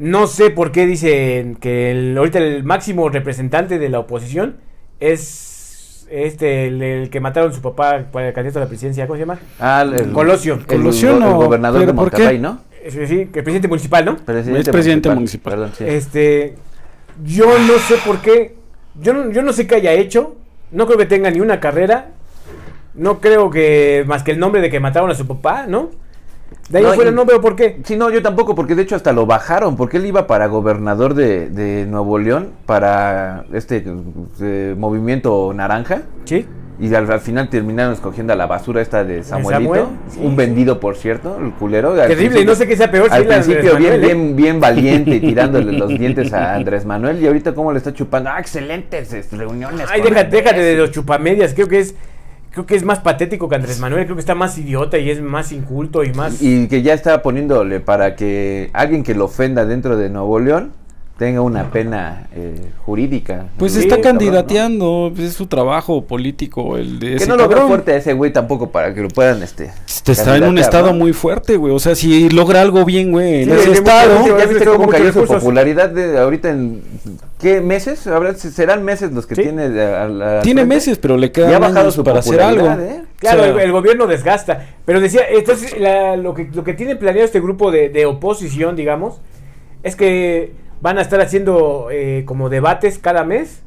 no 0.00 0.26
sé 0.26 0.48
por 0.48 0.72
qué 0.72 0.86
dicen 0.86 1.56
que 1.56 1.90
el- 1.90 2.16
ahorita 2.16 2.38
el 2.38 2.64
máximo 2.64 3.10
representante 3.10 3.78
de 3.78 3.90
la 3.90 3.98
oposición 3.98 4.56
es 4.98 6.06
este, 6.10 6.68
el, 6.68 6.82
el 6.82 7.10
que 7.10 7.20
mataron 7.20 7.50
a 7.50 7.54
su 7.54 7.60
papá 7.60 8.06
para 8.10 8.28
el 8.28 8.32
candidato 8.34 8.60
a 8.60 8.62
la 8.62 8.68
presidencia, 8.68 9.06
¿cómo 9.06 9.16
se 9.16 9.20
llama? 9.20 9.38
Ah, 9.58 9.82
el, 9.86 10.10
Colosio. 10.12 10.54
El, 10.54 10.64
Colosio 10.64 11.10
el 11.18 11.34
gobernador 11.34 11.80
de 11.80 11.86
pero 11.86 11.96
¿por 11.96 12.10
qué? 12.10 12.16
Monterrey, 12.16 12.38
¿no? 12.38 12.60
Sí, 12.88 13.06
sí, 13.06 13.26
que 13.26 13.40
el 13.40 13.44
presidente 13.44 13.68
municipal, 13.68 14.04
¿no? 14.06 14.12
Es 14.12 14.68
presidente 14.70 15.10
municipal. 15.10 15.52
Perdón, 15.52 15.72
sí. 15.76 15.84
Este, 15.86 16.54
yo 17.22 17.44
no 17.44 17.74
sé 17.78 17.96
por 18.06 18.22
qué, 18.22 18.56
yo 18.98 19.12
no, 19.12 19.30
yo 19.30 19.42
no 19.42 19.52
sé 19.52 19.66
qué 19.66 19.74
haya 19.74 19.92
hecho, 19.92 20.34
no 20.70 20.86
creo 20.86 20.96
que 20.96 21.04
tenga 21.04 21.30
ni 21.30 21.40
una 21.40 21.60
carrera, 21.60 22.12
no 22.94 23.20
creo 23.20 23.50
que 23.50 24.02
más 24.06 24.22
que 24.22 24.30
el 24.30 24.38
nombre 24.38 24.62
de 24.62 24.70
que 24.70 24.80
mataron 24.80 25.10
a 25.10 25.14
su 25.14 25.26
papá, 25.26 25.66
¿no? 25.68 25.90
De 26.70 26.78
ahí 26.78 26.84
No, 26.84 26.92
fuera 26.94 27.10
y- 27.10 27.14
no 27.14 27.24
veo 27.24 27.40
por 27.40 27.56
qué. 27.56 27.80
Sí, 27.84 27.96
no, 27.96 28.10
yo 28.10 28.22
tampoco, 28.22 28.54
porque 28.54 28.74
de 28.76 28.82
hecho 28.82 28.94
hasta 28.96 29.12
lo 29.12 29.26
bajaron, 29.26 29.76
porque 29.76 29.96
él 29.96 30.06
iba 30.06 30.26
para 30.28 30.46
gobernador 30.46 31.14
de, 31.14 31.50
de 31.50 31.84
Nuevo 31.86 32.16
León, 32.18 32.50
para 32.64 33.44
este 33.52 33.84
eh, 34.40 34.74
movimiento 34.78 35.52
naranja, 35.52 36.02
¿Sí? 36.24 36.46
y 36.78 36.94
al, 36.94 37.10
al 37.10 37.20
final 37.20 37.50
terminaron 37.50 37.92
escogiendo 37.92 38.32
a 38.32 38.36
la 38.36 38.46
basura 38.46 38.80
esta 38.80 39.04
de 39.04 39.22
Samuelito, 39.24 39.74
Samuel? 39.74 39.84
Sí, 40.08 40.20
un 40.22 40.30
sí. 40.30 40.36
vendido, 40.36 40.78
por 40.80 40.96
cierto, 40.96 41.36
el 41.44 41.50
culero. 41.52 41.92
Terrible, 41.94 42.44
no 42.44 42.54
sé 42.54 42.66
qué 42.68 42.76
sea 42.76 42.90
peor. 42.90 43.08
Al 43.10 43.26
principio 43.26 43.76
bien, 43.76 43.92
Manuel, 43.92 44.04
¿eh? 44.04 44.06
bien, 44.06 44.36
bien 44.36 44.60
valiente 44.60 45.10
y 45.16 45.20
tirándole 45.20 45.72
los 45.72 45.88
dientes 45.90 46.32
a 46.32 46.54
Andrés 46.54 46.86
Manuel, 46.86 47.20
y 47.20 47.26
ahorita 47.26 47.52
cómo 47.52 47.72
le 47.72 47.78
está 47.78 47.92
chupando, 47.92 48.30
ah, 48.30 48.38
excelentes 48.38 49.12
este, 49.12 49.36
reuniones. 49.36 49.88
Ay, 49.90 50.00
déjate, 50.02 50.20
Andrés". 50.20 50.44
déjate 50.44 50.60
de 50.62 50.76
los 50.76 50.90
chupamedias, 50.92 51.52
creo 51.52 51.66
que 51.68 51.80
es... 51.80 51.94
Creo 52.50 52.66
que 52.66 52.74
es 52.74 52.84
más 52.84 52.98
patético 52.98 53.48
que 53.48 53.54
Andrés 53.54 53.78
Manuel, 53.78 54.04
creo 54.04 54.16
que 54.16 54.20
está 54.20 54.34
más 54.34 54.58
idiota 54.58 54.98
y 54.98 55.08
es 55.08 55.22
más 55.22 55.52
inculto 55.52 56.02
y 56.02 56.12
más... 56.12 56.42
Y 56.42 56.66
que 56.66 56.82
ya 56.82 56.94
está 56.94 57.22
poniéndole 57.22 57.78
para 57.78 58.16
que 58.16 58.70
alguien 58.72 59.04
que 59.04 59.14
lo 59.14 59.26
ofenda 59.26 59.64
dentro 59.64 59.96
de 59.96 60.10
Nuevo 60.10 60.40
León 60.40 60.72
tenga 61.20 61.42
una 61.42 61.70
pena 61.70 62.28
eh, 62.34 62.70
jurídica. 62.86 63.44
Pues 63.58 63.74
Sí, 63.74 63.80
está 63.80 63.96
cabrón, 63.96 64.14
¿no? 64.14 64.18
candidateando, 64.18 65.12
pues, 65.14 65.28
es 65.28 65.34
su 65.34 65.46
trabajo 65.48 66.06
político 66.06 66.78
el 66.78 66.98
de 66.98 67.08
Que 67.10 67.14
ese 67.16 67.26
no 67.26 67.36
lo 67.36 67.46
veo 67.46 67.68
fuerte 67.68 67.92
a 67.92 67.96
ese 67.96 68.14
güey 68.14 68.32
tampoco 68.32 68.70
para 68.70 68.94
que 68.94 69.02
lo 69.02 69.08
puedan, 69.08 69.42
este... 69.42 69.70
Este, 69.86 70.12
Está 70.12 70.38
en 70.38 70.44
un 70.44 70.56
estado 70.56 70.86
¿no? 70.86 70.94
muy 70.94 71.12
fuerte, 71.12 71.58
güey. 71.58 71.74
O 71.74 71.78
sea, 71.78 71.94
si 71.94 72.30
logra 72.30 72.62
algo 72.62 72.86
bien, 72.86 73.12
güey, 73.12 73.42
en 73.42 73.44
Sí, 73.44 73.50
ese 73.50 73.60
de- 73.60 73.66
de- 73.66 73.72
estado. 73.74 74.38
¿Ya 74.38 74.46
viste 74.46 74.64
cómo 74.64 74.88
cayó 74.88 75.12
su 75.12 75.26
popularidad 75.26 75.90
de 75.90 76.18
ahorita 76.18 76.48
en... 76.48 76.82
¿Qué 77.38 77.60
meses? 77.60 78.06
Habrá, 78.06 78.34
serán 78.34 78.82
meses 78.82 79.12
los 79.12 79.26
que 79.26 79.34
Sí. 79.34 79.42
tiene... 79.42 79.68
de- 79.68 79.82
a 79.94 80.40
Tiene 80.40 80.62
frente? 80.62 80.64
meses, 80.64 80.96
pero 80.96 81.18
le 81.18 81.26
Ya 81.26 81.44
ha 81.44 81.48
quedan 81.48 81.60
bajado 81.60 81.90
su 81.90 82.02
para 82.02 82.20
hacer 82.20 82.40
algo. 82.40 82.66
¿eh? 82.66 83.02
Claro, 83.18 83.42
O 83.42 83.44
sea, 83.44 83.52
el, 83.52 83.60
el 83.60 83.72
gobierno 83.72 84.06
desgasta. 84.06 84.68
Pero 84.86 85.00
decía, 85.02 85.20
entonces 85.30 85.78
la- 85.78 86.16
lo, 86.16 86.32
que, 86.32 86.48
lo 86.54 86.64
que 86.64 86.72
tiene 86.72 86.96
planeado 86.96 87.26
este 87.26 87.40
grupo 87.40 87.70
de, 87.70 87.90
de 87.90 88.06
oposición, 88.06 88.74
digamos, 88.74 89.20
es 89.82 89.96
que 89.96 90.52
van 90.80 90.98
a 90.98 91.02
estar 91.02 91.20
haciendo 91.20 91.88
eh, 91.90 92.24
como 92.26 92.48
debates 92.48 92.98
cada 92.98 93.24
mes 93.24 93.62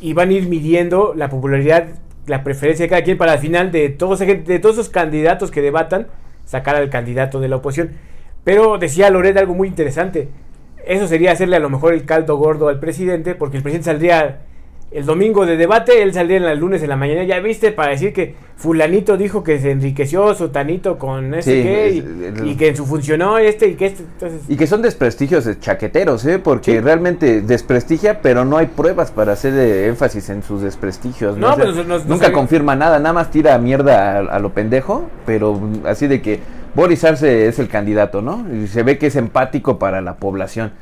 y 0.00 0.12
van 0.12 0.28
a 0.28 0.32
ir 0.32 0.48
midiendo 0.48 1.14
la 1.14 1.30
popularidad, 1.30 1.86
la 2.26 2.44
preferencia 2.44 2.84
de 2.84 2.90
cada 2.90 3.02
quien 3.02 3.16
para 3.16 3.32
al 3.32 3.38
final 3.38 3.72
de 3.72 3.88
todos, 3.88 4.18
de 4.18 4.58
todos 4.58 4.76
esos 4.76 4.90
candidatos 4.90 5.50
que 5.50 5.62
debatan, 5.62 6.08
sacar 6.44 6.76
al 6.76 6.90
candidato 6.90 7.40
de 7.40 7.48
la 7.48 7.56
oposición. 7.56 7.92
Pero 8.44 8.76
decía 8.76 9.08
Loret 9.08 9.36
algo 9.38 9.54
muy 9.54 9.68
interesante. 9.68 10.28
Eso 10.86 11.08
sería 11.08 11.32
hacerle 11.32 11.56
a 11.56 11.60
lo 11.60 11.70
mejor 11.70 11.94
el 11.94 12.04
caldo 12.04 12.36
gordo 12.36 12.68
al 12.68 12.78
presidente, 12.78 13.34
porque 13.34 13.56
el 13.56 13.62
presidente 13.62 13.86
saldría 13.86 14.42
el 14.94 15.04
domingo 15.06 15.44
de 15.44 15.56
debate, 15.56 16.02
él 16.02 16.14
saldría 16.14 16.38
el 16.52 16.58
lunes 16.58 16.82
en 16.82 16.88
la 16.88 16.96
mañana, 16.96 17.24
ya 17.24 17.40
viste, 17.40 17.72
para 17.72 17.90
decir 17.90 18.12
que 18.12 18.36
fulanito 18.56 19.16
dijo 19.16 19.42
que 19.42 19.58
se 19.58 19.72
enriqueció, 19.72 20.32
sotanito 20.34 20.98
con 20.98 21.34
ese 21.34 21.50
Sí, 21.62 21.68
es- 21.68 21.94
y, 21.96 21.98
el- 22.42 22.48
y 22.48 22.56
que 22.56 22.68
en 22.68 22.76
su 22.76 22.86
funcionó 22.86 23.38
este 23.38 23.68
y 23.68 23.74
que 23.74 23.86
este, 23.86 24.04
entonces... 24.04 24.42
Y 24.48 24.56
que 24.56 24.66
son 24.68 24.82
desprestigios 24.82 25.44
de 25.44 25.58
chaqueteros, 25.58 26.24
¿eh? 26.26 26.38
Porque 26.38 26.72
Sí. 26.74 26.80
realmente 26.80 27.40
desprestigia, 27.42 28.20
pero 28.22 28.44
no 28.44 28.56
hay 28.56 28.66
pruebas 28.66 29.10
para 29.10 29.32
hacer 29.32 29.52
eh, 29.54 29.88
énfasis 29.88 30.30
en 30.30 30.42
sus 30.42 30.62
desprestigios. 30.62 31.36
No, 31.36 31.48
O 31.48 31.56
sea, 31.56 31.64
pero 31.64 31.74
nos- 31.76 31.86
nos- 31.86 32.06
nunca 32.06 32.28
nos- 32.28 32.34
confirma 32.34 32.76
nada, 32.76 32.98
nada 33.00 33.12
más 33.12 33.30
tira 33.30 33.58
mierda 33.58 34.12
a, 34.12 34.18
a 34.20 34.38
lo 34.38 34.52
pendejo, 34.54 35.10
pero 35.26 35.60
así 35.86 36.06
de 36.06 36.22
que 36.22 36.38
Boris 36.76 37.02
Arce 37.04 37.48
es 37.48 37.58
el 37.58 37.68
candidato, 37.68 38.22
¿no? 38.22 38.44
Y 38.54 38.68
se 38.68 38.82
ve 38.84 38.98
que 38.98 39.08
es 39.08 39.16
empático 39.16 39.78
para 39.78 40.00
la 40.00 40.16
población. 40.16 40.72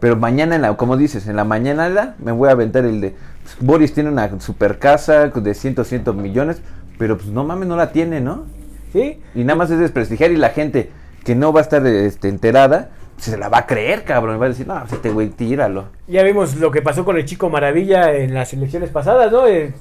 Pero 0.00 0.16
mañana, 0.16 0.56
en 0.56 0.62
la, 0.62 0.76
como 0.76 0.96
dices, 0.96 1.28
en 1.28 1.36
la 1.36 1.44
mañana 1.44 2.16
me 2.18 2.32
voy 2.32 2.48
a 2.48 2.52
aventar 2.52 2.84
el 2.84 3.00
de 3.00 3.10
pues, 3.10 3.20
Boris 3.60 3.92
tiene 3.94 4.10
una 4.10 4.40
super 4.40 4.78
casa 4.78 5.28
de 5.28 5.54
cientos, 5.54 5.88
cientos 5.88 6.14
millones, 6.14 6.60
pero 6.98 7.16
pues 7.16 7.28
no 7.28 7.44
mames, 7.44 7.68
no 7.68 7.76
la 7.76 7.92
tiene, 7.92 8.20
¿no? 8.20 8.44
¿Sí? 8.92 9.20
Y 9.34 9.44
nada 9.44 9.56
más 9.56 9.70
es 9.70 9.78
desprestigiar 9.78 10.30
y 10.32 10.36
la 10.36 10.50
gente 10.50 10.90
que 11.24 11.34
no 11.34 11.52
va 11.52 11.60
a 11.60 11.62
estar 11.62 11.86
este, 11.86 12.28
enterada 12.28 12.90
se 13.16 13.36
la 13.38 13.48
va 13.48 13.58
a 13.58 13.66
creer, 13.66 14.04
cabrón. 14.04 14.36
Y 14.36 14.38
va 14.38 14.46
a 14.46 14.48
decir, 14.48 14.66
no, 14.66 14.82
este 14.90 15.10
güey, 15.10 15.28
tíralo. 15.30 15.86
Ya 16.08 16.22
vimos 16.24 16.56
lo 16.56 16.70
que 16.70 16.82
pasó 16.82 17.04
con 17.04 17.16
el 17.16 17.24
chico 17.24 17.48
Maravilla 17.50 18.12
en 18.14 18.34
las 18.34 18.52
elecciones 18.52 18.90
pasadas, 18.90 19.30
¿no? 19.30 19.46
El, 19.46 19.72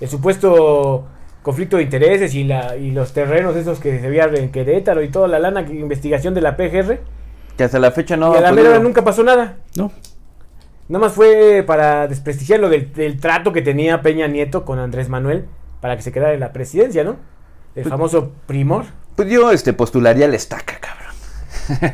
el 0.00 0.08
supuesto 0.08 1.04
conflicto 1.42 1.76
de 1.76 1.82
intereses 1.82 2.34
y, 2.34 2.44
la, 2.44 2.76
y 2.76 2.90
los 2.92 3.12
terrenos 3.12 3.54
esos 3.56 3.80
que 3.80 4.00
se 4.00 4.08
veían 4.08 4.34
en 4.36 4.50
Querétaro 4.50 5.02
y 5.02 5.08
toda 5.10 5.28
la 5.28 5.38
lana, 5.40 5.66
que- 5.66 5.74
investigación 5.74 6.34
de 6.34 6.40
la 6.40 6.56
PGR. 6.56 6.98
Que 7.56 7.64
hasta 7.64 7.78
la 7.78 7.90
fecha 7.90 8.16
no. 8.16 8.32
y 8.34 8.38
a 8.38 8.40
la 8.40 8.52
mera 8.52 8.78
nunca 8.78 9.02
pasó 9.04 9.22
nada. 9.22 9.56
No. 9.76 9.92
Nada 10.88 11.06
más 11.06 11.14
fue 11.14 11.64
para 11.66 12.06
desprestigiar 12.08 12.60
lo 12.60 12.68
del, 12.68 12.92
del 12.92 13.18
trato 13.18 13.52
que 13.52 13.62
tenía 13.62 14.02
Peña 14.02 14.26
Nieto 14.26 14.64
con 14.64 14.78
Andrés 14.78 15.08
Manuel 15.08 15.46
para 15.80 15.96
que 15.96 16.02
se 16.02 16.12
quedara 16.12 16.34
en 16.34 16.40
la 16.40 16.52
presidencia, 16.52 17.04
¿no? 17.04 17.16
El 17.74 17.84
famoso 17.84 18.32
primor. 18.46 18.84
Pues 19.16 19.28
yo 19.30 19.50
este, 19.50 19.72
postularía 19.72 20.28
la 20.28 20.36
estaca, 20.36 20.78
cabrón. 20.80 21.04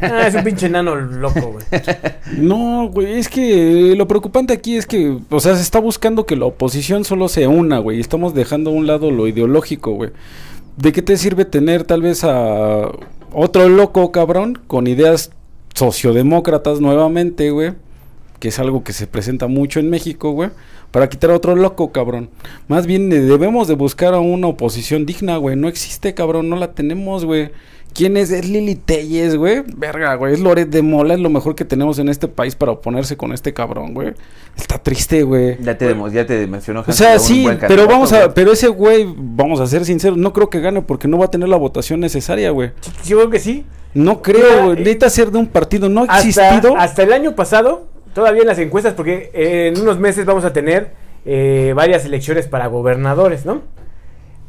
Ah, 0.03 0.26
es 0.26 0.34
un 0.34 0.45
pinche 0.45 0.66
enano 0.66 0.97
loco, 0.97 1.53
güey. 1.53 1.64
No, 2.36 2.88
güey, 2.88 3.18
es 3.18 3.28
que 3.28 3.95
lo 3.97 4.07
preocupante 4.07 4.53
aquí 4.53 4.76
es 4.76 4.86
que, 4.86 5.18
o 5.30 5.41
sea, 5.41 5.57
se 5.57 5.62
está 5.62 5.78
buscando 5.78 6.26
que 6.26 6.36
la 6.36 6.47
oposición 6.47 7.05
solo 7.05 7.28
sea 7.28 7.49
una, 7.49 7.78
güey, 7.78 7.99
y 7.99 8.01
estamos 8.01 8.34
dejando 8.34 8.70
a 8.70 8.74
un 8.74 8.86
lado 8.86 9.11
lo 9.11 9.26
ideológico, 9.26 9.93
güey. 9.93 10.11
¿De 10.76 10.93
qué 10.93 11.03
te 11.03 11.16
sirve 11.16 11.45
tener 11.45 11.84
tal 11.84 12.03
vez 12.03 12.24
a 12.24 12.91
otro 13.32 13.68
loco, 13.68 14.12
cabrón, 14.12 14.59
con 14.66 14.86
ideas 14.86 15.30
sociodemócratas 15.74 16.80
nuevamente, 16.80 17.51
güey? 17.51 17.72
Que 18.41 18.49
es 18.49 18.59
algo 18.59 18.82
que 18.82 18.93
se 18.93 19.07
presenta 19.07 19.47
mucho 19.47 19.78
en 19.78 19.88
México, 19.91 20.32
güey. 20.32 20.51
para 20.91 21.09
quitar 21.09 21.30
a 21.30 21.36
otro 21.36 21.55
loco, 21.55 21.93
cabrón. 21.93 22.30
Más 22.66 22.86
bien 22.86 23.12
eh, 23.12 23.20
debemos 23.20 23.68
de 23.68 23.74
buscar 23.74 24.12
a 24.14 24.18
una 24.18 24.49
oposición 24.49 25.07
digna, 25.07 25.36
güey. 25.36 25.55
No 25.55 25.68
existe, 25.68 26.14
cabrón, 26.14 26.49
no 26.49 26.57
la 26.57 26.72
tenemos, 26.72 27.24
güey. 27.24 27.51
¿Quién 27.93 28.16
es? 28.16 28.30
Es 28.30 28.49
Lili 28.49 28.76
Telles, 28.76 29.36
güey. 29.36 29.62
Verga, 29.76 30.14
güey. 30.14 30.32
Es 30.34 30.41
Loret 30.41 30.68
de 30.70 30.80
Mola. 30.80 31.14
Es 31.14 31.20
lo 31.20 31.28
mejor 31.28 31.55
que 31.57 31.64
tenemos 31.64 31.99
en 31.99 32.09
este 32.09 32.28
país 32.28 32.55
para 32.55 32.70
oponerse 32.72 33.16
con 33.16 33.32
este 33.32 33.53
cabrón, 33.53 33.95
güey. 33.95 34.14
Está 34.57 34.78
triste, 34.78 35.22
güey. 35.24 35.57
Ya 35.61 35.76
te, 35.76 35.86
demo- 35.93 36.09
ya 36.09 36.24
te 36.24 36.47
mencionó. 36.47 36.84
O 36.86 36.93
sea, 36.93 37.18
sí, 37.18 37.47
pero 37.68 37.86
vamos 37.88 38.12
a, 38.12 38.32
pero 38.32 38.53
ese 38.53 38.68
güey, 38.68 39.07
vamos 39.16 39.59
a 39.61 39.66
ser 39.66 39.84
sinceros, 39.84 40.16
no 40.18 40.32
creo 40.32 40.49
que 40.51 40.61
gane 40.61 40.82
porque 40.82 41.09
no 41.09 41.18
va 41.18 41.24
a 41.26 41.30
tener 41.30 41.49
la 41.49 41.57
votación 41.57 41.99
necesaria, 42.01 42.51
güey. 42.53 42.70
Yo 43.05 43.16
creo 43.18 43.30
que 43.30 43.41
sí. 43.41 43.64
No 43.93 44.22
creo, 44.22 44.66
güey. 44.66 44.76
eh, 44.76 44.80
Necesita 44.80 45.11
ser 45.11 45.30
de 45.32 45.38
un 45.38 45.47
partido 45.49 45.88
no 45.88 46.03
Hasta, 46.03 46.18
existido. 46.20 46.76
hasta 46.76 47.03
el 47.03 47.12
año 47.12 47.34
pasado, 47.34 47.88
todavía 48.15 48.43
en 48.43 48.49
las 48.49 48.59
encuestas, 48.59 48.95
porque 48.95 49.31
eh, 49.33 49.73
en 49.75 49.81
unos 49.81 49.99
meses 49.99 50.25
vamos 50.27 50.45
a 50.45 50.53
tener 50.53 50.91
eh, 51.25 51.73
varias 51.75 52.05
elecciones 52.05 52.47
para 52.47 52.67
gobernadores, 52.67 53.45
¿no? 53.47 53.63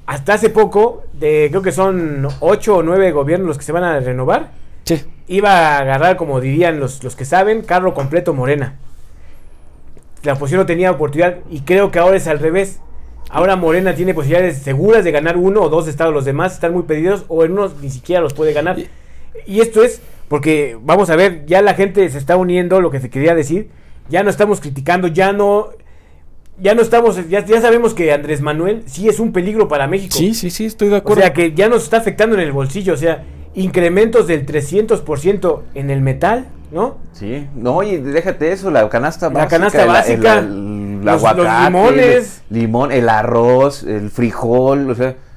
Hasta 0.06 0.34
hace 0.34 0.50
poco, 0.50 1.04
de, 1.14 1.48
creo 1.50 1.62
que 1.62 1.72
son 1.72 2.28
ocho 2.40 2.78
o 2.78 2.84
nueve 2.84 3.12
gobiernos 3.12 3.48
los 3.48 3.58
que 3.58 3.64
se 3.64 3.72
van 3.72 3.84
a 3.84 4.00
renovar, 4.00 4.52
Sí. 4.84 5.02
iba 5.28 5.52
a 5.52 5.80
agarrar, 5.80 6.18
como 6.18 6.42
dirían 6.42 6.80
los, 6.80 7.04
los 7.04 7.16
que 7.16 7.24
saben, 7.26 7.62
carro 7.62 7.94
completo 7.94 8.34
Morena. 8.34 8.76
La 10.24 10.34
oposición 10.34 10.60
no 10.62 10.66
tenía 10.66 10.92
oportunidad 10.92 11.38
y 11.50 11.62
creo 11.62 11.92
que 11.92 12.00
ahora 12.00 12.18
es 12.18 12.28
al 12.28 12.40
revés. 12.40 12.80
Ahora 13.30 13.56
Morena 13.56 13.96
tiene 13.96 14.14
posibilidades 14.14 14.58
seguras 14.58 15.04
de 15.04 15.12
ganar 15.12 15.38
uno 15.38 15.62
o 15.62 15.70
dos 15.70 15.88
estados, 15.88 16.14
los 16.14 16.26
demás 16.26 16.54
están 16.54 16.74
muy 16.74 16.84
pedidos 16.84 17.26
o 17.28 17.44
en 17.46 17.54
unos 17.54 17.78
ni 17.82 17.90
siquiera 17.90 18.22
los 18.22 18.34
puede 18.34 18.54
ganar. 18.54 18.78
Y- 18.80 18.90
Y 19.48 19.62
esto 19.62 19.82
es 19.84 20.02
porque, 20.32 20.78
vamos 20.82 21.10
a 21.10 21.18
ver, 21.18 21.46
ya 21.46 21.62
la 21.62 21.74
gente 21.74 22.10
se 22.10 22.18
está 22.18 22.38
uniendo, 22.38 22.80
lo 22.80 22.90
que 22.90 23.02
se 23.02 23.10
quería 23.10 23.36
decir, 23.36 23.70
ya 24.08 24.24
no 24.24 24.30
estamos 24.30 24.62
criticando, 24.62 25.10
ya 25.10 25.34
no, 25.34 25.72
ya 26.58 26.74
no 26.74 26.82
estamos, 26.82 27.28
ya, 27.28 27.44
ya 27.46 27.60
sabemos 27.60 27.94
que 27.94 28.14
Andrés 28.14 28.40
Manuel 28.42 28.84
sí 28.86 29.10
es 29.10 29.20
un 29.20 29.34
peligro 29.34 29.68
para 29.68 29.88
México. 29.88 30.16
Sí, 30.18 30.34
sí, 30.34 30.50
sí, 30.50 30.64
estoy 30.68 30.88
de 30.88 30.94
O 30.96 30.98
acuerdo. 31.00 31.22
sea 31.22 31.34
que 31.34 31.52
ya 31.54 31.68
nos 31.68 31.84
está 31.84 31.98
afectando 31.98 32.36
en 32.38 32.44
el 32.44 32.54
bolsillo, 32.54 32.94
o 32.94 32.98
sea, 32.98 33.26
incrementos 33.56 34.26
del 34.26 34.46
300% 34.46 35.64
en 35.76 35.90
el 35.90 36.00
metal, 36.00 36.46
¿no? 36.72 36.96
Sí, 37.12 37.46
no, 37.54 37.76
oye, 37.76 38.00
déjate 38.00 38.54
eso, 38.54 38.72
la 38.72 38.88
canasta 38.88 39.28
La 39.28 39.34
básica. 39.34 39.50
canasta 39.58 39.82
el- 39.82 39.88
básica, 39.90 40.40
el, 40.40 40.46
el 40.46 40.96
los- 41.04 41.22
los 41.22 41.26
aguacate, 41.26 41.66
limones. 41.66 42.42
el 42.50 42.58
limón, 42.58 42.92
el 42.94 43.10
arroz, 43.10 43.84
el 43.84 44.10
frijol, 44.10 44.90
o 44.92 44.96
sea, 44.96 45.10
o 45.10 45.31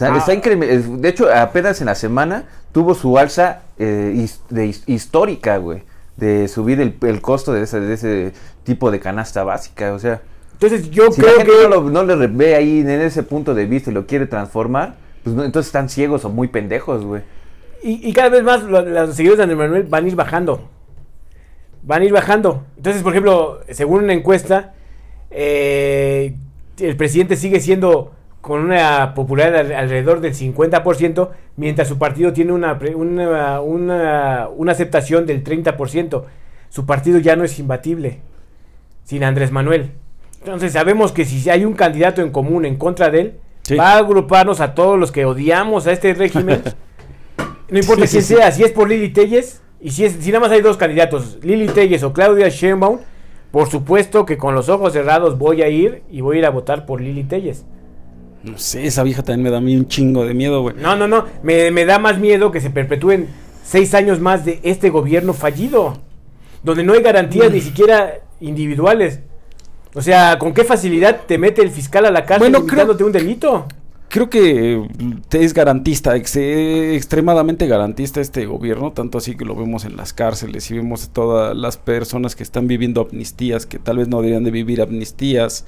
sea, 0.00 0.12
Ah. 0.14 0.18
está 0.18 0.32
De 0.34 1.08
hecho, 1.08 1.32
apenas 1.32 1.80
en 1.80 1.86
la 1.86 1.94
semana 1.94 2.44
tuvo 2.72 2.94
su 2.94 3.16
alza 3.18 3.62
eh, 3.78 4.12
his- 4.16 4.40
de 4.50 4.66
his- 4.66 4.82
histórica, 4.86 5.56
güey, 5.58 5.82
de 6.16 6.48
subir 6.48 6.80
el, 6.80 6.96
el 7.02 7.20
costo 7.20 7.52
de 7.52 7.62
ese, 7.62 7.80
de 7.80 7.94
ese 7.94 8.32
tipo 8.64 8.90
de 8.90 9.00
canasta 9.00 9.42
básica, 9.44 9.92
o 9.94 9.98
sea. 9.98 10.20
Entonces 10.52 10.90
yo 10.90 11.10
si 11.10 11.22
la 11.22 11.26
creo 11.28 11.38
gente 11.38 11.52
que... 11.52 11.62
no, 11.68 11.68
lo- 11.68 11.90
no 11.90 12.02
le 12.04 12.26
ve 12.26 12.54
ahí 12.54 12.80
en 12.80 12.90
ese 12.90 13.22
punto 13.22 13.54
de 13.54 13.64
vista 13.66 13.90
y 13.90 13.94
lo 13.94 14.06
quiere 14.06 14.26
transformar, 14.26 14.96
pues 15.24 15.34
no, 15.34 15.44
entonces 15.44 15.68
están 15.68 15.88
ciegos 15.88 16.24
o 16.26 16.28
muy 16.28 16.48
pendejos, 16.48 17.04
güey. 17.04 17.22
Y, 17.82 18.06
y 18.06 18.12
cada 18.12 18.28
vez 18.28 18.42
más 18.42 18.62
lo- 18.64 18.82
los 18.82 19.14
seguidores 19.16 19.38
de 19.38 19.44
Andrés 19.44 19.58
Manuel 19.58 19.82
van 19.84 20.04
a 20.04 20.08
ir 20.08 20.16
bajando. 20.16 20.68
Van 21.82 22.02
a 22.02 22.04
ir 22.04 22.12
bajando. 22.12 22.64
Entonces, 22.76 23.02
por 23.02 23.12
ejemplo, 23.12 23.60
según 23.70 24.04
una 24.04 24.12
encuesta, 24.12 24.74
eh, 25.30 26.36
el 26.78 26.96
presidente 26.96 27.36
sigue 27.36 27.60
siendo 27.60 28.12
con 28.40 28.60
una 28.62 29.14
popularidad 29.14 29.60
al- 29.60 29.72
alrededor 29.72 30.20
del 30.20 30.34
50%, 30.34 31.28
mientras 31.56 31.88
su 31.88 31.98
partido 31.98 32.32
tiene 32.32 32.52
una, 32.52 32.78
una, 32.96 33.60
una, 33.60 34.48
una 34.48 34.72
aceptación 34.72 35.26
del 35.26 35.44
30%. 35.44 36.22
Su 36.68 36.86
partido 36.86 37.18
ya 37.18 37.36
no 37.36 37.44
es 37.44 37.58
imbatible 37.58 38.20
sin 39.04 39.24
Andrés 39.24 39.50
Manuel. 39.50 39.90
Entonces 40.40 40.72
sabemos 40.72 41.12
que 41.12 41.24
si 41.24 41.50
hay 41.50 41.64
un 41.64 41.74
candidato 41.74 42.22
en 42.22 42.30
común 42.30 42.64
en 42.64 42.76
contra 42.76 43.10
de 43.10 43.20
él, 43.20 43.34
Sí. 43.62 43.76
va 43.76 43.92
a 43.92 43.98
agruparnos 43.98 44.60
a 44.60 44.74
todos 44.74 44.98
los 44.98 45.12
que 45.12 45.24
odiamos 45.26 45.86
a 45.86 45.92
este 45.92 46.14
régimen. 46.14 46.62
No 47.70 47.78
importa 47.78 48.04
Sí, 48.06 48.12
quién 48.16 48.22
sí. 48.24 48.34
sea, 48.34 48.50
si 48.50 48.64
es 48.64 48.72
por 48.72 48.88
Lili 48.88 49.10
Telles, 49.10 49.62
y 49.80 49.90
si, 49.92 50.04
es, 50.04 50.14
si 50.18 50.28
nada 50.32 50.40
más 50.40 50.50
hay 50.50 50.60
dos 50.60 50.76
candidatos, 50.76 51.38
Lili 51.42 51.68
Telles 51.68 52.02
o 52.02 52.12
Claudia 52.12 52.48
Sheinbaum, 52.48 52.98
por 53.52 53.68
supuesto 53.70 54.24
que 54.26 54.36
con 54.38 54.56
los 54.56 54.68
ojos 54.68 54.92
cerrados 54.92 55.38
voy 55.38 55.62
a 55.62 55.68
ir 55.68 56.02
y 56.10 56.20
voy 56.20 56.36
a 56.36 56.38
ir 56.40 56.46
a 56.46 56.50
votar 56.50 56.84
por 56.84 57.00
Lili 57.00 57.22
Telles. 57.22 57.64
No 58.42 58.56
sé, 58.58 58.86
esa 58.86 59.02
vieja 59.02 59.22
también 59.22 59.42
me 59.44 59.50
da 59.50 59.58
a 59.58 59.60
mí 59.60 59.76
un 59.76 59.86
chingo 59.88 60.24
de 60.24 60.32
miedo, 60.34 60.62
güey. 60.62 60.76
No, 60.78 60.96
no, 60.96 61.06
no, 61.06 61.26
me, 61.42 61.70
me 61.70 61.84
da 61.84 61.98
más 61.98 62.18
miedo 62.18 62.50
que 62.50 62.60
se 62.60 62.70
perpetúen 62.70 63.26
seis 63.64 63.92
años 63.94 64.18
más 64.20 64.44
de 64.44 64.60
este 64.62 64.88
gobierno 64.90 65.34
fallido, 65.34 65.98
donde 66.62 66.82
no 66.82 66.94
hay 66.94 67.02
garantías 67.02 67.52
ni 67.52 67.60
siquiera 67.60 68.14
individuales. 68.40 69.20
O 69.94 70.02
sea, 70.02 70.38
¿con 70.38 70.54
qué 70.54 70.64
facilidad 70.64 71.22
te 71.26 71.36
mete 71.36 71.62
el 71.62 71.70
fiscal 71.70 72.06
a 72.06 72.10
la 72.10 72.24
cárcel 72.24 72.50
Bueno, 72.50 72.66
creo- 72.66 73.06
un 73.06 73.12
delito? 73.12 73.66
Creo 74.08 74.28
que 74.28 74.82
es 75.32 75.54
garantista, 75.54 76.16
ex- 76.16 76.34
eh, 76.34 76.96
extremadamente 76.96 77.68
garantista 77.68 78.20
este 78.20 78.44
gobierno, 78.44 78.90
tanto 78.92 79.18
así 79.18 79.36
que 79.36 79.44
lo 79.44 79.54
vemos 79.54 79.84
en 79.84 79.96
las 79.96 80.12
cárceles 80.12 80.68
y 80.70 80.74
vemos 80.74 81.04
a 81.04 81.12
todas 81.12 81.56
las 81.56 81.76
personas 81.76 82.34
que 82.34 82.42
están 82.42 82.66
viviendo 82.66 83.02
amnistías, 83.02 83.66
que 83.66 83.78
tal 83.78 83.98
vez 83.98 84.08
no 84.08 84.16
deberían 84.20 84.42
de 84.42 84.50
vivir 84.50 84.82
amnistías, 84.82 85.64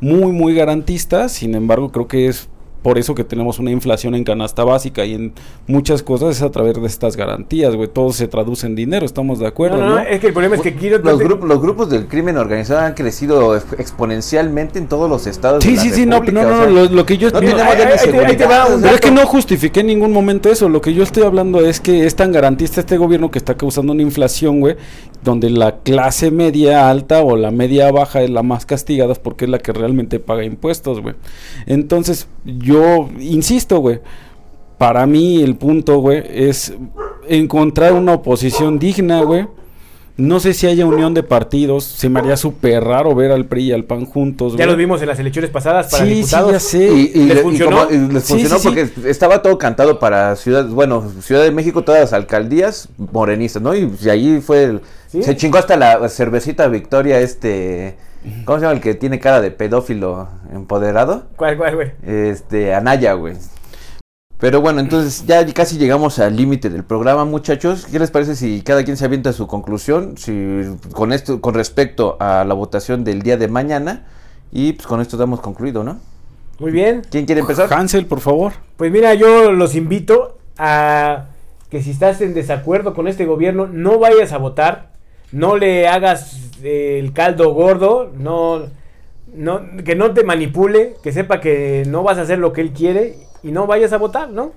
muy, 0.00 0.32
muy 0.32 0.54
garantista, 0.54 1.28
sin 1.28 1.54
embargo 1.54 1.90
creo 1.90 2.08
que 2.08 2.26
es 2.28 2.48
por 2.82 2.98
eso 2.98 3.14
que 3.14 3.24
tenemos 3.24 3.58
una 3.58 3.70
inflación 3.70 4.14
en 4.14 4.24
canasta 4.24 4.64
básica 4.64 5.04
y 5.04 5.14
en 5.14 5.32
muchas 5.66 6.02
cosas 6.02 6.36
es 6.36 6.42
a 6.42 6.50
través 6.50 6.80
de 6.80 6.86
estas 6.86 7.16
garantías, 7.16 7.74
güey, 7.74 7.88
todo 7.88 8.12
se 8.12 8.28
traduce 8.28 8.66
en 8.66 8.74
dinero, 8.76 9.04
estamos 9.04 9.38
de 9.38 9.46
acuerdo, 9.46 9.76
no, 9.78 9.82
¿no? 9.82 9.88
no, 9.90 9.94
no, 9.96 10.00
es 10.02 10.20
que 10.20 10.28
el 10.28 10.32
problema 10.32 10.56
es 10.56 10.62
que 10.62 10.74
quiero... 10.74 10.98
Los, 10.98 11.18
grupos, 11.18 11.48
los 11.48 11.60
grupos 11.60 11.90
del 11.90 12.06
crimen 12.06 12.36
organizado 12.36 12.80
han 12.80 12.94
crecido 12.94 13.56
ex- 13.56 13.66
exponencialmente 13.78 14.78
en 14.78 14.86
todos 14.88 15.08
los 15.10 15.26
estados. 15.26 15.62
de 15.64 15.70
Sí, 15.70 15.76
la 15.76 15.82
sí, 15.82 15.90
sí, 15.90 16.06
no, 16.06 16.20
no, 16.20 16.32
no, 16.32 16.40
o 16.40 16.56
sea, 16.62 16.66
lo, 16.66 16.84
lo 16.86 17.06
que 17.06 17.18
yo 17.18 17.30
no 17.30 17.40
tenemos 17.40 17.62
ya 17.76 17.84
ni 17.84 18.36
te- 18.36 18.36
te 18.36 18.46
Pero 18.46 18.94
es 18.94 19.00
que 19.00 19.10
no 19.10 19.26
justifiqué 19.26 19.80
en 19.80 19.86
ningún 19.88 20.12
momento 20.12 20.48
eso. 20.50 20.68
Lo 20.68 20.80
que 20.80 20.94
yo 20.94 21.02
estoy 21.02 21.24
hablando 21.24 21.60
es 21.60 21.80
que 21.80 22.06
es 22.06 22.14
tan 22.16 22.32
garantista 22.32 22.80
este 22.80 22.96
gobierno 22.96 23.30
que 23.30 23.38
está 23.38 23.56
causando 23.56 23.92
una 23.92 24.02
inflación, 24.02 24.60
güey, 24.60 24.76
donde 25.22 25.50
la 25.50 25.78
clase 25.78 26.30
media 26.30 26.88
alta 26.90 27.22
o 27.22 27.36
la 27.36 27.50
media 27.50 27.90
baja 27.90 28.22
es 28.22 28.30
la 28.30 28.42
más 28.42 28.66
castigada 28.66 29.14
porque 29.14 29.44
es 29.46 29.50
la 29.50 29.58
que 29.58 29.72
realmente 29.72 30.20
paga 30.20 30.44
impuestos, 30.44 31.00
güey. 31.00 31.14
Entonces, 31.66 32.28
yo 32.58 33.08
insisto, 33.20 33.78
güey. 33.80 34.00
Para 34.78 35.06
mí 35.06 35.42
el 35.42 35.56
punto, 35.56 35.98
güey, 35.98 36.22
es 36.28 36.72
encontrar 37.28 37.92
una 37.92 38.14
oposición 38.14 38.78
digna, 38.78 39.22
güey. 39.22 39.46
No 40.16 40.40
sé 40.40 40.52
si 40.52 40.66
haya 40.66 40.84
unión 40.84 41.14
de 41.14 41.22
partidos. 41.22 41.84
Se 41.84 42.08
me 42.08 42.18
haría 42.18 42.36
súper 42.36 42.82
raro 42.82 43.14
ver 43.14 43.30
al 43.30 43.46
PRI 43.46 43.66
y 43.66 43.72
al 43.72 43.84
PAN 43.84 44.04
juntos, 44.04 44.56
Ya 44.56 44.66
los 44.66 44.76
vimos 44.76 45.00
en 45.00 45.06
las 45.08 45.18
elecciones 45.20 45.48
pasadas 45.50 45.88
para 45.92 46.04
Sí, 46.04 46.10
sí, 46.10 46.16
diputados. 46.16 46.52
ya 46.52 46.58
sé. 46.60 46.84
Y, 46.92 47.10
y 47.14 47.24
¿Les 47.26 47.34
le- 47.36 47.40
y 47.40 47.42
funcionó? 47.44 47.86
como- 47.86 47.90
y 47.92 48.12
les 48.12 48.24
Sí, 48.24 48.32
funcionó 48.32 48.56
sí, 48.56 48.62
sí. 48.62 48.68
porque 48.92 49.10
estaba 49.10 49.42
todo 49.42 49.58
cantado 49.58 50.00
para 50.00 50.34
Ciudad, 50.34 50.66
bueno, 50.68 51.04
Ciudad 51.22 51.44
de 51.44 51.52
México, 51.52 51.82
todas 51.84 52.00
las 52.00 52.12
alcaldías 52.12 52.88
morenistas, 53.12 53.62
¿no? 53.62 53.76
Y, 53.76 53.92
y 54.02 54.08
allí 54.10 54.40
fue 54.40 54.64
el, 54.64 54.80
Sí. 55.06 55.22
se 55.22 55.36
chingó 55.36 55.58
hasta 55.58 55.76
la 55.76 56.08
cervecita 56.08 56.66
Victoria, 56.66 57.20
este, 57.20 57.96
¿cómo 58.44 58.58
se 58.58 58.64
llama 58.64 58.74
el 58.74 58.80
que 58.80 58.94
tiene 58.94 59.18
cara 59.18 59.40
de 59.40 59.50
pedófilo 59.50 60.28
empoderado? 60.52 61.26
¿Cuál, 61.36 61.56
cuál, 61.56 61.74
güey? 61.74 61.92
Este, 62.02 62.74
Anaya, 62.74 63.12
güey. 63.14 63.36
Pero 64.38 64.60
bueno, 64.60 64.78
entonces 64.78 65.26
ya 65.26 65.44
casi 65.52 65.78
llegamos 65.78 66.20
al 66.20 66.36
límite 66.36 66.70
del 66.70 66.84
programa, 66.84 67.24
muchachos. 67.24 67.86
¿Qué 67.90 67.98
les 67.98 68.12
parece 68.12 68.36
si 68.36 68.62
cada 68.62 68.84
quien 68.84 68.96
se 68.96 69.04
avienta 69.04 69.32
su 69.32 69.48
conclusión? 69.48 70.16
Si 70.16 70.62
con 70.92 71.12
esto, 71.12 71.40
con 71.40 71.54
respecto 71.54 72.16
a 72.20 72.44
la 72.44 72.54
votación 72.54 73.02
del 73.02 73.22
día 73.22 73.36
de 73.36 73.48
mañana. 73.48 74.06
Y 74.52 74.74
pues 74.74 74.86
con 74.86 75.00
esto 75.00 75.16
damos 75.16 75.40
concluido, 75.40 75.82
¿no? 75.82 75.98
Muy 76.60 76.70
bien. 76.70 77.02
¿Quién 77.10 77.26
quiere 77.26 77.40
empezar? 77.40 77.72
Hansel, 77.72 78.06
por 78.06 78.20
favor. 78.20 78.52
Pues 78.76 78.92
mira, 78.92 79.12
yo 79.14 79.50
los 79.50 79.74
invito 79.74 80.38
a 80.56 81.26
que 81.68 81.82
si 81.82 81.90
estás 81.90 82.20
en 82.20 82.32
desacuerdo 82.32 82.94
con 82.94 83.08
este 83.08 83.26
gobierno, 83.26 83.66
no 83.66 83.98
vayas 83.98 84.32
a 84.32 84.38
votar, 84.38 84.90
no 85.32 85.56
le 85.56 85.88
hagas 85.88 86.47
el 86.62 87.12
caldo 87.12 87.52
gordo, 87.52 88.12
no, 88.16 88.66
no, 89.34 89.60
que 89.84 89.94
no 89.94 90.12
te 90.12 90.24
manipule, 90.24 90.94
que 91.02 91.12
sepa 91.12 91.40
que 91.40 91.84
no 91.86 92.02
vas 92.02 92.18
a 92.18 92.22
hacer 92.22 92.38
lo 92.38 92.52
que 92.52 92.60
él 92.60 92.72
quiere 92.72 93.16
y 93.42 93.52
no 93.52 93.66
vayas 93.66 93.92
a 93.92 93.98
votar, 93.98 94.30
¿no? 94.30 94.52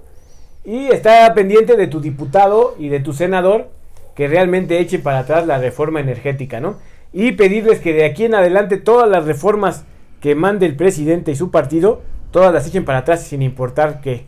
Y 0.63 0.87
está 0.87 1.33
pendiente 1.33 1.75
de 1.75 1.87
tu 1.87 2.01
diputado 2.01 2.75
y 2.77 2.89
de 2.89 2.99
tu 2.99 3.13
senador 3.13 3.69
que 4.15 4.27
realmente 4.27 4.79
eche 4.79 4.99
para 4.99 5.19
atrás 5.19 5.47
la 5.47 5.57
reforma 5.57 5.99
energética, 5.99 6.59
¿no? 6.59 6.77
Y 7.13 7.33
pedirles 7.33 7.79
que 7.79 7.93
de 7.93 8.05
aquí 8.05 8.25
en 8.25 8.35
adelante 8.35 8.77
todas 8.77 9.09
las 9.09 9.25
reformas 9.25 9.85
que 10.19 10.35
mande 10.35 10.65
el 10.65 10.75
presidente 10.75 11.31
y 11.31 11.35
su 11.35 11.51
partido, 11.51 12.01
todas 12.31 12.53
las 12.53 12.67
echen 12.67 12.85
para 12.85 12.99
atrás 12.99 13.23
sin 13.23 13.41
importar 13.41 14.01
qué. 14.01 14.25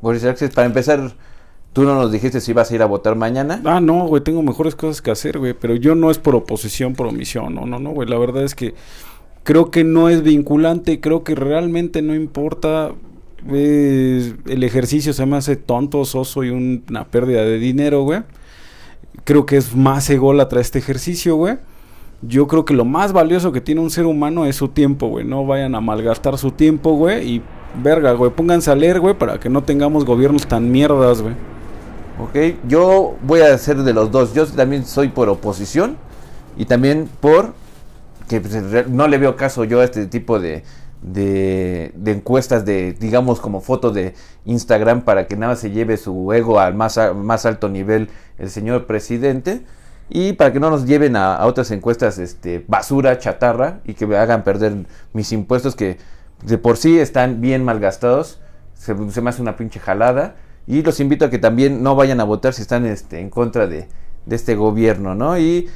Boris 0.00 0.24
Alexis, 0.24 0.50
para 0.50 0.66
empezar, 0.66 1.00
tú 1.76 1.82
no 1.84 1.94
nos 1.94 2.10
dijiste 2.10 2.40
si 2.40 2.52
ibas 2.52 2.70
a 2.70 2.74
ir 2.74 2.80
a 2.80 2.86
votar 2.86 3.16
mañana. 3.16 3.60
Ah, 3.66 3.82
no, 3.82 4.06
güey, 4.06 4.22
tengo 4.24 4.42
mejores 4.42 4.74
cosas 4.74 5.02
que 5.02 5.10
hacer, 5.10 5.38
güey. 5.38 5.52
Pero 5.52 5.74
yo 5.74 5.94
no 5.94 6.10
es 6.10 6.16
por 6.16 6.34
oposición, 6.34 6.94
por 6.94 7.06
omisión. 7.06 7.54
No, 7.54 7.66
no, 7.66 7.78
no, 7.78 7.90
güey. 7.90 8.08
La 8.08 8.16
verdad 8.16 8.44
es 8.44 8.54
que 8.54 8.72
creo 9.42 9.70
que 9.70 9.84
no 9.84 10.08
es 10.08 10.22
vinculante. 10.22 11.00
Creo 11.00 11.22
que 11.22 11.34
realmente 11.34 12.00
no 12.00 12.14
importa. 12.14 12.92
el 13.46 14.62
ejercicio 14.64 15.12
se 15.12 15.26
me 15.26 15.36
hace 15.36 15.54
tonto, 15.56 16.02
soso 16.06 16.42
y 16.44 16.48
un- 16.48 16.82
una 16.88 17.04
pérdida 17.04 17.42
de 17.44 17.58
dinero, 17.58 18.02
güey. 18.04 18.22
Creo 19.24 19.44
que 19.44 19.58
es 19.58 19.76
más 19.76 20.08
ególatra 20.08 20.62
este 20.62 20.78
ejercicio, 20.78 21.36
güey. 21.36 21.56
Yo 22.22 22.46
creo 22.46 22.64
que 22.64 22.72
lo 22.72 22.86
más 22.86 23.12
valioso 23.12 23.52
que 23.52 23.60
tiene 23.60 23.82
un 23.82 23.90
ser 23.90 24.06
humano 24.06 24.46
es 24.46 24.56
su 24.56 24.68
tiempo, 24.68 25.08
güey. 25.08 25.26
No 25.26 25.44
vayan 25.44 25.74
a 25.74 25.82
malgastar 25.82 26.38
su 26.38 26.52
tiempo, 26.52 26.94
güey. 26.96 27.34
Y 27.36 27.42
verga, 27.82 28.12
güey. 28.14 28.30
Pónganse 28.32 28.70
a 28.70 28.74
leer, 28.74 28.98
güey, 28.98 29.14
para 29.14 29.38
que 29.38 29.50
no 29.50 29.62
tengamos 29.62 30.06
gobiernos 30.06 30.46
tan 30.46 30.70
mierdas, 30.72 31.20
güey. 31.20 31.34
Ok, 32.18 32.34
yo 32.66 33.16
voy 33.22 33.40
a 33.40 33.58
ser 33.58 33.82
de 33.82 33.92
los 33.92 34.10
dos. 34.10 34.32
Yo 34.32 34.46
también 34.46 34.86
soy 34.86 35.08
por 35.08 35.28
oposición 35.28 35.98
y 36.56 36.64
también 36.64 37.10
por 37.20 37.52
que 38.26 38.40
pues, 38.40 38.88
no 38.88 39.06
le 39.06 39.18
veo 39.18 39.36
caso 39.36 39.64
yo 39.64 39.80
a 39.80 39.84
este 39.84 40.06
tipo 40.06 40.40
de, 40.40 40.64
de, 41.02 41.92
encuestas 42.06 42.64
de, 42.64 42.94
digamos, 42.94 43.38
como 43.40 43.60
fotos 43.60 43.92
de 43.92 44.14
Instagram 44.46 45.02
para 45.02 45.26
que 45.26 45.36
nada 45.36 45.56
se 45.56 45.70
lleve 45.70 45.98
su 45.98 46.32
ego 46.32 46.58
al 46.58 46.74
más, 46.74 46.98
más 47.14 47.44
alto 47.44 47.68
nivel 47.68 48.08
el 48.38 48.50
señor 48.50 48.86
presidente 48.86 49.62
y 50.08 50.32
para 50.32 50.52
que 50.54 50.60
no 50.60 50.70
nos 50.70 50.86
lleven 50.86 51.16
a, 51.16 51.36
a 51.36 51.46
otras 51.46 51.70
encuestas 51.70 52.18
este, 52.18 52.64
basura, 52.66 53.18
chatarra 53.18 53.80
y 53.84 53.92
que 53.92 54.06
me 54.06 54.16
hagan 54.16 54.42
perder 54.42 54.86
mis 55.12 55.32
impuestos 55.32 55.76
que 55.76 55.98
de 56.44 56.56
por 56.56 56.78
sí 56.78 56.98
están 56.98 57.42
bien 57.42 57.62
malgastados. 57.62 58.40
Se, 58.74 58.94
se 59.10 59.20
me 59.20 59.30
hace 59.30 59.42
una 59.42 59.56
pinche 59.56 59.80
jalada. 59.80 60.36
Y 60.66 60.82
los 60.82 60.98
invito 61.00 61.24
a 61.24 61.30
que 61.30 61.38
también 61.38 61.82
no 61.82 61.94
vayan 61.94 62.20
a 62.20 62.24
votar 62.24 62.52
si 62.52 62.62
están 62.62 62.86
este, 62.86 63.20
en 63.20 63.30
contra 63.30 63.66
de, 63.66 63.88
de 64.26 64.36
este 64.36 64.56
gobierno, 64.56 65.14
¿no? 65.14 65.38
Y 65.38 65.68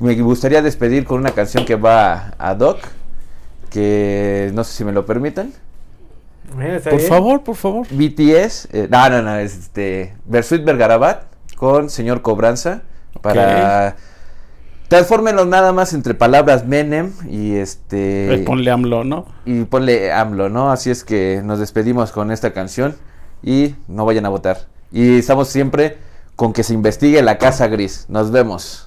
me 0.00 0.14
gustaría 0.20 0.62
despedir 0.62 1.04
con 1.04 1.20
una 1.20 1.32
canción 1.32 1.64
que 1.64 1.76
va 1.76 2.34
a, 2.38 2.54
Doc, 2.54 2.78
que 3.70 4.50
no 4.54 4.64
sé 4.64 4.72
si 4.72 4.84
me 4.84 4.92
lo 4.92 5.06
permitan. 5.06 5.52
Por 6.50 6.96
bien. 6.96 7.08
favor, 7.08 7.42
por 7.42 7.56
favor. 7.56 7.86
BTS, 7.90 8.68
eh, 8.72 8.88
no, 8.90 9.10
no, 9.10 9.22
no, 9.22 9.36
es 9.36 9.56
este, 9.56 10.14
Versuit 10.26 10.64
Vergarabat 10.64 11.24
con 11.56 11.90
Señor 11.90 12.22
Cobranza 12.22 12.82
para... 13.20 13.96
Transfórmenlo 14.88 15.44
nada 15.46 15.72
más 15.72 15.92
entre 15.94 16.14
palabras 16.14 16.64
Menem 16.64 17.10
y 17.28 17.56
este... 17.56 18.34
Eh, 18.34 18.38
ponle 18.38 18.70
AMLO, 18.70 19.02
¿no? 19.02 19.26
y 19.44 19.64
ponle 19.64 20.12
AMLO, 20.12 20.48
¿no? 20.48 20.70
Así 20.70 20.90
es 20.90 21.02
que 21.02 21.40
nos 21.42 21.58
despedimos 21.58 22.12
con 22.12 22.30
esta 22.30 22.52
canción 22.52 22.94
y 23.46 23.76
no 23.88 24.04
vayan 24.04 24.26
a 24.26 24.28
votar. 24.28 24.66
Y 24.92 25.18
estamos 25.18 25.48
siempre 25.48 25.96
con 26.34 26.52
que 26.52 26.62
se 26.62 26.74
investigue 26.74 27.22
la 27.22 27.38
Casa 27.38 27.68
Gris. 27.68 28.04
Nos 28.08 28.30
vemos. 28.30 28.86